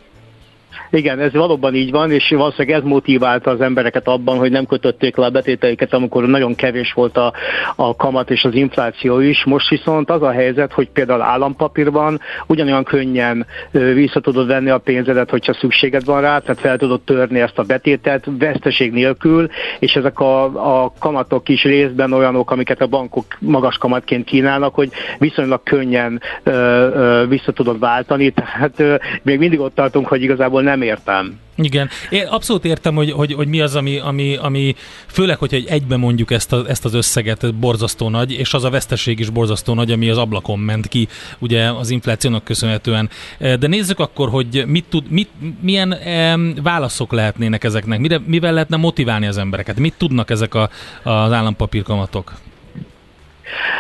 Igen, 0.91 1.19
ez 1.19 1.33
valóban 1.33 1.75
így 1.75 1.91
van, 1.91 2.11
és 2.11 2.29
valószínűleg 2.29 2.79
ez 2.79 2.85
motiválta 2.85 3.51
az 3.51 3.61
embereket 3.61 4.09
abban, 4.09 4.39
hogy 4.39 4.51
nem 4.51 4.67
kötötték 4.67 5.17
le 5.17 5.27
a 5.27 5.31
betéteiket, 5.31 5.93
amikor 5.93 6.27
nagyon 6.27 6.55
kevés 6.55 6.93
volt 6.93 7.17
a, 7.17 7.33
a 7.77 7.97
kamat 7.97 8.31
és 8.31 8.45
az 8.45 8.55
infláció 8.55 9.21
is. 9.21 9.45
Most 9.45 9.69
viszont 9.69 10.11
az 10.11 10.23
a 10.23 10.31
helyzet, 10.31 10.73
hogy 10.73 10.89
például 10.89 11.23
állampapírban 11.23 12.21
ugyanolyan 12.47 12.85
könnyen 12.85 13.47
vissza 13.71 14.21
tudod 14.21 14.47
venni 14.47 14.71
a 14.71 14.79
pénzedet, 14.79 15.31
hogyha 15.31 15.55
szükséged 15.55 16.05
van 16.05 16.21
rá, 16.21 16.39
tehát 16.39 16.61
fel 16.61 16.79
tudod 16.79 17.01
törni 17.01 17.41
ezt 17.41 17.59
a 17.59 17.63
betétet 17.63 18.25
veszteség 18.39 18.93
nélkül, 18.93 19.49
és 19.79 19.97
ezek 19.97 20.21
a, 20.21 20.45
a 20.83 20.93
kamatok 20.99 21.49
is 21.49 21.63
részben 21.63 22.13
olyanok, 22.13 22.51
amiket 22.51 22.81
a 22.81 22.87
bankok 22.87 23.25
magas 23.39 23.79
kamatként 23.79 24.25
kínálnak, 24.25 24.75
hogy 24.75 24.91
viszonylag 25.19 25.63
könnyen 25.63 26.21
ö, 26.43 26.51
ö, 26.51 27.27
vissza 27.29 27.53
tudod 27.53 27.79
váltani, 27.79 28.31
tehát 28.31 28.81
ö, 28.81 28.95
még 29.23 29.39
mindig 29.39 29.61
ott 29.61 29.75
tartunk, 29.75 30.07
hogy 30.07 30.23
igazából 30.23 30.63
nem 30.63 30.76
nem 30.77 30.89
értem. 30.89 31.39
Igen, 31.59 31.89
én 32.11 32.27
abszolút 32.27 32.65
értem, 32.65 32.95
hogy, 32.95 33.11
hogy, 33.11 33.33
hogy 33.33 33.49
mi 33.49 33.61
az, 33.61 33.77
ami, 33.77 33.99
ami, 33.99 34.37
ami 34.37 34.75
főleg, 35.07 35.39
hogyha 35.39 35.57
egyben 35.57 35.99
mondjuk 35.99 36.31
ezt, 36.31 36.53
a, 36.53 36.65
ezt 36.69 36.85
az 36.85 36.95
összeget 36.95 37.55
borzasztó 37.55 38.09
nagy, 38.09 38.33
és 38.33 38.55
az 38.55 38.65
a 38.65 38.71
veszteség 38.71 39.19
is 39.19 39.31
borzasztó 39.31 39.75
nagy, 39.75 39.93
ami 39.93 40.09
az 40.09 40.19
ablakon 40.19 40.59
ment 40.59 40.89
ki, 40.89 41.09
ugye 41.39 41.71
az 41.71 41.91
inflációnak 41.91 42.45
köszönhetően. 42.45 43.11
De 43.39 43.67
nézzük 43.67 43.99
akkor, 43.99 44.29
hogy 44.29 44.65
mit 44.67 44.85
tud, 44.89 45.11
mit, 45.11 45.31
milyen 45.61 45.93
e, 45.93 46.39
válaszok 46.63 47.13
lehetnének 47.13 47.65
ezeknek, 47.65 47.99
mire, 47.99 48.21
mivel 48.27 48.53
lehetne 48.53 48.77
motiválni 48.77 49.27
az 49.27 49.39
embereket, 49.39 49.79
mit 49.79 49.95
tudnak 49.97 50.31
ezek 50.31 50.55
a, 50.55 50.71
az 51.03 51.33
állampapírkamatok? 51.33 52.33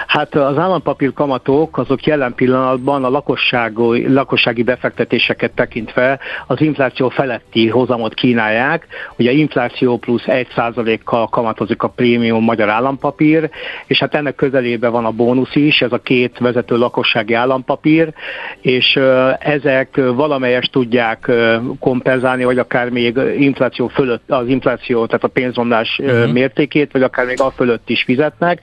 Hát 0.06 0.34
az 0.34 0.58
állampapír 0.58 1.12
kamatok 1.12 1.78
azok 1.78 2.04
jelen 2.04 2.34
pillanatban 2.34 3.04
a 3.04 3.10
lakossági, 3.10 4.12
lakossági 4.12 4.62
befektetéseket 4.62 5.52
tekintve 5.54 6.18
az 6.46 6.60
infláció 6.60 7.08
feletti 7.08 7.68
hozamot 7.68 8.14
kínálják. 8.14 8.86
Ugye 9.18 9.30
infláció 9.30 9.98
plusz 9.98 10.24
1%-kal 10.26 11.28
kamatozik 11.28 11.82
a 11.82 11.88
prémium 11.88 12.44
magyar 12.44 12.68
állampapír, 12.68 13.50
és 13.86 13.98
hát 13.98 14.14
ennek 14.14 14.34
közelében 14.34 14.92
van 14.92 15.04
a 15.04 15.10
bónusz 15.10 15.54
is, 15.54 15.80
ez 15.80 15.92
a 15.92 15.98
két 15.98 16.38
vezető 16.38 16.76
lakossági 16.76 17.34
állampapír, 17.34 18.12
és 18.60 18.98
ezek 19.38 20.00
valamelyest 20.14 20.72
tudják 20.72 21.30
kompenzálni, 21.80 22.44
vagy 22.44 22.58
akár 22.58 22.90
még 22.90 23.20
infláció 23.38 23.88
fölött, 23.88 24.30
az 24.30 24.48
infláció, 24.48 25.06
tehát 25.06 25.24
a 25.24 25.28
pénzromlás 25.28 25.98
uh-huh. 25.98 26.32
mértékét, 26.32 26.92
vagy 26.92 27.02
akár 27.02 27.26
még 27.26 27.40
a 27.40 27.50
fölött 27.50 27.88
is 27.88 28.02
fizetnek, 28.02 28.60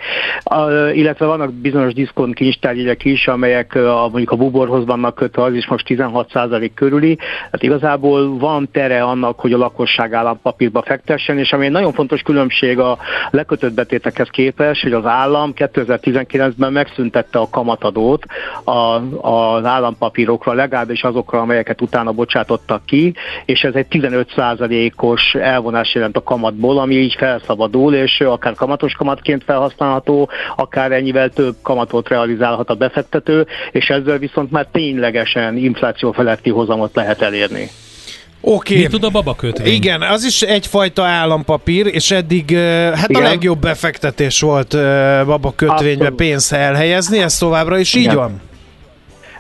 illetve 0.94 1.26
vannak 1.26 1.54
bizonyos 1.54 1.94
diszkont 1.94 2.36
kincstárjegyek 2.36 3.06
is, 3.06 3.28
amelyek 3.28 3.76
a, 3.76 4.08
mondjuk 4.12 4.32
a 4.32 4.36
buborhoz 4.36 4.86
vannak 4.86 5.16
kötve, 5.16 5.44
az 5.44 5.54
is 5.54 5.68
most 5.68 5.86
16% 5.90 6.70
körüli, 6.76 7.16
tehát 7.16 7.64
igazából 7.64 8.38
van 8.38 8.70
tere 8.72 9.04
annak, 9.04 9.40
hogy 9.40 9.54
a 9.54 9.58
lakosság 9.58 10.14
állampapírba 10.14 10.82
fektessen, 10.82 11.38
és 11.38 11.54
ami 11.54 11.66
egy 11.66 11.72
nagyon 11.72 11.94
fontos 11.94 12.22
különbség 12.22 12.80
a 12.80 12.98
lekötött 13.30 13.74
betétekhez 13.74 14.28
képest, 14.30 14.82
hogy 14.82 14.94
az 14.94 15.06
állam 15.06 15.54
2019-ben 15.56 16.72
megszüntette 16.72 17.40
a 17.40 17.50
kamatadót 17.50 18.26
a, 18.64 18.72
az 19.30 19.66
állampapírokra, 19.66 20.54
legalábbis 20.54 21.04
azokra, 21.04 21.40
amelyeket 21.40 21.82
utána 21.82 22.12
bocsátottak 22.12 22.86
ki, 22.86 23.14
és 23.46 23.64
ez 23.64 23.74
egy 23.74 23.88
15%-os 23.90 25.34
elvonás 25.34 25.96
jelent 25.96 26.18
a 26.18 26.24
kamatból, 26.24 26.80
ami 26.80 26.96
így 26.96 27.16
felszabadul, 27.16 27.94
és 27.94 28.22
akár 28.22 28.54
kamatos 28.54 28.94
kamatként 28.94 29.44
felhasználható, 29.44 30.30
akár 30.56 30.83
ennyivel 30.92 31.30
több 31.30 31.56
kamatot 31.62 32.10
realizálhat 32.10 32.70
a 32.70 32.76
befektető, 32.76 33.48
és 33.72 33.88
ezzel 33.88 34.18
viszont 34.18 34.52
már 34.52 34.68
ténylegesen 34.72 35.58
infláció 35.58 36.12
feletti 36.12 36.50
hozamot 36.50 36.96
lehet 36.96 37.22
elérni. 37.22 37.70
Oké. 38.46 38.74
Okay. 38.74 38.86
Mi 38.86 38.90
tud 38.90 39.04
a 39.04 39.10
babakötvény? 39.10 39.74
Igen, 39.74 40.02
az 40.02 40.24
is 40.24 40.42
egyfajta 40.42 41.04
állampapír, 41.04 41.86
és 41.86 42.12
eddig 42.12 42.58
hát 42.96 43.10
Igen. 43.10 43.24
a 43.24 43.28
legjobb 43.28 43.60
befektetés 43.60 44.42
volt 44.42 44.78
babakötvénybe 45.26 46.10
pénzt 46.10 46.54
elhelyezni, 46.54 47.20
ez 47.20 47.38
továbbra 47.38 47.78
is 47.78 47.94
Igen. 47.94 48.10
így 48.10 48.16
van? 48.16 48.42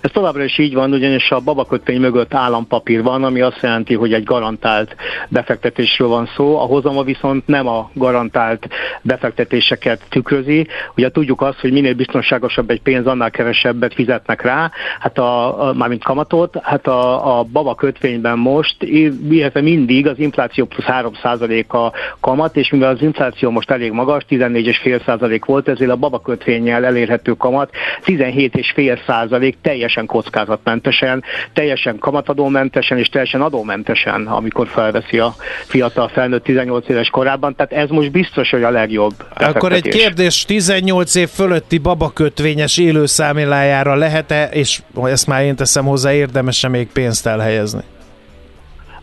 Ez 0.03 0.11
továbbra 0.11 0.43
is 0.43 0.57
így 0.57 0.73
van, 0.73 0.91
ugyanis 0.91 1.31
a 1.31 1.39
babakötvény 1.39 1.99
mögött 1.99 2.33
állampapír 2.33 3.03
van, 3.03 3.23
ami 3.23 3.41
azt 3.41 3.61
jelenti, 3.61 3.95
hogy 3.95 4.13
egy 4.13 4.23
garantált 4.23 4.95
befektetésről 5.29 6.07
van 6.07 6.29
szó. 6.35 6.59
A 6.59 6.65
hozama 6.65 7.03
viszont 7.03 7.47
nem 7.47 7.67
a 7.67 7.89
garantált 7.93 8.67
befektetéseket 9.01 10.01
tükrözi. 10.09 10.67
Ugye 10.95 11.09
tudjuk 11.09 11.41
azt, 11.41 11.59
hogy 11.59 11.71
minél 11.71 11.93
biztonságosabb 11.93 12.69
egy 12.69 12.81
pénz, 12.81 13.05
annál 13.05 13.31
kevesebbet 13.31 13.93
fizetnek 13.93 14.41
rá, 14.41 14.71
hát 14.99 15.17
a, 15.17 15.67
a 15.67 15.73
mármint 15.73 16.03
kamatot, 16.03 16.57
hát 16.61 16.87
a, 16.87 17.37
a 17.39 17.43
baba 17.43 17.75
kötvényben 17.75 18.37
most, 18.37 18.83
illetve 19.29 19.61
mindig 19.61 20.07
az 20.07 20.19
infláció 20.19 20.65
plusz 20.65 20.85
3% 20.87 21.67
a 21.67 21.91
kamat, 22.19 22.55
és 22.55 22.69
mivel 22.69 22.93
az 22.93 23.01
infláció 23.01 23.49
most 23.49 23.71
elég 23.71 23.91
magas, 23.91 24.25
14,5% 24.29 25.41
volt, 25.45 25.67
ezért 25.67 25.91
a 25.91 25.95
baba 25.95 26.19
kötvényel 26.19 26.85
elérhető 26.85 27.31
kamat 27.31 27.69
17,5% 28.05 29.53
teljes 29.61 29.91
teljesen 29.93 30.05
kockázatmentesen, 30.05 31.23
teljesen 31.53 31.97
kamatadómentesen 31.97 32.97
és 32.97 33.07
teljesen 33.07 33.41
adómentesen, 33.41 34.27
amikor 34.27 34.67
felveszi 34.67 35.19
a 35.19 35.35
fiatal 35.65 36.07
felnőtt 36.07 36.43
18 36.43 36.89
éves 36.89 37.09
korában. 37.09 37.55
Tehát 37.55 37.71
ez 37.71 37.89
most 37.89 38.11
biztos, 38.11 38.49
hogy 38.49 38.63
a 38.63 38.69
legjobb. 38.69 39.13
Akkor 39.33 39.71
egy 39.71 39.87
kérdés, 39.87 40.45
18 40.45 41.15
év 41.15 41.29
fölötti 41.29 41.77
babakötvényes 41.77 42.77
élőszámlájára 42.77 43.95
lehet-e, 43.95 44.49
és 44.51 44.81
ezt 45.03 45.27
már 45.27 45.43
én 45.43 45.55
teszem 45.55 45.85
hozzá, 45.85 46.13
érdemes-e 46.13 46.67
még 46.67 46.87
pénzt 46.93 47.27
elhelyezni? 47.27 47.81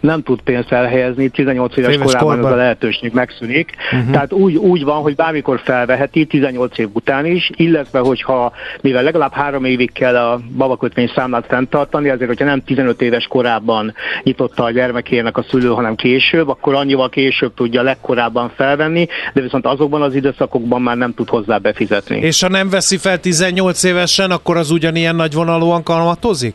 Nem 0.01 0.23
tud 0.23 0.41
pénzt 0.41 0.73
elhelyezni, 0.73 1.29
18 1.29 1.77
éves, 1.77 1.95
éves 1.95 2.07
korában, 2.07 2.29
korban. 2.29 2.47
ez 2.47 2.53
a 2.53 2.57
lehetőség 2.57 3.13
megszűnik. 3.13 3.75
Uh-huh. 3.93 4.11
Tehát 4.11 4.33
úgy, 4.33 4.57
úgy 4.57 4.85
van, 4.85 5.03
hogy 5.03 5.15
bármikor 5.15 5.61
felveheti, 5.65 6.25
18 6.25 6.79
év 6.79 6.89
után 6.93 7.27
is, 7.27 7.51
illetve 7.55 7.99
hogyha, 7.99 8.53
mivel 8.81 9.03
legalább 9.03 9.33
három 9.33 9.65
évig 9.65 9.93
kell 9.93 10.17
a 10.17 10.41
babakötvény 10.57 11.11
számlát 11.15 11.47
fenntartani, 11.47 12.09
ezért, 12.09 12.29
hogyha 12.29 12.45
nem 12.45 12.65
15 12.65 13.03
éves 13.03 13.27
korában 13.27 13.95
nyitotta 14.23 14.65
a 14.65 14.71
gyermekének 14.71 15.37
a 15.37 15.45
szülő, 15.51 15.69
hanem 15.69 15.95
később, 15.95 16.49
akkor 16.49 16.75
annyival 16.75 17.09
később 17.09 17.55
tudja 17.55 17.83
legkorábban 17.83 18.53
felvenni, 18.57 19.07
de 19.35 19.41
viszont 19.41 19.67
azokban 19.67 20.03
az 20.03 20.15
időszakokban 20.15 20.83
már 20.83 20.97
nem 20.97 21.15
tud 21.15 21.29
hozzá 21.29 21.59
befizetni. 21.59 22.19
És 22.19 22.41
ha 22.41 22.49
nem 22.49 22.71
veszi 22.71 22.97
fel 22.97 23.21
18 23.21 23.83
évesen, 23.83 24.31
akkor 24.31 24.57
az 24.57 24.71
ugyanilyen 24.71 25.17
nagyvonalúan 25.17 25.83
kamatozik? 25.83 26.55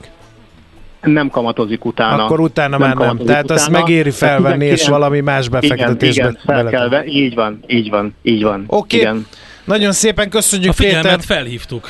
Nem 1.08 1.30
kamatozik 1.30 1.86
utána. 1.86 2.24
Akkor 2.24 2.39
utána 2.39 2.78
nem 2.78 2.88
már 2.88 2.95
nem. 2.95 3.18
Tehát 3.18 3.43
utána. 3.43 3.60
azt 3.60 3.70
megéri 3.70 4.12
felvenni, 4.12 4.66
és 4.66 4.88
valami 4.88 5.20
más 5.20 5.49
befektetésbe. 5.49 6.22
Igen, 6.22 6.39
igen 6.43 6.56
fel 6.56 6.89
kell 6.89 7.06
így 7.06 7.36
van, 7.36 7.60
így 7.68 7.89
van, 7.89 8.16
így 8.22 8.43
van. 8.43 8.64
Oké, 8.68 9.08
okay. 9.08 9.20
nagyon 9.64 9.91
szépen 9.91 10.30
köszönjük 10.30 10.70
A 10.70 10.74
figyelmet 10.74 11.03
Péter. 11.03 11.24
felhívtuk. 11.24 11.89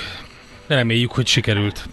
Reméljük, 0.67 1.11
hogy 1.11 1.27
sikerült. 1.27 1.85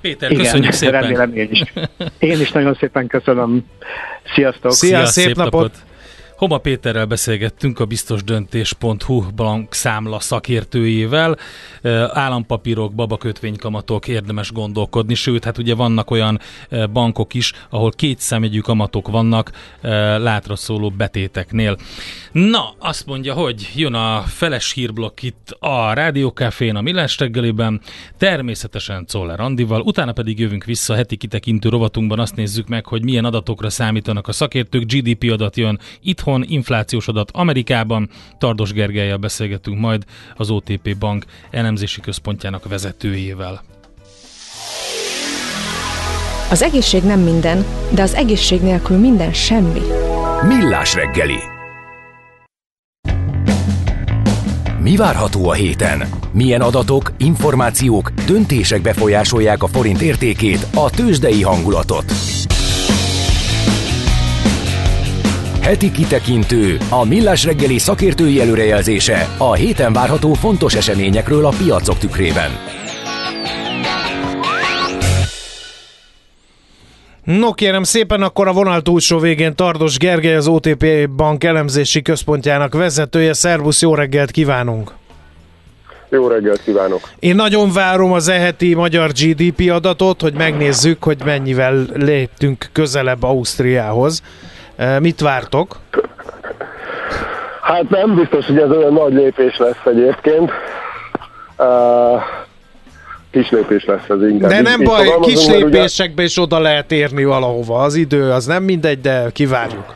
Péter, 0.00 0.30
Igen, 0.30 0.42
köszönjük 0.42 0.72
szépen. 0.72 1.00
remélem 1.00 1.34
én 1.34 1.48
is. 1.50 1.72
Én 2.18 2.40
is 2.40 2.50
nagyon 2.50 2.76
szépen 2.80 3.06
köszönöm. 3.06 3.64
Sziasztok! 4.34 4.72
Szia, 4.72 4.96
Szia 4.96 5.06
szép, 5.06 5.24
szép 5.24 5.36
napot! 5.36 5.52
napot. 5.52 5.89
Homa 6.40 6.58
Péterrel 6.58 7.04
beszélgettünk 7.04 7.80
a 7.80 7.84
biztosdöntés.hu 7.84 9.22
bank 9.34 9.74
számla 9.74 10.20
szakértőjével. 10.20 11.38
Állampapírok, 12.12 12.94
babakötvénykamatok, 12.94 14.08
érdemes 14.08 14.52
gondolkodni, 14.52 15.14
sőt, 15.14 15.44
hát 15.44 15.58
ugye 15.58 15.74
vannak 15.74 16.10
olyan 16.10 16.40
bankok 16.92 17.34
is, 17.34 17.52
ahol 17.70 17.90
két 17.90 18.18
számjegyű 18.18 18.58
kamatok 18.58 19.08
vannak 19.08 19.50
látra 20.18 20.56
szóló 20.56 20.90
betéteknél. 20.90 21.76
Na, 22.32 22.74
azt 22.78 23.06
mondja, 23.06 23.34
hogy 23.34 23.70
jön 23.74 23.94
a 23.94 24.20
feles 24.20 24.72
hírblokk 24.72 25.22
itt 25.22 25.56
a 25.58 25.92
Rádiókafén, 25.92 26.76
a 26.76 26.80
Millás 26.80 27.18
reggeliben, 27.18 27.80
természetesen 28.18 29.06
Czoller 29.06 29.40
Andival, 29.40 29.80
utána 29.80 30.12
pedig 30.12 30.38
jövünk 30.38 30.64
vissza 30.64 30.92
a 30.92 30.96
heti 30.96 31.16
kitekintő 31.16 31.68
rovatunkban, 31.68 32.18
azt 32.18 32.36
nézzük 32.36 32.68
meg, 32.68 32.86
hogy 32.86 33.04
milyen 33.04 33.24
adatokra 33.24 33.70
számítanak 33.70 34.28
a 34.28 34.32
szakértők, 34.32 34.84
GDP 34.84 35.30
adat 35.30 35.56
jön 35.56 35.78
itthon, 36.00 36.28
itthon, 36.30 36.44
inflációs 36.48 37.08
adat 37.08 37.30
Amerikában. 37.32 38.08
Tardos 38.38 38.72
Gergelyel 38.72 39.16
beszélgetünk 39.16 39.78
majd 39.78 40.04
az 40.36 40.50
OTP 40.50 40.96
Bank 40.98 41.24
elemzési 41.50 42.00
központjának 42.00 42.68
vezetőjével. 42.68 43.62
Az 46.50 46.62
egészség 46.62 47.02
nem 47.02 47.20
minden, 47.20 47.64
de 47.94 48.02
az 48.02 48.14
egészség 48.14 48.60
nélkül 48.60 48.98
minden 48.98 49.32
semmi. 49.32 49.80
Millás 50.46 50.94
reggeli. 50.94 51.38
Mi 54.82 54.96
várható 54.96 55.48
a 55.48 55.52
héten? 55.52 56.08
Milyen 56.32 56.60
adatok, 56.60 57.12
információk, 57.18 58.10
döntések 58.26 58.82
befolyásolják 58.82 59.62
a 59.62 59.66
forint 59.66 60.00
értékét, 60.00 60.66
a 60.74 60.90
tőzsdei 60.90 61.42
hangulatot? 61.42 62.12
Heti 65.70 65.90
kitekintő, 65.90 66.78
a 66.88 67.04
millás 67.04 67.44
reggeli 67.44 67.78
szakértői 67.78 68.40
előrejelzése 68.40 69.28
a 69.38 69.54
héten 69.54 69.92
várható 69.92 70.32
fontos 70.32 70.74
eseményekről 70.74 71.46
a 71.46 71.52
piacok 71.64 71.98
tükrében. 71.98 72.50
No 77.24 77.52
kérem 77.52 77.82
szépen, 77.82 78.22
akkor 78.22 78.48
a 78.48 78.52
vonal 78.52 78.82
túlsó 78.82 79.18
végén 79.18 79.54
Tardos 79.54 79.98
Gergely, 79.98 80.34
az 80.34 80.48
OTP 80.48 81.08
Bank 81.10 81.44
elemzési 81.44 82.02
központjának 82.02 82.74
vezetője. 82.74 83.32
Szervusz, 83.32 83.82
jó 83.82 83.94
reggelt 83.94 84.30
kívánunk! 84.30 84.92
Jó 86.08 86.28
reggelt 86.28 86.62
kívánok! 86.62 87.10
Én 87.18 87.34
nagyon 87.34 87.72
várom 87.72 88.12
az 88.12 88.28
eheti 88.28 88.74
magyar 88.74 89.10
GDP 89.10 89.70
adatot, 89.70 90.20
hogy 90.20 90.34
megnézzük, 90.34 91.02
hogy 91.02 91.18
mennyivel 91.24 91.86
léptünk 91.94 92.68
közelebb 92.72 93.22
Ausztriához. 93.22 94.22
Mit 95.00 95.20
vártok? 95.20 95.76
Hát 97.62 97.88
nem 97.88 98.14
biztos, 98.14 98.46
hogy 98.46 98.58
ez 98.58 98.70
olyan 98.70 98.92
nagy 98.92 99.12
lépés 99.12 99.56
lesz 99.56 99.84
egyébként. 99.84 100.50
Uh, 101.58 102.22
kis 103.30 103.50
lépés 103.50 103.84
lesz 103.84 104.08
ez 104.08 104.22
inkább. 104.22 104.50
De 104.50 104.60
nem 104.60 104.80
baj, 104.80 105.08
kis 105.20 105.46
lépésekbe 105.46 106.22
is 106.22 106.38
oda 106.38 106.58
lehet 106.58 106.92
érni 106.92 107.24
valahova. 107.24 107.82
Az 107.82 107.94
idő 107.94 108.30
az 108.30 108.46
nem 108.46 108.62
mindegy, 108.62 109.00
de 109.00 109.30
kivárjuk. 109.32 109.94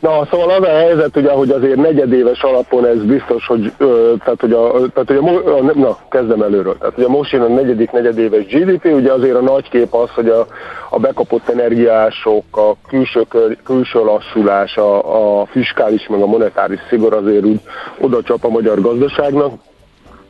Na, 0.00 0.26
szóval 0.30 0.50
az 0.50 0.62
a 0.62 0.70
helyzet, 0.70 1.16
ugye, 1.16 1.30
hogy 1.30 1.50
azért 1.50 1.76
negyedéves 1.76 2.42
alapon 2.42 2.86
ez 2.86 3.02
biztos, 3.02 3.46
hogy, 3.46 3.72
ö, 3.78 4.12
tehát, 4.24 4.40
hogy 4.40 4.52
a, 4.52 4.72
tehát, 4.94 5.08
hogy 5.08 5.16
a, 5.16 5.72
na, 5.74 5.98
kezdem 6.10 6.42
előről. 6.42 6.78
Tehát, 6.78 6.94
hogy 6.94 7.04
a 7.04 7.08
most 7.08 7.32
jön 7.32 7.42
a 7.42 7.48
negyedik 7.48 7.90
negyedéves 7.90 8.46
GDP, 8.46 8.84
ugye 8.84 9.12
azért 9.12 9.36
a 9.36 9.40
nagy 9.40 9.68
kép 9.68 9.94
az, 9.94 10.10
hogy 10.10 10.28
a, 10.28 10.46
a 10.90 10.98
bekapott 10.98 11.48
energiások, 11.48 12.44
a 12.50 12.72
külső, 12.88 13.26
külső 13.64 14.04
lassulás, 14.04 14.76
a, 14.76 15.40
a 15.40 15.46
fiskális 15.46 16.06
meg 16.08 16.20
a 16.20 16.26
monetáris 16.26 16.80
szigor 16.88 17.14
azért 17.14 17.44
úgy 17.44 17.60
oda 18.00 18.22
csap 18.22 18.44
a 18.44 18.48
magyar 18.48 18.80
gazdaságnak, 18.80 19.52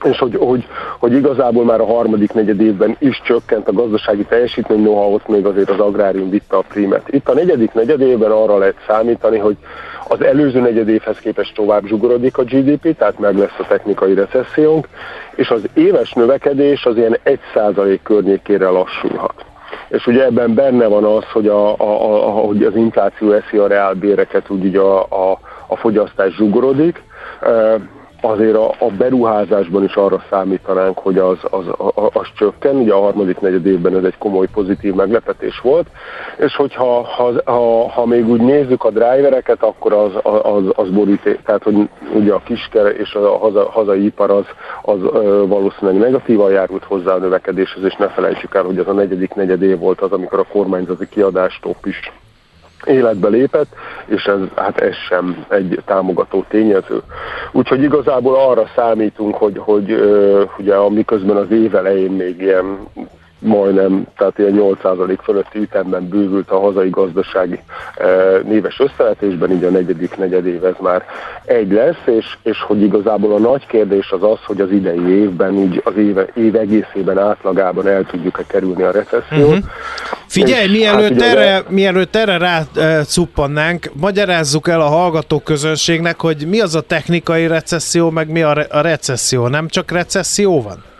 és 0.06 0.18
hogy, 0.18 0.36
hogy, 0.36 0.66
hogy 0.98 1.12
igazából 1.12 1.64
már 1.64 1.80
a 1.80 1.86
harmadik 1.86 2.32
negyed 2.32 2.60
évben 2.60 2.96
is 2.98 3.20
csökkent 3.24 3.68
a 3.68 3.72
gazdasági 3.72 4.24
teljesítmény, 4.24 4.82
noha 4.82 5.08
ott 5.08 5.28
még 5.28 5.46
azért 5.46 5.70
az 5.70 5.78
agrárium 5.78 6.30
vitte 6.30 6.56
a 6.56 6.64
primet. 6.68 7.02
Itt 7.08 7.28
a 7.28 7.34
negyedik 7.34 7.72
negyed 7.72 8.00
évben 8.00 8.30
arra 8.30 8.58
lehet 8.58 8.76
számítani, 8.86 9.38
hogy 9.38 9.56
az 10.08 10.22
előző 10.22 10.60
negyed 10.60 10.88
évhez 10.88 11.18
képest 11.18 11.54
tovább 11.54 11.86
zsugorodik 11.86 12.38
a 12.38 12.42
GDP, 12.42 12.96
tehát 12.96 13.18
meg 13.18 13.38
lesz 13.38 13.58
a 13.58 13.66
technikai 13.68 14.14
recessziónk, 14.14 14.88
és 15.34 15.50
az 15.50 15.62
éves 15.74 16.12
növekedés 16.12 16.84
az 16.84 16.96
ilyen 16.96 17.18
1% 17.24 17.98
környékére 18.02 18.68
lassulhat. 18.68 19.34
És 19.88 20.06
ugye 20.06 20.24
ebben 20.24 20.54
benne 20.54 20.86
van 20.86 21.04
az, 21.04 21.24
hogy, 21.32 21.48
a, 21.48 21.68
a, 21.76 22.26
a, 22.26 22.30
hogy 22.30 22.62
az 22.62 22.76
infláció 22.76 23.32
eszi 23.32 23.56
a 23.56 23.66
reálbéreket, 23.66 24.50
úgy 24.50 24.76
a, 24.76 25.02
a, 25.02 25.38
a 25.66 25.76
fogyasztás 25.76 26.34
zsugorodik, 26.34 27.02
azért 28.26 28.56
a, 28.56 28.74
a 28.78 28.90
beruházásban 28.98 29.84
is 29.84 29.94
arra 29.94 30.22
számítanánk, 30.30 30.98
hogy 30.98 31.18
az, 31.18 31.38
az, 31.50 31.64
az, 31.94 32.10
az 32.12 32.26
csökken. 32.36 32.76
Ugye 32.76 32.92
a 32.92 33.00
harmadik 33.00 33.40
negyed 33.40 33.66
évben 33.66 33.96
ez 33.96 34.04
egy 34.04 34.18
komoly 34.18 34.46
pozitív 34.46 34.94
meglepetés 34.94 35.60
volt, 35.60 35.86
és 36.38 36.56
hogyha 36.56 37.02
ha, 37.02 37.32
ha, 37.44 37.88
ha 37.88 38.06
még 38.06 38.28
úgy 38.28 38.40
nézzük 38.40 38.84
a 38.84 38.90
drivereket, 38.90 39.62
akkor 39.62 39.92
az, 39.92 40.12
az, 40.42 40.62
az 40.74 40.90
boríték, 40.90 41.42
tehát 41.42 41.62
hogy 41.62 41.88
ugye 42.14 42.32
a 42.32 42.42
kisker 42.44 42.86
és 42.98 43.14
a 43.14 43.38
haza, 43.38 43.70
hazai 43.70 44.04
ipar 44.04 44.30
az, 44.30 44.44
az 44.82 44.98
valószínűleg 45.48 46.00
negatívan 46.00 46.50
járult 46.50 46.84
hozzá 46.84 47.14
a 47.14 47.18
növekedéshez, 47.18 47.84
és 47.84 47.94
ne 47.96 48.08
felejtsük 48.08 48.54
el, 48.54 48.64
hogy 48.64 48.78
ez 48.78 48.86
a 48.86 48.92
negyedik 48.92 49.34
negyed 49.34 49.62
év 49.62 49.78
volt 49.78 50.00
az, 50.00 50.12
amikor 50.12 50.38
a 50.38 50.52
kormányzati 50.52 51.08
kiadástop 51.08 51.86
is 51.86 52.12
életbe 52.84 53.28
lépett, 53.28 53.68
és 54.06 54.24
ez, 54.24 54.38
hát 54.54 54.80
ez 54.80 54.94
sem 55.08 55.44
egy 55.48 55.80
támogató 55.84 56.44
tényező. 56.48 57.02
Úgyhogy 57.52 57.82
igazából 57.82 58.34
arra 58.34 58.66
számítunk, 58.74 59.34
hogy, 59.34 59.58
hogy 59.58 59.92
ugye 60.58 60.74
amiközben 60.74 61.36
az 61.36 61.50
év 61.50 61.74
elején 61.74 62.10
még 62.10 62.40
ilyen 62.40 62.78
majdnem, 63.46 64.06
tehát 64.16 64.38
ilyen 64.38 64.76
8% 64.82 65.18
fölötti 65.22 65.58
ütemben 65.58 66.08
bővült 66.08 66.50
a 66.50 66.60
hazai 66.60 66.90
gazdasági 66.90 67.60
e, 67.96 68.06
néves 68.44 68.80
összevetésben, 68.80 69.50
így 69.50 69.64
a 69.64 69.70
negyedik 69.70 70.16
negyedév 70.16 70.64
ez 70.64 70.74
már 70.80 71.04
egy 71.44 71.72
lesz, 71.72 72.02
és, 72.04 72.36
és 72.42 72.60
hogy 72.60 72.82
igazából 72.82 73.34
a 73.34 73.38
nagy 73.38 73.66
kérdés 73.66 74.10
az 74.10 74.22
az, 74.22 74.38
hogy 74.44 74.60
az 74.60 74.70
idei 74.70 75.08
évben, 75.08 75.54
úgy 75.54 75.80
az 75.84 75.96
éve, 75.96 76.26
év 76.34 76.56
egészében 76.56 77.18
átlagában 77.18 77.88
el 77.88 78.04
tudjuk-e 78.04 78.42
kerülni 78.46 78.82
a 78.82 78.90
recessziót. 78.90 79.48
Uh-huh. 79.48 79.64
Figyelj, 80.26 80.64
és, 80.64 80.78
mielőtt, 80.78 81.20
hát, 81.20 81.36
erre, 81.36 81.62
mielőtt 81.68 82.16
erre 82.16 82.38
rá 82.38 82.62
e, 82.76 83.04
cuppannánk, 83.04 83.90
magyarázzuk 84.00 84.68
el 84.68 84.80
a 84.80 84.88
hallgató 84.88 85.38
közönségnek, 85.38 86.20
hogy 86.20 86.46
mi 86.48 86.60
az 86.60 86.74
a 86.74 86.80
technikai 86.80 87.46
recesszió, 87.46 88.10
meg 88.10 88.30
mi 88.30 88.42
a, 88.42 88.52
re- 88.52 88.68
a 88.70 88.80
recesszió. 88.80 89.46
Nem 89.46 89.68
csak 89.68 89.90
recesszió 89.90 90.62
van? 90.62 90.94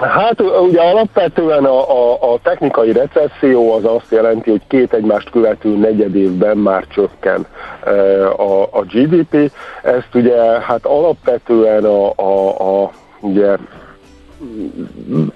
Hát 0.00 0.40
ugye 0.40 0.80
alapvetően 0.80 1.64
a, 1.64 1.90
a, 1.90 2.32
a 2.32 2.38
technikai 2.42 2.92
recesszió 2.92 3.72
az 3.74 3.84
azt 3.84 4.10
jelenti, 4.10 4.50
hogy 4.50 4.62
két 4.66 4.92
egymást 4.92 5.30
követő 5.30 5.76
negyed 5.76 6.14
évben 6.14 6.56
már 6.56 6.84
csökken 6.88 7.46
e, 7.84 7.90
a, 8.28 8.62
a 8.62 8.82
GDP. 8.82 9.52
Ezt 9.82 10.14
ugye 10.14 10.60
hát 10.60 10.86
alapvetően 10.86 11.84
a, 11.84 12.12
a, 12.16 12.48
a 12.82 12.90
ugye 13.20 13.56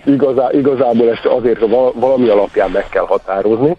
igazá, 0.04 0.48
igazából 0.52 1.10
ezt 1.10 1.24
azért 1.24 1.60
valami 1.94 2.28
alapján 2.28 2.70
meg 2.70 2.88
kell 2.88 3.04
határozni 3.06 3.76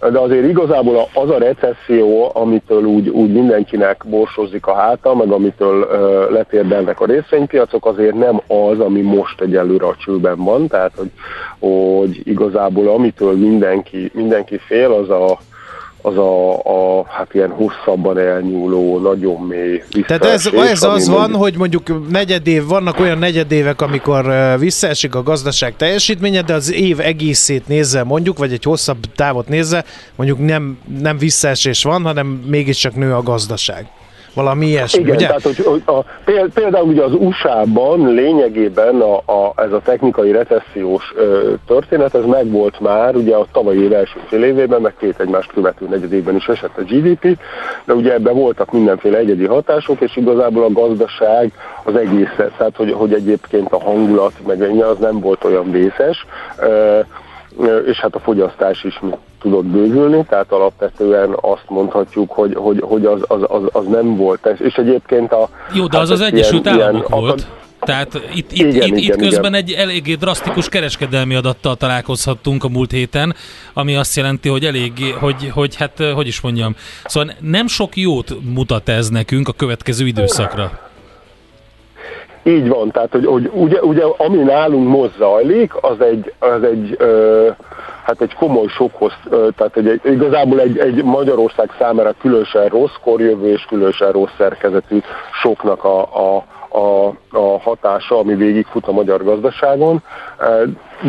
de 0.00 0.18
azért 0.18 0.48
igazából 0.48 1.08
az 1.14 1.30
a 1.30 1.38
recesszió, 1.38 2.30
amitől 2.34 2.84
úgy, 2.84 3.08
úgy 3.08 3.32
mindenkinek 3.32 4.04
borsozik 4.06 4.66
a 4.66 4.74
háta, 4.74 5.14
meg 5.14 5.30
amitől 5.30 5.82
uh, 5.82 6.32
letérdelnek 6.32 7.00
a 7.00 7.06
részvénypiacok, 7.06 7.86
azért 7.86 8.14
nem 8.14 8.40
az, 8.46 8.80
ami 8.80 9.00
most 9.00 9.40
egyelőre 9.40 9.86
a 9.86 9.96
csőben 9.98 10.44
van, 10.44 10.66
tehát 10.66 10.92
hogy, 10.96 11.10
hogy 11.58 12.20
igazából 12.24 12.88
amitől 12.88 13.36
mindenki, 13.36 14.10
mindenki 14.14 14.58
fél, 14.58 14.92
az 14.92 15.10
a, 15.10 15.38
az 16.02 16.16
a, 16.16 16.58
a 16.58 17.04
hát 17.08 17.34
ilyen 17.34 17.50
hosszabban 17.50 18.18
elnyúló, 18.18 18.98
nagyon 18.98 19.40
mély 19.40 19.82
Tehát 20.06 20.24
ez, 20.24 20.46
ez 20.46 20.82
az 20.82 21.08
van, 21.08 21.34
hogy 21.34 21.56
mondjuk 21.56 22.10
negyedév, 22.10 22.66
vannak 22.66 23.00
olyan 23.00 23.18
negyedévek, 23.18 23.80
amikor 23.80 24.32
visszaesik 24.58 25.14
a 25.14 25.22
gazdaság 25.22 25.76
teljesítménye, 25.76 26.42
de 26.42 26.54
az 26.54 26.72
év 26.72 27.00
egészét 27.00 27.68
nézze 27.68 28.02
mondjuk, 28.02 28.38
vagy 28.38 28.52
egy 28.52 28.64
hosszabb 28.64 28.98
távot 29.14 29.48
nézze, 29.48 29.84
mondjuk 30.16 30.38
nem, 30.38 30.78
nem 31.00 31.18
visszaesés 31.18 31.82
van, 31.82 32.02
hanem 32.02 32.26
mégiscsak 32.26 32.94
nő 32.94 33.14
a 33.14 33.22
gazdaság. 33.22 33.86
Valami 34.38 34.66
ilyesmi, 34.66 35.00
Igen, 35.00 35.16
ugye? 35.16 35.26
tehát 35.26 35.42
hogy 35.42 35.82
a, 35.86 36.04
például 36.54 36.88
ugye 36.88 37.02
az 37.02 37.14
USA-ban 37.14 38.14
lényegében 38.14 39.00
a, 39.00 39.16
a, 39.16 39.52
ez 39.56 39.72
a 39.72 39.80
technikai 39.84 40.32
recessziós 40.32 41.12
ö, 41.16 41.52
történet, 41.66 42.14
ez 42.14 42.24
megvolt 42.24 42.80
már 42.80 43.16
ugye 43.16 43.34
a 43.34 43.46
tavalyi 43.52 43.82
év 43.82 43.92
első 43.92 44.20
fél 44.26 44.42
évében, 44.42 44.80
meg 44.80 44.94
két 44.98 45.20
egymást 45.20 45.52
követő 45.52 45.86
negyedében 45.88 46.36
is 46.36 46.46
esett 46.46 46.78
a 46.78 46.82
GDP, 46.82 47.38
de 47.84 47.94
ugye 47.94 48.12
ebben 48.12 48.34
voltak 48.34 48.72
mindenféle 48.72 49.18
egyedi 49.18 49.46
hatások, 49.46 50.00
és 50.00 50.16
igazából 50.16 50.64
a 50.64 50.72
gazdaság 50.72 51.52
az 51.84 51.96
egész, 51.96 52.34
tehát 52.36 52.76
hogy, 52.76 52.92
hogy 52.92 53.12
egyébként 53.12 53.72
a 53.72 53.82
hangulat, 53.82 54.32
meg 54.46 54.62
az 54.80 54.98
nem 54.98 55.20
volt 55.20 55.44
olyan 55.44 55.70
vészes, 55.70 56.26
ö, 56.58 56.98
és 57.86 58.00
hát 58.00 58.14
a 58.14 58.20
fogyasztás 58.20 58.84
is 58.84 59.00
tudott 59.40 59.64
bővülni, 59.64 60.24
tehát 60.28 60.52
alapvetően 60.52 61.36
azt 61.40 61.64
mondhatjuk, 61.68 62.30
hogy, 62.30 62.54
hogy, 62.54 62.80
hogy 62.80 63.04
az, 63.04 63.20
az, 63.26 63.40
az, 63.46 63.62
az 63.72 63.86
nem 63.86 64.16
volt. 64.16 64.46
És 64.58 64.74
egyébként 64.74 65.32
a... 65.32 65.48
Jó, 65.72 65.86
de 65.86 65.98
az 65.98 66.08
hát 66.08 66.18
az 66.18 66.24
Egyesült 66.24 66.64
ilyen, 66.64 66.80
Államok 66.80 67.08
ilyen, 67.08 67.20
volt. 67.20 67.46
Tehát 67.80 68.14
itt, 68.34 68.52
itt, 68.52 68.52
igen, 68.52 68.74
itt, 68.74 68.82
igen, 68.82 68.96
itt 68.96 69.16
közben 69.16 69.54
igen. 69.54 69.54
egy 69.54 69.72
eléggé 69.72 70.14
drasztikus 70.14 70.68
kereskedelmi 70.68 71.34
adattal 71.34 71.76
találkozhattunk 71.76 72.64
a 72.64 72.68
múlt 72.68 72.90
héten, 72.90 73.34
ami 73.72 73.96
azt 73.96 74.16
jelenti, 74.16 74.48
hogy 74.48 74.64
eléggé, 74.64 75.10
hogy, 75.10 75.50
hogy 75.54 75.76
hát, 75.76 76.02
hogy 76.14 76.26
is 76.26 76.40
mondjam, 76.40 76.76
szóval 77.04 77.34
nem 77.40 77.66
sok 77.66 77.96
jót 77.96 78.34
mutat 78.54 78.88
ez 78.88 79.08
nekünk 79.08 79.48
a 79.48 79.52
következő 79.52 80.06
időszakra. 80.06 80.87
Így 82.42 82.68
van, 82.68 82.90
tehát 82.90 83.12
hogy, 83.12 83.26
hogy 83.26 83.50
ugye, 83.52 83.82
ugye 83.82 84.02
ami 84.16 84.36
nálunk 84.36 84.88
most 84.88 85.16
zajlik, 85.16 85.72
az 85.80 86.00
egy, 86.00 86.32
az 86.38 86.62
egy 86.62 86.96
ö, 86.98 87.48
hát 88.04 88.20
egy 88.20 88.34
komoly 88.34 88.66
sokhoz, 88.66 89.12
ö, 89.30 89.48
tehát 89.56 89.76
egy, 89.76 89.88
egy, 89.88 90.00
igazából 90.12 90.60
egy, 90.60 90.78
egy 90.78 91.04
Magyarország 91.04 91.70
számára 91.78 92.14
különösen 92.20 92.66
rossz 92.66 92.94
korjövő 93.02 93.52
és 93.52 93.64
különösen 93.64 94.12
rossz 94.12 94.36
szerkezetű 94.38 94.98
soknak 95.42 95.84
a, 95.84 96.00
a, 96.00 96.44
a, 96.78 97.06
a 97.30 97.60
hatása, 97.60 98.18
ami 98.18 98.34
végigfut 98.34 98.86
a 98.86 98.92
magyar 98.92 99.24
gazdaságon. 99.24 100.02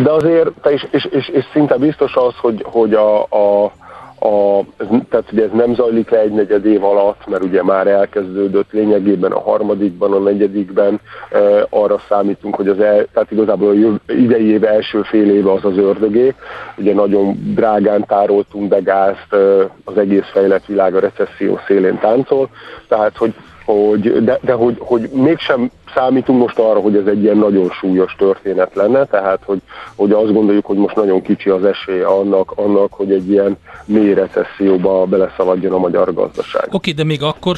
De 0.03 0.11
azért, 0.11 0.67
és, 0.67 0.87
és, 0.91 1.05
és, 1.05 1.27
és 1.27 1.45
szinte 1.53 1.77
biztos 1.77 2.15
az, 2.15 2.33
hogy, 2.41 2.65
hogy 2.67 2.93
a, 2.93 3.21
a 3.21 3.71
a, 4.19 4.63
tehát 5.09 5.31
ugye 5.31 5.43
ez 5.43 5.51
nem 5.53 5.73
zajlik 5.73 6.09
le 6.09 6.19
egy 6.19 6.31
negyed 6.31 6.65
év 6.65 6.83
alatt, 6.83 7.27
mert 7.27 7.43
ugye 7.43 7.63
már 7.63 7.87
elkezdődött 7.87 8.71
lényegében 8.71 9.31
a 9.31 9.39
harmadikban, 9.39 10.13
a 10.13 10.19
negyedikben, 10.19 10.99
e, 11.31 11.39
arra 11.69 11.99
számítunk, 12.09 12.55
hogy 12.55 12.67
az 12.67 12.79
el, 12.79 13.05
tehát 13.13 13.31
igazából 13.31 13.99
a 14.07 14.11
idei 14.11 14.45
év 14.45 14.63
első 14.63 15.01
fél 15.01 15.31
éve 15.31 15.51
az 15.51 15.65
az 15.65 15.77
ördögé, 15.77 16.33
ugye 16.77 16.93
nagyon 16.93 17.53
drágán 17.55 18.05
tároltunk 18.05 18.67
be 18.67 18.79
gázt, 18.79 19.33
e, 19.33 19.37
az 19.83 19.97
egész 19.97 20.29
fejlett 20.31 20.65
világ 20.65 20.95
a 20.95 20.99
recesszió 20.99 21.59
szélén 21.67 21.99
táncol, 21.99 22.49
tehát 22.87 23.17
hogy 23.17 23.33
hogy, 23.73 24.23
de, 24.23 24.39
de 24.41 24.53
hogy, 24.53 24.75
hogy 24.79 25.09
mégsem 25.13 25.71
számítunk 25.93 26.39
most 26.39 26.59
arra, 26.59 26.79
hogy 26.79 26.95
ez 26.95 27.05
egy 27.05 27.23
ilyen 27.23 27.37
nagyon 27.37 27.69
súlyos 27.69 28.15
történet 28.17 28.75
lenne, 28.75 29.05
tehát 29.05 29.39
hogy, 29.45 29.61
hogy 29.95 30.11
azt 30.11 30.33
gondoljuk, 30.33 30.65
hogy 30.65 30.77
most 30.77 30.95
nagyon 30.95 31.21
kicsi 31.21 31.49
az 31.49 31.65
esélye 31.65 32.05
annak, 32.05 32.51
annak 32.55 32.93
hogy 32.93 33.11
egy 33.11 33.29
ilyen 33.29 33.57
mély 33.85 34.13
recesszióba 34.13 35.05
beleszaladjon 35.05 35.73
a 35.73 35.77
magyar 35.77 36.13
gazdaság. 36.13 36.61
Oké, 36.61 36.75
okay, 36.75 36.93
de 36.93 37.03
még 37.03 37.23
akkor 37.23 37.57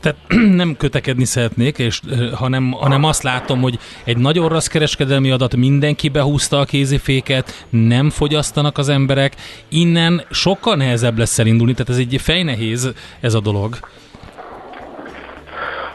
tehát 0.00 0.18
nem 0.62 0.76
kötekedni 0.78 1.24
szeretnék, 1.24 1.78
és, 1.78 2.00
hanem, 2.34 2.72
hanem 2.72 3.04
azt 3.04 3.22
látom, 3.22 3.60
hogy 3.60 3.78
egy 4.04 4.18
nagyon 4.18 4.48
rossz 4.48 4.66
kereskedelmi 4.66 5.30
adat, 5.30 5.56
mindenki 5.56 6.08
behúzta 6.08 6.58
a 6.58 6.64
kéziféket, 6.64 7.66
nem 7.70 8.10
fogyasztanak 8.10 8.78
az 8.78 8.88
emberek, 8.88 9.34
innen 9.68 10.22
sokkal 10.30 10.76
nehezebb 10.76 11.18
lesz 11.18 11.38
elindulni, 11.38 11.72
tehát 11.72 11.90
ez 11.90 11.98
egy 11.98 12.20
fejnehéz 12.20 12.92
ez 13.20 13.34
a 13.34 13.40
dolog. 13.40 13.78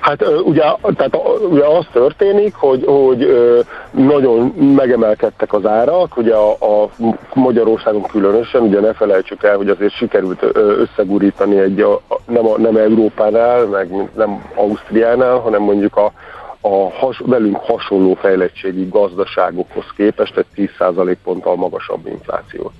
Hát 0.03 0.27
ugye, 0.45 0.63
tehát 0.95 1.17
ugye 1.49 1.65
az 1.65 1.85
történik, 1.91 2.53
hogy, 2.55 2.83
hogy 2.85 3.27
nagyon 3.91 4.45
megemelkedtek 4.75 5.53
az 5.53 5.65
árak, 5.65 6.17
ugye 6.17 6.33
a, 6.35 6.51
a 6.51 6.89
Magyarországon 7.33 8.01
különösen, 8.01 8.61
ugye 8.61 8.79
ne 8.79 8.93
felejtsük 8.93 9.43
el, 9.43 9.57
hogy 9.57 9.69
azért 9.69 9.93
sikerült 9.93 10.45
összegurítani 10.53 11.59
egy, 11.59 11.81
a, 11.81 12.01
nem, 12.27 12.47
a, 12.47 12.57
nem 12.57 12.75
Európánál, 12.75 13.65
meg 13.65 14.09
nem 14.15 14.45
Ausztriánál, 14.55 15.37
hanem 15.37 15.61
mondjuk 15.61 15.97
a, 15.97 16.11
a 16.61 16.91
has, 16.91 17.21
velünk 17.25 17.57
hasonló 17.57 18.13
fejlettségi 18.13 18.87
gazdaságokhoz 18.89 19.85
képest 19.95 20.37
egy 20.37 20.69
10% 20.79 21.15
ponttal 21.23 21.55
magasabb 21.55 22.07
inflációt. 22.07 22.73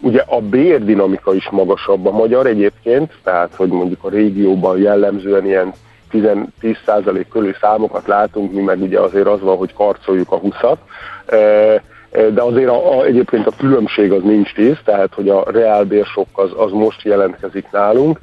Ugye 0.00 0.22
a 0.26 0.40
bérdinamika 0.40 1.34
is 1.34 1.48
magasabb 1.50 2.06
a 2.06 2.10
magyar 2.10 2.46
egyébként, 2.46 3.12
tehát 3.22 3.54
hogy 3.54 3.68
mondjuk 3.68 4.04
a 4.04 4.08
régióban 4.08 4.78
jellemzően 4.78 5.46
ilyen 5.46 5.72
10% 6.62 7.24
körüli 7.30 7.54
számokat 7.60 8.06
látunk, 8.06 8.52
mi 8.52 8.62
meg 8.62 8.82
ugye 8.82 9.00
azért 9.00 9.26
az 9.26 9.40
van, 9.40 9.56
hogy 9.56 9.74
karcoljuk 9.74 10.32
a 10.32 10.40
20-at, 10.40 10.76
de 12.10 12.42
azért 12.42 12.68
a, 12.68 12.98
a, 12.98 13.04
egyébként 13.04 13.46
a 13.46 13.52
különbség 13.58 14.12
az 14.12 14.22
nincs 14.22 14.54
10, 14.54 14.76
tehát 14.84 15.14
hogy 15.14 15.28
a 15.28 15.44
reálbérsok 15.50 16.26
az, 16.32 16.50
az 16.56 16.72
most 16.72 17.02
jelentkezik 17.02 17.70
nálunk. 17.70 18.20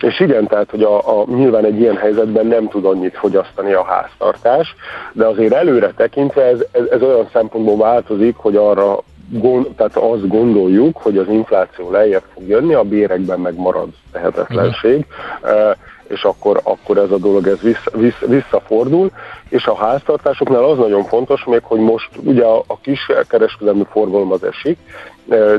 És 0.00 0.20
igen, 0.20 0.46
tehát 0.46 0.70
hogy 0.70 0.82
a, 0.82 1.20
a, 1.20 1.24
nyilván 1.28 1.64
egy 1.64 1.80
ilyen 1.80 1.96
helyzetben 1.96 2.46
nem 2.46 2.68
tud 2.68 2.84
annyit 2.84 3.16
fogyasztani 3.16 3.72
a 3.72 3.84
háztartás, 3.84 4.74
de 5.12 5.26
azért 5.26 5.52
előre 5.52 5.92
tekintve 5.96 6.42
ez, 6.42 6.64
ez, 6.72 6.84
ez 6.90 7.02
olyan 7.02 7.28
szempontból 7.32 7.76
változik, 7.76 8.36
hogy 8.36 8.56
arra 8.56 8.98
gond, 9.30 9.66
tehát 9.76 9.96
azt 9.96 10.28
gondoljuk, 10.28 10.96
hogy 10.96 11.18
az 11.18 11.28
infláció 11.28 11.90
lejjebb 11.90 12.22
fog 12.34 12.48
jönni, 12.48 12.74
a 12.74 12.82
bérekben 12.82 13.40
meg 13.40 13.54
marad 13.56 13.88
tehetetlenség, 14.12 15.06
uh-huh. 15.42 15.76
És 16.10 16.24
akkor, 16.24 16.60
akkor 16.62 16.98
ez 16.98 17.10
a 17.10 17.18
dolog 17.18 17.46
ez 17.46 17.60
vissza, 17.60 17.90
vissza, 17.94 18.26
visszafordul, 18.26 19.10
és 19.48 19.66
a 19.66 19.74
háztartásoknál 19.74 20.64
az 20.64 20.78
nagyon 20.78 21.04
fontos 21.04 21.44
még, 21.44 21.62
hogy 21.62 21.80
most 21.80 22.08
ugye 22.24 22.44
a, 22.44 22.62
a 22.66 22.78
kis 22.80 23.06
kereskedelmi 23.28 23.86
forgalom 23.90 24.32
az 24.32 24.44
esik, 24.44 24.78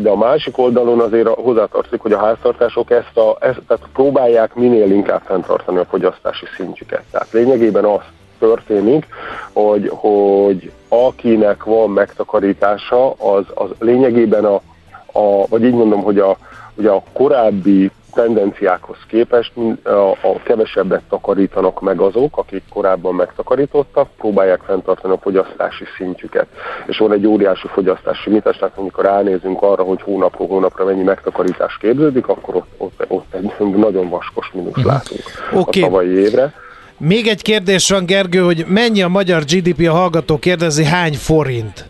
de 0.02 0.10
a 0.10 0.16
másik 0.16 0.58
oldalon 0.58 0.99
azért 0.99 1.28
hozzátartozik, 1.28 2.02
hogy 2.02 2.12
a 2.12 2.20
háztartások 2.20 2.91
ezt, 2.91 3.18
a, 3.18 3.38
ezt 3.39 3.62
tehát 3.68 3.84
próbálják 3.93 4.56
minél 4.56 4.91
inkább 4.91 5.22
fenntartani 5.26 5.78
a 5.78 5.86
fogyasztási 5.86 6.45
szintjüket. 6.56 7.04
Tehát 7.12 7.32
lényegében 7.32 7.86
az 7.86 8.02
történik, 8.39 9.08
hogy, 9.54 9.91
hogy 9.93 10.72
akinek 10.88 11.64
van 11.64 11.89
megtakarítása, 11.89 13.12
az, 13.12 13.45
az 13.54 13.70
lényegében 13.80 14.45
a, 14.45 14.62
a, 15.12 15.47
vagy 15.47 15.64
így 15.64 15.74
mondom, 15.74 16.04
hogy 16.04 16.20
a, 16.20 16.38
hogy 16.76 16.86
a 16.86 17.04
korábbi 17.14 17.91
tendenciákhoz 18.22 18.98
képest 19.08 19.52
a, 19.84 19.90
a 20.12 20.42
kevesebbet 20.44 21.02
takarítanak 21.10 21.82
meg 21.82 22.00
azok, 22.00 22.38
akik 22.38 22.64
korábban 22.70 23.16
megtakarítottak, 23.16 24.08
próbálják 24.18 24.62
fenntartani 24.66 25.14
a 25.14 25.18
fogyasztási 25.18 25.84
szintjüket. 25.98 26.48
És 26.86 26.98
van 26.98 27.12
egy 27.12 27.26
óriási 27.26 27.68
fogyasztási 27.68 28.30
mitás, 28.30 28.58
tehát 28.58 28.78
amikor 28.78 29.04
ránézünk 29.04 29.62
arra, 29.62 29.84
hogy 29.84 30.02
hónapról 30.02 30.48
hónapra 30.48 30.86
mennyi 30.86 31.04
megtakarítás 31.04 31.78
képződik, 31.78 32.28
akkor 32.28 32.56
ott, 32.56 32.70
ott, 32.78 33.06
ott 33.08 33.34
egy 33.34 33.76
nagyon 33.76 34.10
vaskos 34.10 34.52
mínusz 34.54 34.70
uh-huh. 34.70 34.86
látunk 34.86 35.22
okay. 35.54 35.82
a 35.82 35.86
tavalyi 35.86 36.18
évre. 36.18 36.54
Még 36.98 37.28
egy 37.28 37.42
kérdés 37.42 37.90
van, 37.90 38.06
Gergő, 38.06 38.40
hogy 38.40 38.66
mennyi 38.68 39.02
a 39.02 39.08
magyar 39.08 39.44
GDP, 39.44 39.88
a 39.88 39.92
hallgató 39.92 40.38
kérdezi, 40.38 40.84
hány 40.84 41.14
forint? 41.14 41.90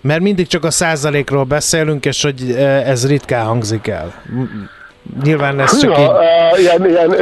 Mert 0.00 0.20
mindig 0.20 0.46
csak 0.46 0.64
a 0.64 0.70
százalékról 0.70 1.44
beszélünk, 1.44 2.04
és 2.04 2.22
hogy 2.22 2.54
ez 2.84 3.08
ritkán 3.08 3.44
hangzik 3.44 3.86
el. 3.86 4.14
Nyilván 5.22 5.60
ez 5.60 5.78
csak 5.78 5.98
így... 5.98 6.10
ilyen, 6.58 6.86
ilyen, 6.86 7.14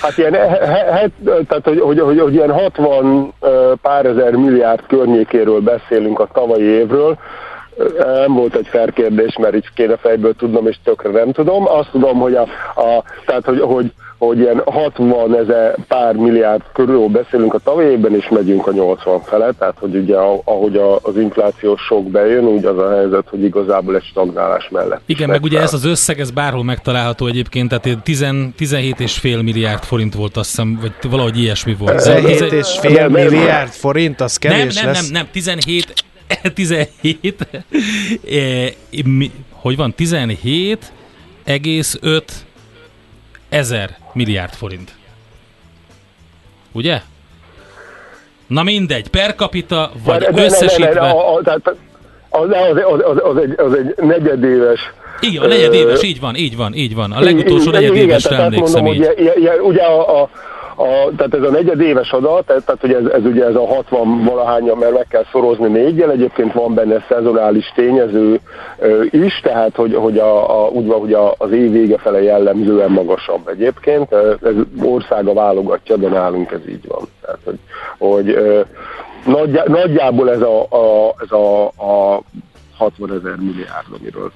hát 0.00 0.18
ilyen, 0.18 0.32
he, 0.32 1.08
tehát 1.22 1.64
hogy, 1.64 1.80
hogy, 1.80 2.00
hogy, 2.00 2.20
hogy 2.20 2.34
ilyen 2.34 2.52
60 2.52 3.32
pár 3.82 4.06
ezer 4.06 4.32
milliárd 4.32 4.80
környékéről 4.86 5.60
beszélünk 5.60 6.20
a 6.20 6.28
tavalyi 6.32 6.64
évről, 6.64 7.18
nem 7.96 8.34
volt 8.34 8.54
egy 8.54 8.66
felkérdés, 8.66 9.36
mert 9.38 9.54
így 9.54 9.72
kéne 9.74 9.96
fejből 9.96 10.34
tudnom, 10.34 10.66
és 10.66 10.76
tökre 10.84 11.10
nem 11.10 11.32
tudom. 11.32 11.66
Azt 11.68 11.90
tudom, 11.90 12.18
hogy, 12.18 12.34
a, 12.34 12.42
a, 12.74 13.02
tehát, 13.26 13.44
hogy, 13.44 13.60
hogy 13.60 13.92
hogy 14.18 14.38
ilyen 14.38 14.62
60 14.66 15.36
ezer 15.36 15.76
pár 15.88 16.14
milliárd 16.14 16.62
körül 16.72 17.06
beszélünk 17.06 17.54
a 17.54 17.58
tavaly 17.58 17.90
évben, 17.90 18.14
és 18.14 18.28
megyünk 18.28 18.66
a 18.66 18.72
80 18.72 19.20
fele, 19.20 19.52
tehát 19.58 19.74
hogy 19.78 19.96
ugye 19.96 20.16
ahogy 20.44 20.80
az 21.02 21.16
infláció 21.16 21.76
sok 21.76 22.10
bejön, 22.10 22.44
úgy 22.44 22.64
az 22.64 22.78
a 22.78 22.94
helyzet, 22.94 23.28
hogy 23.28 23.42
igazából 23.42 23.96
egy 23.96 24.04
stagnálás 24.04 24.68
mellett. 24.70 25.00
Igen, 25.06 25.28
meg 25.28 25.42
ugye 25.42 25.60
ez 25.60 25.72
az 25.72 25.84
összeg, 25.84 26.20
ez 26.20 26.30
bárhol 26.30 26.64
megtalálható 26.64 27.26
egyébként, 27.26 27.68
tehát 27.68 28.02
10, 28.02 28.26
17,5 28.58 29.42
milliárd 29.42 29.82
forint 29.82 30.14
volt, 30.14 30.36
azt 30.36 30.48
hiszem, 30.48 30.78
vagy 30.80 31.10
valahogy 31.10 31.38
ilyesmi 31.38 31.76
volt. 31.78 32.00
17,5 32.00 33.10
milliárd 33.10 33.70
forint, 33.70 34.20
az 34.20 34.36
kevés 34.36 34.74
nem, 34.74 34.84
nem, 34.84 34.92
lesz. 34.92 35.10
Nem, 35.10 35.12
nem, 35.12 35.22
nem, 35.22 35.32
17, 35.32 35.92
17, 36.54 37.46
eh, 38.30 38.70
mi, 39.04 39.30
hogy 39.50 39.76
van, 39.76 39.94
17,5 39.98 42.26
ezer 43.48 43.96
milliárd 44.12 44.52
forint. 44.52 44.94
Ugye? 46.72 47.00
Na 48.46 48.62
mindegy, 48.62 49.08
per 49.08 49.34
capita, 49.34 49.90
vagy 50.04 50.18
de, 50.18 50.44
összesítve... 50.44 50.88
Ne, 50.88 51.00
ne, 51.00 51.00
ne, 51.00 51.10
a, 51.10 51.34
a, 51.34 51.42
tehát 51.42 51.74
az, 52.28 52.48
az, 52.50 53.00
az, 53.04 53.20
az, 53.22 53.36
egy, 53.36 53.54
az 53.56 53.74
egy 53.74 53.94
negyedéves... 53.96 54.80
Igen, 55.20 55.42
a 55.42 55.46
negyedéves, 55.46 56.02
így 56.02 56.20
van, 56.20 56.36
így 56.36 56.56
van, 56.56 56.74
így 56.74 56.94
van. 56.94 57.12
A 57.12 57.20
legutolsó 57.20 57.70
negyedévesre 57.70 58.36
emlékszem 58.36 58.82
mondom, 58.82 59.02
így. 59.02 59.34
Ugye, 59.36 59.62
ugye 59.62 59.82
a, 59.82 60.22
a, 60.22 60.30
a, 60.78 61.10
tehát 61.16 61.34
ez 61.34 61.42
a 61.42 61.50
negyedéves 61.50 62.12
adat, 62.12 62.46
tehát 62.46 62.80
hogy 62.80 62.92
ez, 62.92 63.04
ez 63.04 63.24
ugye 63.24 63.44
ez 63.44 63.54
a 63.54 63.66
60 63.66 64.24
valahánya, 64.24 64.74
mert 64.74 64.92
meg 64.92 65.06
kell 65.08 65.24
szorozni 65.32 65.68
négyel, 65.68 66.10
egyébként 66.10 66.52
van 66.52 66.74
benne 66.74 67.04
szezonális 67.08 67.72
tényező 67.74 68.40
is, 69.10 69.40
tehát 69.42 69.76
hogy, 69.76 69.94
hogy 69.94 70.18
a, 70.18 70.64
a, 70.64 70.68
úgy 70.68 70.86
van, 70.86 70.98
hogy 70.98 71.12
a, 71.12 71.34
az 71.38 71.50
év 71.50 71.70
vége 71.72 71.98
fele 71.98 72.22
jellemzően 72.22 72.90
magasabb 72.90 73.48
egyébként, 73.48 74.12
ez 74.42 74.54
országa 74.82 75.32
válogatja, 75.32 75.96
de 75.96 76.08
nálunk 76.08 76.50
ez 76.50 76.68
így 76.68 76.86
van. 76.88 77.02
Tehát, 77.20 77.38
hogy, 77.44 77.58
hogy 77.98 78.38
nagyjá, 79.26 79.62
nagyjából 79.66 80.30
ez 80.30 80.40
a, 80.40 80.60
a, 80.62 81.14
ez 81.22 81.32
a, 81.32 81.66
a 81.66 82.22
60 82.76 83.12
ezer 83.12 83.36
milliárd, 83.36 83.86
amiről 83.98 84.32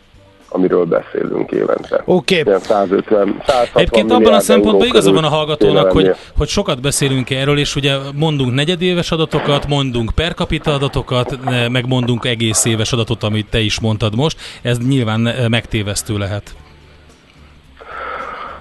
amiről 0.52 0.84
beszélünk 0.84 1.50
évente. 1.50 2.02
Oké. 2.04 2.40
Okay. 2.40 2.54
150, 2.60 3.42
160 3.46 3.82
Egyébként 3.82 4.10
abban 4.10 4.32
a 4.32 4.40
szempontból 4.40 4.86
igaza 4.86 5.12
van 5.12 5.24
a 5.24 5.28
hallgatónak, 5.28 5.92
hogy, 5.92 6.10
hogy 6.36 6.48
sokat 6.48 6.80
beszélünk 6.80 7.30
erről, 7.30 7.58
és 7.58 7.76
ugye 7.76 7.96
mondunk 8.14 8.54
negyedéves 8.54 9.10
adatokat, 9.10 9.68
mondunk 9.68 10.10
per 10.14 10.34
capita 10.34 10.72
adatokat, 10.72 11.38
meg 11.70 11.86
mondunk 11.86 12.24
egész 12.24 12.64
éves 12.64 12.92
adatot, 12.92 13.22
amit 13.22 13.46
te 13.50 13.58
is 13.58 13.80
mondtad 13.80 14.16
most. 14.16 14.38
Ez 14.62 14.78
nyilván 14.78 15.28
megtévesztő 15.48 16.18
lehet. 16.18 16.54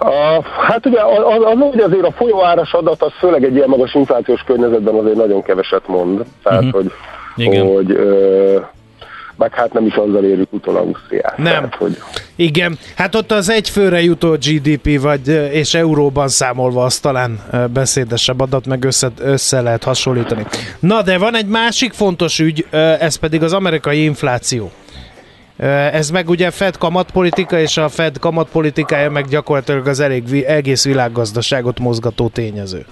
Uh, 0.03 0.45
hát 0.45 0.85
ugye 0.85 0.99
az, 1.01 1.43
az, 1.43 1.57
hogy 1.71 1.79
azért 1.79 2.05
a 2.05 2.11
folyóáras 2.11 2.73
adat, 2.73 3.01
az 3.01 3.11
főleg 3.19 3.43
egy 3.43 3.55
ilyen 3.55 3.69
magas 3.69 3.93
inflációs 3.93 4.41
környezetben 4.41 4.95
azért 4.95 5.15
nagyon 5.15 5.41
keveset 5.41 5.87
mond. 5.87 6.23
Tehát, 6.43 6.63
uh-huh. 6.63 6.81
hogy, 6.81 6.91
Igen. 7.35 7.67
hogy 7.73 7.91
uh, 7.91 8.63
meg 9.41 9.53
hát 9.53 9.73
nem 9.73 9.85
is 9.85 9.93
azzal 9.93 10.23
érjük 10.23 10.53
utol 10.53 10.75
Ausztriát. 10.75 11.37
Nem. 11.37 11.45
Tehát, 11.45 11.75
hogy... 11.75 11.97
Igen, 12.35 12.77
hát 12.95 13.15
ott 13.15 13.31
az 13.31 13.49
egyfőre 13.49 14.01
jutó 14.01 14.31
GDP, 14.31 15.01
vagy 15.01 15.27
és 15.51 15.73
euróban 15.73 16.27
számolva 16.27 16.83
az 16.83 16.99
talán 16.99 17.39
beszédesebb 17.73 18.39
adat, 18.39 18.65
meg 18.65 18.83
össze, 18.83 19.09
össze 19.19 19.61
lehet 19.61 19.83
hasonlítani. 19.83 20.45
Na, 20.79 21.01
de 21.01 21.17
van 21.17 21.35
egy 21.35 21.47
másik 21.47 21.93
fontos 21.93 22.39
ügy, 22.39 22.65
ez 22.99 23.15
pedig 23.15 23.43
az 23.43 23.53
amerikai 23.53 24.03
infláció. 24.03 24.71
Ez 25.91 26.09
meg 26.09 26.29
ugye 26.29 26.51
Fed 26.51 26.77
kamatpolitika, 26.77 27.59
és 27.59 27.77
a 27.77 27.89
Fed 27.89 28.19
kamatpolitikája 28.19 29.09
meg 29.09 29.27
gyakorlatilag 29.27 29.87
az 29.87 29.99
elég, 29.99 30.43
egész 30.43 30.83
világgazdaságot 30.83 31.79
mozgató 31.79 32.27
tényező. 32.27 32.85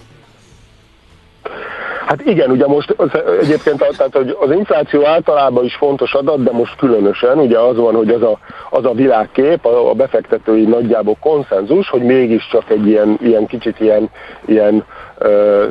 Hát 2.09 2.21
igen, 2.25 2.51
ugye 2.51 2.67
most 2.67 2.95
egyébként 3.41 3.77
tehát, 3.77 4.15
hogy 4.15 4.37
az 4.39 4.51
infláció 4.51 5.05
általában 5.05 5.65
is 5.65 5.75
fontos 5.75 6.13
adat, 6.13 6.43
de 6.43 6.51
most 6.51 6.75
különösen 6.75 7.37
ugye 7.37 7.59
az 7.59 7.77
van, 7.77 7.95
hogy 7.95 8.09
az 8.09 8.21
a, 8.21 8.39
az 8.69 8.85
a 8.85 8.93
világkép, 8.93 9.65
a, 9.65 9.89
a 9.89 9.93
befektetői 9.93 10.65
nagyjából 10.65 11.17
konszenzus, 11.19 11.89
hogy 11.89 12.01
mégiscsak 12.01 12.69
egy 12.69 12.87
ilyen, 12.87 13.17
ilyen 13.21 13.45
kicsit 13.45 13.79
ilyen, 13.79 14.09
ilyen 14.45 14.85
ö, 15.17 15.65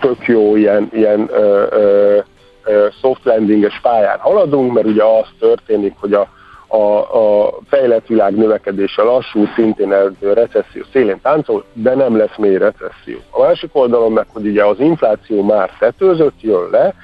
tök 0.00 0.26
jó, 0.26 0.56
ilyen, 0.56 0.88
ilyen 0.92 1.28
ö, 1.32 1.66
ö, 1.70 2.86
soft 3.00 3.24
landinges 3.24 3.80
pályán 3.82 4.18
haladunk, 4.18 4.72
mert 4.72 4.86
ugye 4.86 5.02
az 5.02 5.26
történik, 5.38 5.94
hogy 6.00 6.12
a, 6.12 6.28
a, 6.68 7.16
a 7.18 7.54
fejlett 7.68 8.06
világ 8.06 8.36
növekedése 8.36 9.02
lassú, 9.02 9.44
szintén 9.54 9.92
a 9.92 10.12
recesszió 10.20 10.82
szélén 10.92 11.20
táncol, 11.22 11.64
de 11.72 11.94
nem 11.94 12.16
lesz 12.16 12.36
mély 12.36 12.56
recesszió. 12.56 13.18
A 13.30 13.42
másik 13.42 13.70
oldalon 13.72 14.12
meg, 14.12 14.26
hogy 14.32 14.46
ugye 14.46 14.64
az 14.64 14.80
infláció 14.80 15.42
már 15.42 15.70
tetőzött, 15.78 16.40
jön 16.40 16.68
le, 16.70 16.94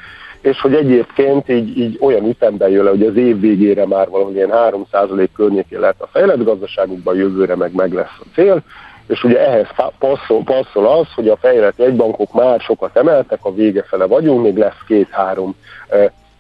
és 0.41 0.61
hogy 0.61 0.75
egyébként 0.75 1.49
így, 1.49 1.79
így 1.79 1.99
olyan 2.01 2.25
ütemben 2.25 2.69
jön 2.69 2.85
le, 2.85 2.91
hogy 2.91 3.03
az 3.03 3.17
év 3.17 3.41
végére 3.41 3.87
már 3.87 4.09
valahol 4.09 4.35
ilyen 4.35 4.51
3% 4.53 5.29
környékén 5.37 5.81
lehet 5.81 6.01
a 6.01 6.07
fejlett 6.07 6.45
gazdaságukban, 6.45 7.17
jövőre 7.17 7.57
meg 7.57 7.75
meg 7.75 7.93
lesz 7.93 8.19
a 8.21 8.25
cél, 8.35 8.63
és 9.07 9.25
ugye 9.25 9.47
ehhez 9.47 9.69
passzol, 9.99 10.43
passzol 10.45 10.87
az, 10.87 11.07
hogy 11.15 11.29
a 11.29 11.37
fejlett 11.37 11.79
jegybankok 11.79 12.33
már 12.33 12.61
sokat 12.61 12.97
emeltek, 12.97 13.39
a 13.43 13.55
vége 13.55 13.83
fele 13.83 14.05
vagyunk, 14.05 14.43
még 14.43 14.57
lesz 14.57 14.85
két-három 14.87 15.55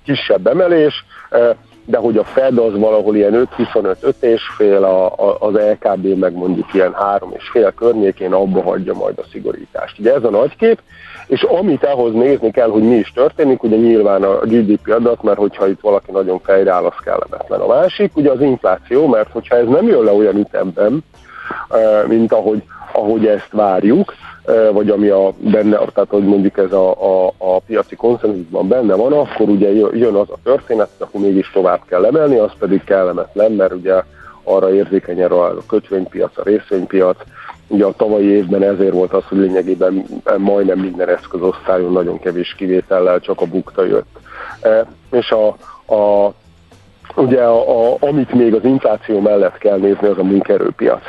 kisebb 0.05 0.47
emelés, 0.47 1.05
de 1.85 1.99
hogy 1.99 2.16
a 2.16 2.24
Fed 2.24 2.59
az 2.59 2.78
valahol 2.78 3.16
ilyen 3.16 3.49
5-25-5 3.59 4.12
és 4.20 4.43
fél, 4.57 4.85
a, 4.85 5.07
a, 5.07 5.37
az 5.41 5.55
LKB 5.55 6.07
meg 6.07 6.32
mondjuk 6.32 6.74
ilyen 6.74 6.93
3 6.93 7.32
és 7.37 7.49
fél 7.49 7.72
környékén 7.72 8.32
abba 8.32 8.62
hagyja 8.62 8.95
majd 8.95 9.18
a 9.18 9.24
szigorítást. 9.32 9.99
Ugye 9.99 10.14
ez 10.14 10.24
a 10.24 10.30
nagy 10.30 10.57
kép, 10.57 10.78
és 11.26 11.43
amit 11.43 11.85
ahhoz 11.85 12.12
nézni 12.12 12.51
kell, 12.51 12.68
hogy 12.68 12.82
mi 12.82 12.95
is 12.95 13.12
történik, 13.12 13.62
ugye 13.62 13.76
nyilván 13.76 14.22
a 14.22 14.39
GDP 14.39 14.89
adat, 14.89 15.22
mert 15.22 15.39
hogyha 15.39 15.66
itt 15.66 15.80
valaki 15.80 16.11
nagyon 16.11 16.39
fejreáll, 16.39 16.85
az 16.85 17.05
kellemetlen. 17.05 17.61
A 17.61 17.66
másik, 17.66 18.16
ugye 18.16 18.30
az 18.30 18.41
infláció, 18.41 19.07
mert 19.07 19.32
hogyha 19.32 19.57
ez 19.57 19.66
nem 19.66 19.87
jön 19.87 20.05
le 20.05 20.12
olyan 20.12 20.37
ütemben, 20.37 21.05
mint 22.07 22.32
ahogy, 22.32 22.62
ahogy 22.95 23.26
ezt 23.26 23.49
várjuk, 23.53 24.14
vagy 24.72 24.90
ami 24.90 25.09
a 25.09 25.32
benne, 25.36 25.76
tehát 25.76 26.11
hogy 26.11 26.24
mondjuk 26.24 26.59
ez 26.59 26.72
a, 26.72 26.90
a, 26.90 27.32
a 27.38 27.59
piaci 27.66 27.97
konszenzusban 27.97 28.68
benne 28.68 28.95
van, 28.95 29.12
akkor 29.12 29.49
ugye 29.49 29.72
jön 29.72 30.14
az 30.14 30.30
a 30.30 30.38
történet, 30.42 30.88
akkor 30.99 31.20
mégis 31.20 31.51
tovább 31.51 31.80
kell 31.88 32.05
emelni, 32.05 32.36
az 32.36 32.51
pedig 32.59 32.84
kellemetlen, 32.84 33.53
mert 33.53 33.72
ugye 33.72 34.03
arra 34.45 34.74
érzékeny 34.74 35.22
a 35.22 35.66
kötvénypiac, 35.68 36.38
a 36.38 36.42
részvénypiac. 36.45 37.16
Ugye 37.66 37.84
a 37.84 37.92
tavalyi 37.97 38.26
évben 38.26 38.62
ezért 38.62 38.92
volt 38.92 39.12
az, 39.12 39.24
hogy 39.28 39.38
lényegében 39.38 40.05
majdnem 40.36 40.78
minden 40.78 41.09
eszközosztályon 41.09 41.92
nagyon 41.92 42.18
kevés 42.18 42.55
kivétellel 42.55 43.20
csak 43.20 43.40
a 43.40 43.47
bukta 43.47 43.84
jött. 43.84 44.18
És 45.11 45.30
a, 45.30 45.47
a 45.95 46.32
ugye 47.16 47.42
a, 47.42 47.92
a, 47.92 47.97
amit 48.01 48.32
még 48.32 48.55
az 48.55 48.64
infláció 48.64 49.20
mellett 49.20 49.59
kell 49.59 49.78
nézni, 49.78 50.07
az 50.07 50.18
a 50.18 50.22
munkerőpiac. 50.22 51.03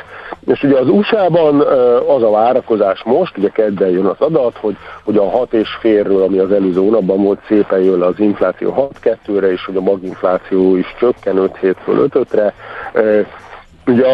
És 0.46 0.62
ugye 0.62 0.78
az 0.78 0.88
USA-ban 0.88 1.60
az 2.08 2.22
a 2.22 2.30
várakozás 2.30 3.02
most, 3.04 3.36
ugye 3.36 3.48
kedden 3.48 3.90
jön 3.90 4.04
az 4.04 4.16
adat, 4.18 4.56
hogy, 4.56 4.76
hogy 5.04 5.16
a 5.16 5.30
6 5.30 5.52
és 5.52 5.68
félről, 5.80 6.22
ami 6.22 6.38
az 6.38 6.52
előző 6.52 6.80
hónapban 6.80 7.22
volt, 7.22 7.40
szépen 7.48 7.80
jön 7.80 7.98
le 7.98 8.06
az 8.06 8.18
infláció 8.18 8.90
6-2-re, 9.02 9.52
és 9.52 9.64
hogy 9.64 9.76
a 9.76 9.80
maginfláció 9.80 10.76
is 10.76 10.94
csökken 10.98 11.36
5 11.36 11.56
7 11.56 11.76
5-re. 11.86 12.54
Ugye 13.86 14.04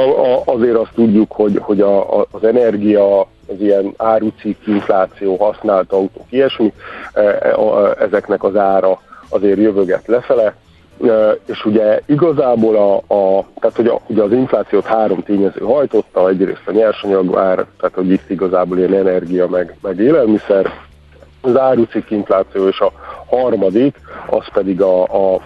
azért 0.45 0.77
azt 0.77 0.93
tudjuk, 0.95 1.33
hogy, 1.33 1.59
hogy 1.61 1.81
a, 1.81 2.21
a, 2.21 2.27
az 2.31 2.45
energia, 2.45 3.21
az 3.21 3.61
ilyen 3.61 3.95
árucikk 3.97 4.67
infláció, 4.67 5.37
használt 5.37 5.93
autók, 5.93 6.27
ilyesmi, 6.31 6.73
ezeknek 7.99 8.45
az 8.45 8.57
ára 8.57 9.01
azért 9.29 9.59
jövöget 9.59 10.07
lefele, 10.07 10.55
és 11.47 11.65
ugye 11.65 12.01
igazából 12.07 12.77
a, 12.77 13.15
a 13.15 13.45
tehát 13.61 13.77
hogy 13.77 13.87
a, 13.87 14.01
ugye 14.07 14.23
az 14.23 14.33
inflációt 14.33 14.85
három 14.85 15.23
tényező 15.23 15.61
hajtotta, 15.61 16.29
egyrészt 16.29 16.63
a 16.67 16.73
nyersanyag 16.73 17.37
ár, 17.37 17.55
tehát 17.55 17.95
hogy 17.95 18.11
itt 18.11 18.31
igazából 18.31 18.79
ilyen 18.79 18.95
energia 18.95 19.49
meg, 19.49 19.77
meg 19.83 19.99
élelmiszer, 19.99 20.73
az 21.41 21.59
árucik 21.59 22.11
infláció, 22.11 22.69
és 22.69 22.81
a 22.81 22.93
harmadik, 23.27 23.97
az 24.27 24.47
pedig 24.53 24.81
a, 24.81 25.03
a 25.35 25.41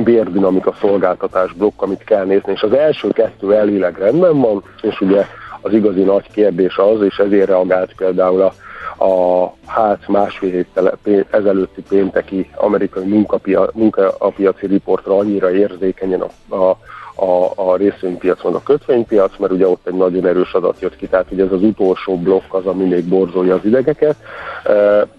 bérdinamika 0.00 0.74
szolgáltatás 0.80 1.52
blokk, 1.52 1.82
amit 1.82 2.04
kell 2.04 2.24
nézni, 2.24 2.52
és 2.52 2.62
az 2.62 2.72
első 2.72 3.08
kettő 3.08 3.54
elvileg 3.54 3.98
rendben 3.98 4.40
van, 4.40 4.62
és 4.82 5.00
ugye 5.00 5.26
az 5.60 5.72
igazi 5.72 6.02
nagy 6.02 6.30
kérdés 6.30 6.76
az, 6.76 7.02
és 7.02 7.16
ezért 7.16 7.48
reagált 7.48 7.94
például 7.96 8.42
a 8.42 8.52
a 8.98 9.52
hát 9.66 10.08
másfél 10.08 10.50
héttel 10.50 10.98
ezelőtti 11.30 11.82
pénteki 11.82 12.50
amerikai 12.54 13.06
munkapia, 13.06 13.70
munkapiaci 13.72 14.66
riportra 14.66 15.16
annyira 15.16 15.52
érzékenyen 15.52 16.20
a, 16.20 16.54
a, 16.54 16.78
a, 17.14 17.52
a 17.54 17.76
részvénypiac, 17.76 18.40
van 18.40 18.54
a 18.54 18.62
kötvénypiac, 18.62 19.36
mert 19.38 19.52
ugye 19.52 19.68
ott 19.68 19.86
egy 19.86 19.94
nagyon 19.94 20.26
erős 20.26 20.52
adat 20.52 20.80
jött 20.80 20.96
ki, 20.96 21.06
tehát 21.06 21.30
ugye 21.30 21.44
ez 21.44 21.52
az 21.52 21.62
utolsó 21.62 22.16
blokk 22.18 22.54
az, 22.54 22.66
ami 22.66 22.84
még 22.84 23.04
borzolja 23.04 23.54
az 23.54 23.64
idegeket, 23.64 24.16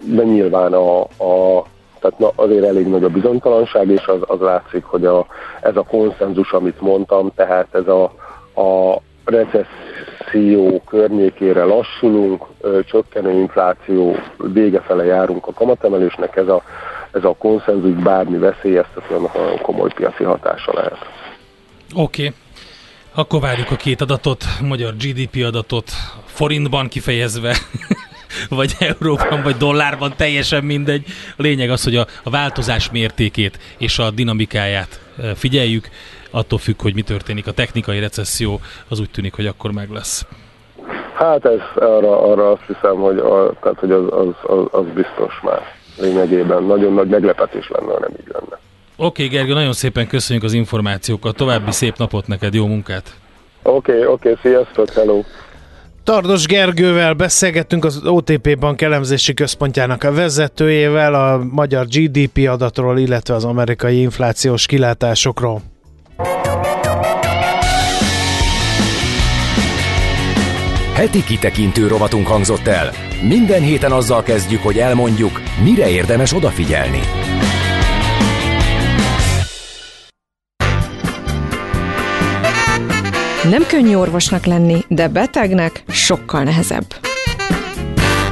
de 0.04 0.22
nyilván 0.22 0.72
a, 0.72 1.00
a 1.00 1.64
tehát 2.00 2.18
na, 2.18 2.30
azért 2.34 2.64
elég 2.64 2.86
nagy 2.86 3.04
a 3.04 3.08
bizonytalanság, 3.08 3.88
és 3.88 4.06
az, 4.06 4.18
az 4.20 4.40
látszik, 4.40 4.84
hogy 4.84 5.04
a, 5.04 5.26
ez 5.60 5.76
a 5.76 5.82
konszenzus, 5.82 6.52
amit 6.52 6.80
mondtam, 6.80 7.32
tehát 7.34 7.66
ez 7.74 7.86
a, 7.88 8.02
a 8.60 9.00
recesszió 9.24 10.15
környékére 10.88 11.64
lassulunk, 11.64 12.46
csökkenő 12.86 13.30
infláció, 13.40 14.16
vége 14.36 14.80
fele 14.80 15.04
járunk 15.04 15.46
a 15.46 15.52
kamatemelésnek, 15.52 16.36
ez 16.36 16.48
a, 16.48 16.62
ez 17.12 17.24
a 17.24 17.34
konszenzus 17.38 18.02
bármi 18.02 18.38
veszélyeztető, 18.38 19.14
annak 19.14 19.34
nagyon 19.34 19.58
komoly 19.58 19.90
piaci 19.94 20.24
hatása 20.24 20.72
lehet. 20.74 20.98
Oké. 21.94 22.26
Okay. 22.26 22.34
Akkor 23.14 23.40
várjuk 23.40 23.70
a 23.70 23.76
két 23.76 24.00
adatot, 24.00 24.44
magyar 24.62 24.94
GDP 24.96 25.44
adatot, 25.44 25.90
forintban 26.24 26.88
kifejezve, 26.88 27.56
vagy 28.48 28.74
euróban, 28.78 29.42
vagy 29.42 29.56
dollárban, 29.56 30.12
teljesen 30.16 30.64
mindegy. 30.64 31.04
A 31.36 31.42
lényeg 31.42 31.70
az, 31.70 31.84
hogy 31.84 31.96
a, 31.96 32.06
a 32.22 32.30
változás 32.30 32.90
mértékét 32.90 33.58
és 33.78 33.98
a 33.98 34.10
dinamikáját 34.10 35.00
figyeljük, 35.34 35.88
attól 36.36 36.58
függ, 36.58 36.82
hogy 36.82 36.94
mi 36.94 37.02
történik. 37.02 37.46
A 37.46 37.52
technikai 37.52 38.00
recesszió 38.00 38.60
az 38.88 39.00
úgy 39.00 39.10
tűnik, 39.10 39.34
hogy 39.34 39.46
akkor 39.46 39.72
meg 39.72 39.90
lesz. 39.90 40.26
Hát 41.14 41.44
ez 41.44 41.60
arra, 41.74 42.22
arra 42.30 42.50
azt 42.50 42.62
hiszem, 42.66 42.96
hogy, 42.96 43.18
a, 43.18 43.52
tehát, 43.62 43.78
hogy 43.78 43.90
az, 43.90 44.04
az, 44.10 44.28
az, 44.42 44.64
az 44.70 44.84
biztos 44.94 45.40
már 45.42 45.60
lényegében. 45.98 46.62
Nagyon 46.62 46.92
nagy 46.92 47.08
meglepetés 47.08 47.68
lenne, 47.68 47.92
ha 47.92 47.98
nem 48.00 48.10
így 48.20 48.28
lenne. 48.32 48.58
Oké, 48.96 49.24
okay, 49.24 49.36
Gergő, 49.36 49.52
nagyon 49.52 49.72
szépen 49.72 50.06
köszönjük 50.06 50.44
az 50.44 50.52
információkat. 50.52 51.36
További 51.36 51.70
szép 51.70 51.96
napot 51.96 52.26
neked, 52.26 52.54
jó 52.54 52.66
munkát! 52.66 53.14
Oké, 53.62 53.92
okay, 53.92 54.06
oké, 54.06 54.30
okay, 54.30 54.52
sziasztok, 54.52 54.90
hello! 54.90 55.22
Tardos 56.04 56.46
Gergővel 56.46 57.14
beszélgettünk 57.14 57.84
az 57.84 58.02
OTP 58.04 58.58
Bank 58.58 58.82
elemzési 58.82 59.34
központjának 59.34 60.04
a 60.04 60.12
vezetőjével 60.12 61.14
a 61.14 61.44
magyar 61.50 61.86
GDP 61.86 62.48
adatról, 62.48 62.98
illetve 62.98 63.34
az 63.34 63.44
amerikai 63.44 64.00
inflációs 64.00 64.66
kilátásokról. 64.66 65.60
Heti 70.96 71.24
kitekintő 71.24 71.86
rovatunk 71.86 72.26
hangzott 72.26 72.66
el. 72.66 72.92
Minden 73.22 73.62
héten 73.62 73.92
azzal 73.92 74.22
kezdjük, 74.22 74.62
hogy 74.62 74.78
elmondjuk, 74.78 75.40
mire 75.62 75.88
érdemes 75.88 76.32
odafigyelni. 76.32 77.00
Nem 83.42 83.66
könnyű 83.68 83.94
orvosnak 83.94 84.44
lenni, 84.44 84.78
de 84.88 85.08
betegnek 85.08 85.82
sokkal 85.88 86.42
nehezebb. 86.42 86.86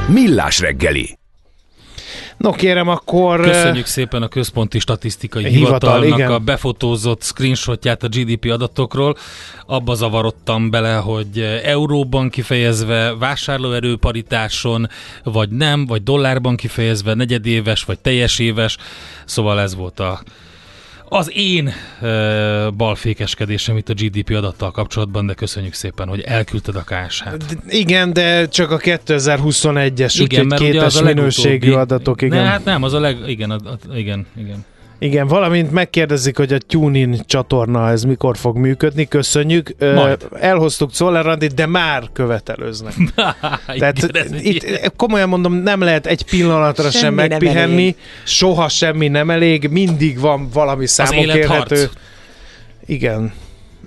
Millás 0.07 0.59
reggeli. 0.59 1.17
No 2.37 2.51
kérem, 2.51 2.87
akkor... 2.87 3.41
Köszönjük 3.41 3.85
szépen 3.85 4.21
a 4.21 4.27
Központi 4.27 4.79
Statisztikai 4.79 5.47
Hivatal, 5.47 6.01
Hivatalnak 6.01 6.35
a 6.35 6.39
befotózott 6.39 7.23
screenshotját 7.23 8.03
a 8.03 8.07
GDP 8.07 8.51
adatokról. 8.51 9.17
Abba 9.65 9.93
zavarodtam 9.93 10.69
bele, 10.69 10.95
hogy 10.95 11.59
euróban 11.63 12.29
kifejezve, 12.29 13.15
vásárlóerő 13.15 13.97
paritáson, 13.97 14.89
vagy 15.23 15.49
nem, 15.49 15.85
vagy 15.85 16.03
dollárban 16.03 16.55
kifejezve, 16.55 17.13
negyedéves, 17.13 17.83
vagy 17.83 17.99
teljes 17.99 18.39
éves. 18.39 18.77
Szóval 19.25 19.59
ez 19.59 19.75
volt 19.75 19.99
a 19.99 20.21
az 21.09 21.31
én 21.33 21.73
e, 22.01 22.69
balfékeskedésem 22.69 23.77
itt 23.77 23.89
a 23.89 23.93
GDP 23.93 24.29
adattal 24.29 24.71
kapcsolatban, 24.71 25.25
de 25.25 25.33
köszönjük 25.33 25.73
szépen, 25.73 26.07
hogy 26.07 26.21
elküldted 26.21 26.75
a 26.75 26.83
KSH-t. 26.83 27.57
Igen, 27.67 28.13
de 28.13 28.47
csak 28.47 28.71
a 28.71 28.77
2021-es, 28.77 30.21
úgyhogy 30.21 30.53
kétes 30.53 31.01
minőségű 31.01 31.71
adatok. 31.71 32.21
Igen. 32.21 32.43
Ne, 32.43 32.49
hát 32.49 32.65
nem, 32.65 32.83
az 32.83 32.93
a 32.93 32.99
leg... 32.99 33.17
Igen, 33.27 33.51
a, 33.51 33.55
a, 33.55 33.95
igen, 33.95 34.25
igen. 34.37 34.65
Igen, 34.99 35.27
valamint 35.27 35.71
megkérdezik, 35.71 36.37
hogy 36.37 36.53
a 36.53 36.57
TuneIn 36.57 37.21
csatorna 37.25 37.89
ez 37.89 38.03
mikor 38.03 38.37
fog 38.37 38.57
működni, 38.57 39.07
köszönjük. 39.07 39.75
Majd. 39.79 40.27
Elhoztuk 40.39 40.91
Czollerandit, 40.91 41.53
de 41.53 41.65
már 41.65 42.03
követelőznek. 42.13 42.93
Tehát 43.79 43.97
igen, 43.97 44.33
itt 44.33 44.63
ilyen. 44.63 44.91
komolyan 44.95 45.29
mondom, 45.29 45.53
nem 45.53 45.81
lehet 45.81 46.05
egy 46.05 46.25
pillanatra 46.25 46.89
semmi 46.89 47.03
sem 47.03 47.13
megpihenni, 47.13 47.95
soha 48.23 48.69
semmi 48.69 49.07
nem 49.07 49.29
elég, 49.29 49.67
mindig 49.69 50.19
van 50.19 50.49
valami 50.53 50.87
számok 50.87 51.35
érhető. 51.35 51.89
Igen. 52.85 53.33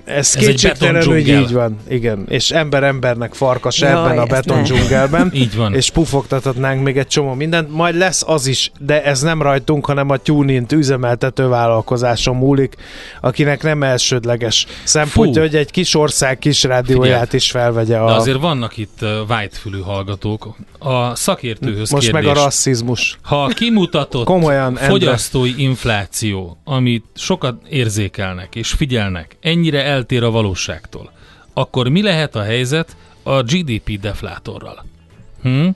Ez, 0.09 0.35
ez 0.37 0.45
kétségtelen, 0.45 1.05
hogy 1.05 1.29
így 1.29 1.53
van. 1.53 1.77
Igen. 1.89 2.25
És 2.29 2.51
ember 2.51 2.83
embernek 2.83 3.35
farkas 3.35 3.81
Jaj, 3.81 3.91
ebben 3.91 4.19
a 4.19 4.25
beton 4.25 4.63
dzsungelben. 4.63 5.31
így 5.35 5.57
van. 5.57 5.75
És 5.75 5.91
pufogtathatnánk 5.91 6.83
még 6.83 6.97
egy 6.97 7.07
csomó 7.07 7.35
mindent. 7.35 7.71
Majd 7.71 7.97
lesz 7.97 8.23
az 8.27 8.47
is, 8.47 8.71
de 8.79 9.05
ez 9.05 9.21
nem 9.21 9.43
rajtunk, 9.43 9.87
hanem 9.87 10.11
a 10.11 10.17
TuneIn 10.17 10.67
üzemeltető 10.73 11.49
vállalkozáson 11.49 12.37
múlik, 12.37 12.75
akinek 13.21 13.63
nem 13.63 13.83
elsődleges 13.83 14.67
szempontja, 14.85 15.41
hogy 15.43 15.57
egy 15.57 15.71
kis 15.71 15.95
ország 15.95 16.39
kis 16.39 16.63
rádióját 16.63 17.13
Figyeld. 17.13 17.35
is 17.35 17.51
felvegye. 17.51 17.99
A... 17.99 18.07
De 18.07 18.15
azért 18.15 18.41
vannak 18.41 18.77
itt 18.77 18.99
whitefülű 19.29 19.81
hallgatók. 19.81 20.57
A 20.79 21.15
szakértőhöz 21.15 21.91
Most 21.91 22.11
kérdés. 22.11 22.25
meg 22.25 22.37
a 22.37 22.43
rasszizmus. 22.43 23.19
Ha 23.23 23.47
kimutatott 23.47 24.25
Komolyan, 24.35 24.75
fogyasztói 24.75 25.49
ember. 25.51 25.65
infláció, 25.65 26.59
amit 26.65 27.05
sokat 27.15 27.55
érzékelnek 27.69 28.55
és 28.55 28.71
figyelnek, 28.71 29.37
ennyire 29.41 29.85
el 29.85 29.98
eltér 29.99 30.23
a 30.23 30.31
valóságtól, 30.31 31.13
akkor 31.53 31.89
mi 31.89 32.03
lehet 32.03 32.37
a 32.37 32.43
helyzet 32.43 32.97
a 33.23 33.43
GDP 33.43 34.01
deflátorral. 34.01 34.85
Hm? 35.43 35.69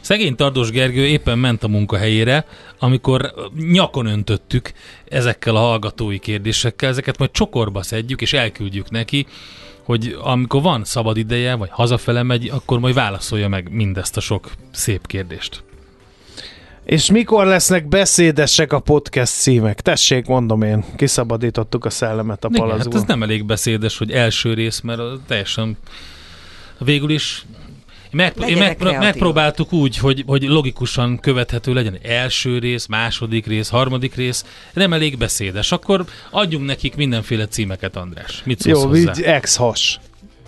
Szegény 0.00 0.36
Tardos 0.36 0.70
Gergő 0.70 1.06
éppen 1.06 1.38
ment 1.38 1.62
a 1.62 1.68
munkahelyére, 1.68 2.46
amikor 2.78 3.34
nyakon 3.56 4.06
öntöttük 4.06 4.72
ezekkel 5.08 5.56
a 5.56 5.58
hallgatói 5.58 6.18
kérdésekkel, 6.18 6.88
ezeket 6.88 7.18
majd 7.18 7.30
csokorba 7.30 7.82
szedjük 7.82 8.20
és 8.20 8.32
elküldjük 8.32 8.90
neki, 8.90 9.26
hogy 9.82 10.16
amikor 10.20 10.62
van 10.62 10.84
szabad 10.84 11.16
ideje, 11.16 11.54
vagy 11.54 11.68
hazafele 11.70 12.22
megy, 12.22 12.48
akkor 12.48 12.78
majd 12.78 12.94
válaszolja 12.94 13.48
meg 13.48 13.70
mindezt 13.70 14.16
a 14.16 14.20
sok 14.20 14.50
szép 14.70 15.06
kérdést. 15.06 15.62
És 16.90 17.10
mikor 17.10 17.46
lesznek 17.46 17.88
beszédesek 17.88 18.72
a 18.72 18.78
podcast 18.78 19.32
címek? 19.32 19.80
Tessék, 19.80 20.26
mondom 20.26 20.62
én, 20.62 20.84
kiszabadítottuk 20.96 21.84
a 21.84 21.90
szellemet 21.90 22.44
a 22.44 22.48
palazból. 22.48 22.78
Igen, 22.78 22.92
hát 22.92 22.94
ez 22.94 23.08
nem 23.08 23.22
elég 23.22 23.44
beszédes, 23.44 23.98
hogy 23.98 24.10
első 24.10 24.54
rész, 24.54 24.80
mert 24.80 25.00
teljesen 25.26 25.76
végül 26.78 27.10
is 27.10 27.44
meg, 28.10 28.34
én 28.48 28.56
meg, 28.56 28.82
megpróbáltuk 28.98 29.72
úgy, 29.72 29.96
hogy, 29.96 30.24
hogy 30.26 30.42
logikusan 30.42 31.18
követhető 31.18 31.72
legyen. 31.72 31.98
Első 32.02 32.58
rész, 32.58 32.86
második 32.86 33.46
rész, 33.46 33.68
harmadik 33.68 34.14
rész. 34.14 34.44
Nem 34.72 34.92
elég 34.92 35.18
beszédes. 35.18 35.72
Akkor 35.72 36.04
adjunk 36.30 36.66
nekik 36.66 36.96
mindenféle 36.96 37.46
címeket, 37.46 37.96
András. 37.96 38.42
Mit 38.44 38.60
szólsz 38.60 38.82
Jó, 38.82 38.88
hozzá? 38.88 39.12
ex-has. 39.22 40.00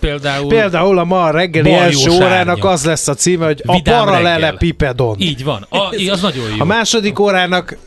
Például, 0.03 0.47
Például 0.47 0.97
a 0.97 1.03
ma 1.03 1.31
reggeli 1.31 1.71
első 1.73 2.09
órának 2.11 2.65
az 2.65 2.85
lesz 2.85 3.07
a 3.07 3.13
címe, 3.13 3.45
hogy 3.45 3.61
a 3.65 3.81
paralele 3.81 4.33
reggel. 4.33 4.57
pipedon. 4.57 5.15
Így 5.19 5.43
van, 5.43 5.65
a, 5.69 5.77
az 6.11 6.21
nagyon 6.21 6.49
jó. 6.49 6.55
A 6.59 6.63
második 6.65 7.19
órának 7.19 7.77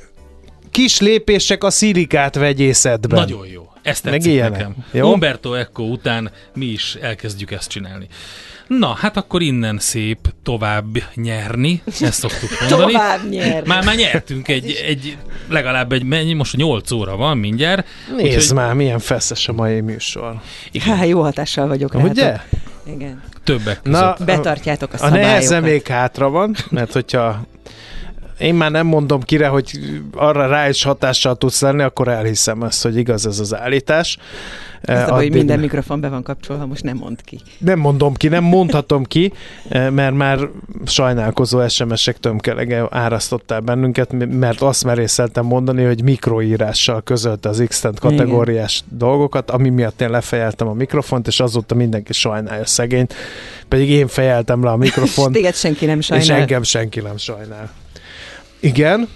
kis 0.70 1.00
lépések 1.00 1.64
a 1.64 1.70
szilikát 1.70 2.34
vegyészetben. 2.34 3.18
Nagyon 3.18 3.46
jó. 3.46 3.70
Ezt 3.82 4.02
tetszik 4.02 4.40
Meg 4.40 4.50
nekem. 4.50 4.76
Jó? 4.92 5.12
Umberto 5.12 5.54
Eco 5.54 5.82
után 5.82 6.30
mi 6.54 6.64
is 6.64 6.94
elkezdjük 7.00 7.50
ezt 7.50 7.68
csinálni. 7.68 8.06
Na, 8.66 8.94
hát 8.94 9.16
akkor 9.16 9.42
innen 9.42 9.78
szép 9.78 10.18
tovább 10.42 10.86
nyerni, 11.14 11.82
ezt 12.00 12.12
szoktuk 12.12 12.50
mondani. 12.60 12.92
tovább 12.92 13.28
nyerni. 13.28 13.68
Már, 13.68 13.84
már 13.84 13.96
nyertünk 13.96 14.48
egy, 14.48 14.82
egy, 14.86 15.16
legalább 15.48 15.92
egy, 15.92 16.02
mennyi, 16.02 16.32
most 16.32 16.56
8 16.56 16.90
óra 16.90 17.16
van 17.16 17.38
mindjárt. 17.38 17.86
Nézd 18.16 18.36
úgyhogy... 18.36 18.56
már, 18.56 18.74
milyen 18.74 18.98
feszes 18.98 19.48
a 19.48 19.52
mai 19.52 19.80
műsor. 19.80 20.40
Igen. 20.72 20.96
Há, 20.96 21.04
jó 21.04 21.22
hatással 21.22 21.66
vagyok 21.66 21.94
rá. 21.94 22.02
Ugye? 22.02 22.36
Igen. 22.86 23.22
Többek 23.44 23.82
között. 23.82 24.00
Na, 24.00 24.24
Betartjátok 24.24 24.92
a 24.92 24.96
szabályokat. 24.96 25.24
A 25.24 25.30
neheze 25.30 25.60
még 25.60 25.86
hátra 25.86 26.28
van, 26.28 26.56
mert 26.70 26.92
hogyha 26.92 27.46
én 28.38 28.54
már 28.54 28.70
nem 28.70 28.86
mondom 28.86 29.20
kire, 29.20 29.46
hogy 29.46 29.70
arra 30.14 30.46
rá 30.46 30.68
is 30.68 30.82
hatással 30.82 31.36
tudsz 31.36 31.60
lenni, 31.60 31.82
akkor 31.82 32.08
elhiszem 32.08 32.62
ezt, 32.62 32.82
hogy 32.82 32.96
igaz 32.96 33.26
ez 33.26 33.38
az 33.38 33.54
állítás. 33.54 34.18
Ez 34.80 35.08
a, 35.08 35.14
hogy 35.14 35.32
minden 35.32 35.58
mikrofon 35.58 36.00
be 36.00 36.08
van 36.08 36.22
kapcsolva, 36.22 36.66
most 36.66 36.82
nem 36.82 36.96
mond 36.96 37.22
ki. 37.22 37.40
Nem 37.58 37.78
mondom 37.78 38.14
ki, 38.14 38.28
nem 38.28 38.44
mondhatom 38.44 39.04
ki, 39.04 39.32
eh, 39.68 39.90
mert 39.90 40.14
már 40.14 40.38
sajnálkozó 40.84 41.68
SMS-ek 41.68 42.18
tömkelege 42.18 42.86
árasztottál 42.90 43.60
bennünket, 43.60 44.12
mert 44.28 44.60
azt 44.60 44.84
merészeltem 44.84 45.44
mondani, 45.44 45.84
hogy 45.84 46.02
mikroírással 46.02 47.02
közölte 47.02 47.48
az 47.48 47.64
x 47.68 47.84
kategóriás 48.00 48.82
Igen. 48.86 48.98
dolgokat, 48.98 49.50
ami 49.50 49.68
miatt 49.68 50.00
én 50.00 50.10
lefejeltem 50.10 50.68
a 50.68 50.72
mikrofont, 50.72 51.26
és 51.26 51.40
azóta 51.40 51.74
mindenki 51.74 52.12
sajnálja 52.12 52.66
szegényt, 52.66 53.14
pedig 53.68 53.88
én 53.88 54.06
fejeltem 54.06 54.64
le 54.64 54.70
a 54.70 54.76
mikrofont. 54.86 55.34
és 55.34 55.40
téged 55.40 55.54
senki 55.54 55.86
nem 55.86 56.00
sajnál. 56.00 56.26
És 56.26 56.32
engem 56.32 56.62
senki 56.62 57.00
nem 57.00 57.16
sajnál. 57.16 57.70
Igen. 58.60 59.08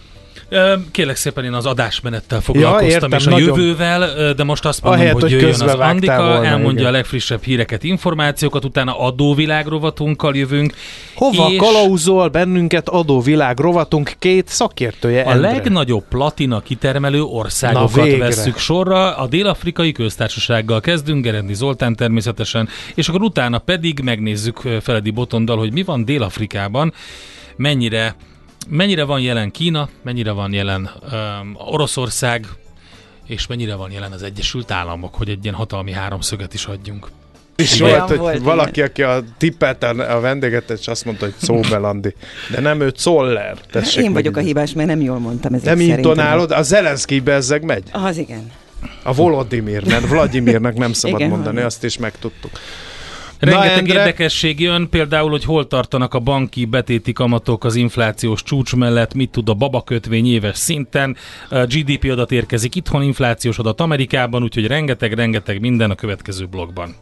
Kérlek 0.90 1.16
szépen 1.16 1.44
én 1.44 1.52
az 1.52 1.66
adásmenettel 1.66 2.40
foglalkoztam, 2.40 2.88
ja, 2.88 2.94
értem, 2.94 3.12
és 3.12 3.26
a 3.26 3.30
nagyon... 3.30 3.48
jövővel, 3.48 4.32
de 4.34 4.44
most 4.44 4.64
azt 4.64 4.82
mondom, 4.82 5.00
Ahelyett, 5.00 5.20
hogy, 5.20 5.32
hogy 5.32 5.40
jöjjön 5.40 5.60
az 5.60 5.74
Andika, 5.74 6.16
volna, 6.16 6.44
elmondja 6.44 6.80
igen. 6.80 6.86
a 6.86 6.90
legfrissebb 6.90 7.42
híreket, 7.42 7.84
információkat, 7.84 8.64
utána 8.64 8.98
adóvilág 8.98 9.66
rovatunkkal 9.66 10.36
jövünk. 10.36 10.74
Hova 11.14 11.50
és 11.50 11.58
kalauzol 11.58 12.28
bennünket 12.28 12.88
adóvilág 12.88 13.58
rovatunk 13.58 14.12
két 14.18 14.48
szakértője? 14.48 15.22
A 15.22 15.30
Endre. 15.30 15.50
legnagyobb 15.50 16.04
platina 16.08 16.60
kitermelő 16.60 17.22
országokat 17.22 18.16
vesszük 18.16 18.58
sorra, 18.58 19.16
a 19.16 19.26
Dél-Afrikai 19.26 19.92
Köztársasággal 19.92 20.80
kezdünk, 20.80 21.24
Gerendi 21.24 21.54
Zoltán 21.54 21.96
természetesen, 21.96 22.68
és 22.94 23.08
akkor 23.08 23.22
utána 23.22 23.58
pedig 23.58 24.00
megnézzük 24.04 24.60
Feledi 24.80 25.10
Botondal, 25.10 25.58
hogy 25.58 25.72
mi 25.72 25.82
van 25.82 26.04
Dél-Afrikában, 26.04 26.92
mennyire 27.56 28.16
mennyire 28.68 29.04
van 29.04 29.20
jelen 29.20 29.50
Kína, 29.50 29.88
mennyire 30.02 30.30
van 30.30 30.52
jelen 30.52 30.90
um, 31.12 31.54
Oroszország, 31.54 32.46
és 33.26 33.46
mennyire 33.46 33.74
van 33.74 33.90
jelen 33.90 34.12
az 34.12 34.22
Egyesült 34.22 34.70
Államok, 34.70 35.14
hogy 35.14 35.28
egy 35.28 35.38
ilyen 35.42 35.54
hatalmi 35.54 35.92
háromszöget 35.92 36.54
is 36.54 36.66
adjunk. 36.66 37.08
És 37.56 37.80
volt, 37.80 38.08
hogy 38.08 38.18
volt, 38.18 38.42
valaki, 38.42 38.70
igen. 38.70 38.88
aki 38.88 39.02
a 39.02 39.22
tippelt 39.38 39.82
a 39.82 40.20
vendéget, 40.20 40.70
és 40.70 40.88
azt 40.88 41.04
mondta, 41.04 41.24
hogy 41.24 41.34
Szóbelandi. 41.36 42.14
De 42.50 42.60
nem 42.60 42.80
ő 42.80 42.92
Zoller. 42.96 43.58
Tessék 43.70 44.04
Én 44.04 44.12
vagyok 44.12 44.34
meg. 44.34 44.44
a 44.44 44.46
hibás, 44.46 44.72
mert 44.72 44.88
nem 44.88 45.00
jól 45.00 45.18
mondtam. 45.18 45.56
Nem 45.62 45.80
intonálod, 45.80 46.50
a 46.50 46.62
Zelenszky 46.62 47.20
bezzeg 47.20 47.62
megy? 47.62 47.82
Az 47.92 48.16
igen. 48.16 48.50
A 49.02 49.12
Volodymyr, 49.14 49.86
mert 49.86 50.08
Vladimirnak 50.08 50.74
nem 50.76 50.92
szabad 50.92 51.20
igen, 51.20 51.30
mondani, 51.30 51.60
azt 51.60 51.84
is 51.84 51.98
megtudtuk. 51.98 52.50
Rengeteg 53.40 53.78
Endre... 53.78 53.98
érdekesség 53.98 54.60
jön, 54.60 54.88
például, 54.88 55.30
hogy 55.30 55.44
hol 55.44 55.66
tartanak 55.66 56.14
a 56.14 56.18
banki 56.18 56.64
betéti 56.64 57.12
kamatok 57.12 57.64
az 57.64 57.74
inflációs 57.74 58.42
csúcs 58.42 58.74
mellett, 58.74 59.14
mit 59.14 59.30
tud 59.30 59.48
a 59.48 59.54
babakötvény 59.54 60.26
éves 60.26 60.56
szinten, 60.56 61.16
a 61.50 61.64
GDP 61.64 62.10
adat 62.10 62.32
érkezik 62.32 62.74
itthon, 62.74 63.02
inflációs 63.02 63.58
adat 63.58 63.80
Amerikában, 63.80 64.42
úgyhogy 64.42 64.66
rengeteg-rengeteg 64.66 65.60
minden 65.60 65.90
a 65.90 65.94
következő 65.94 66.46
blogban. 66.46 66.94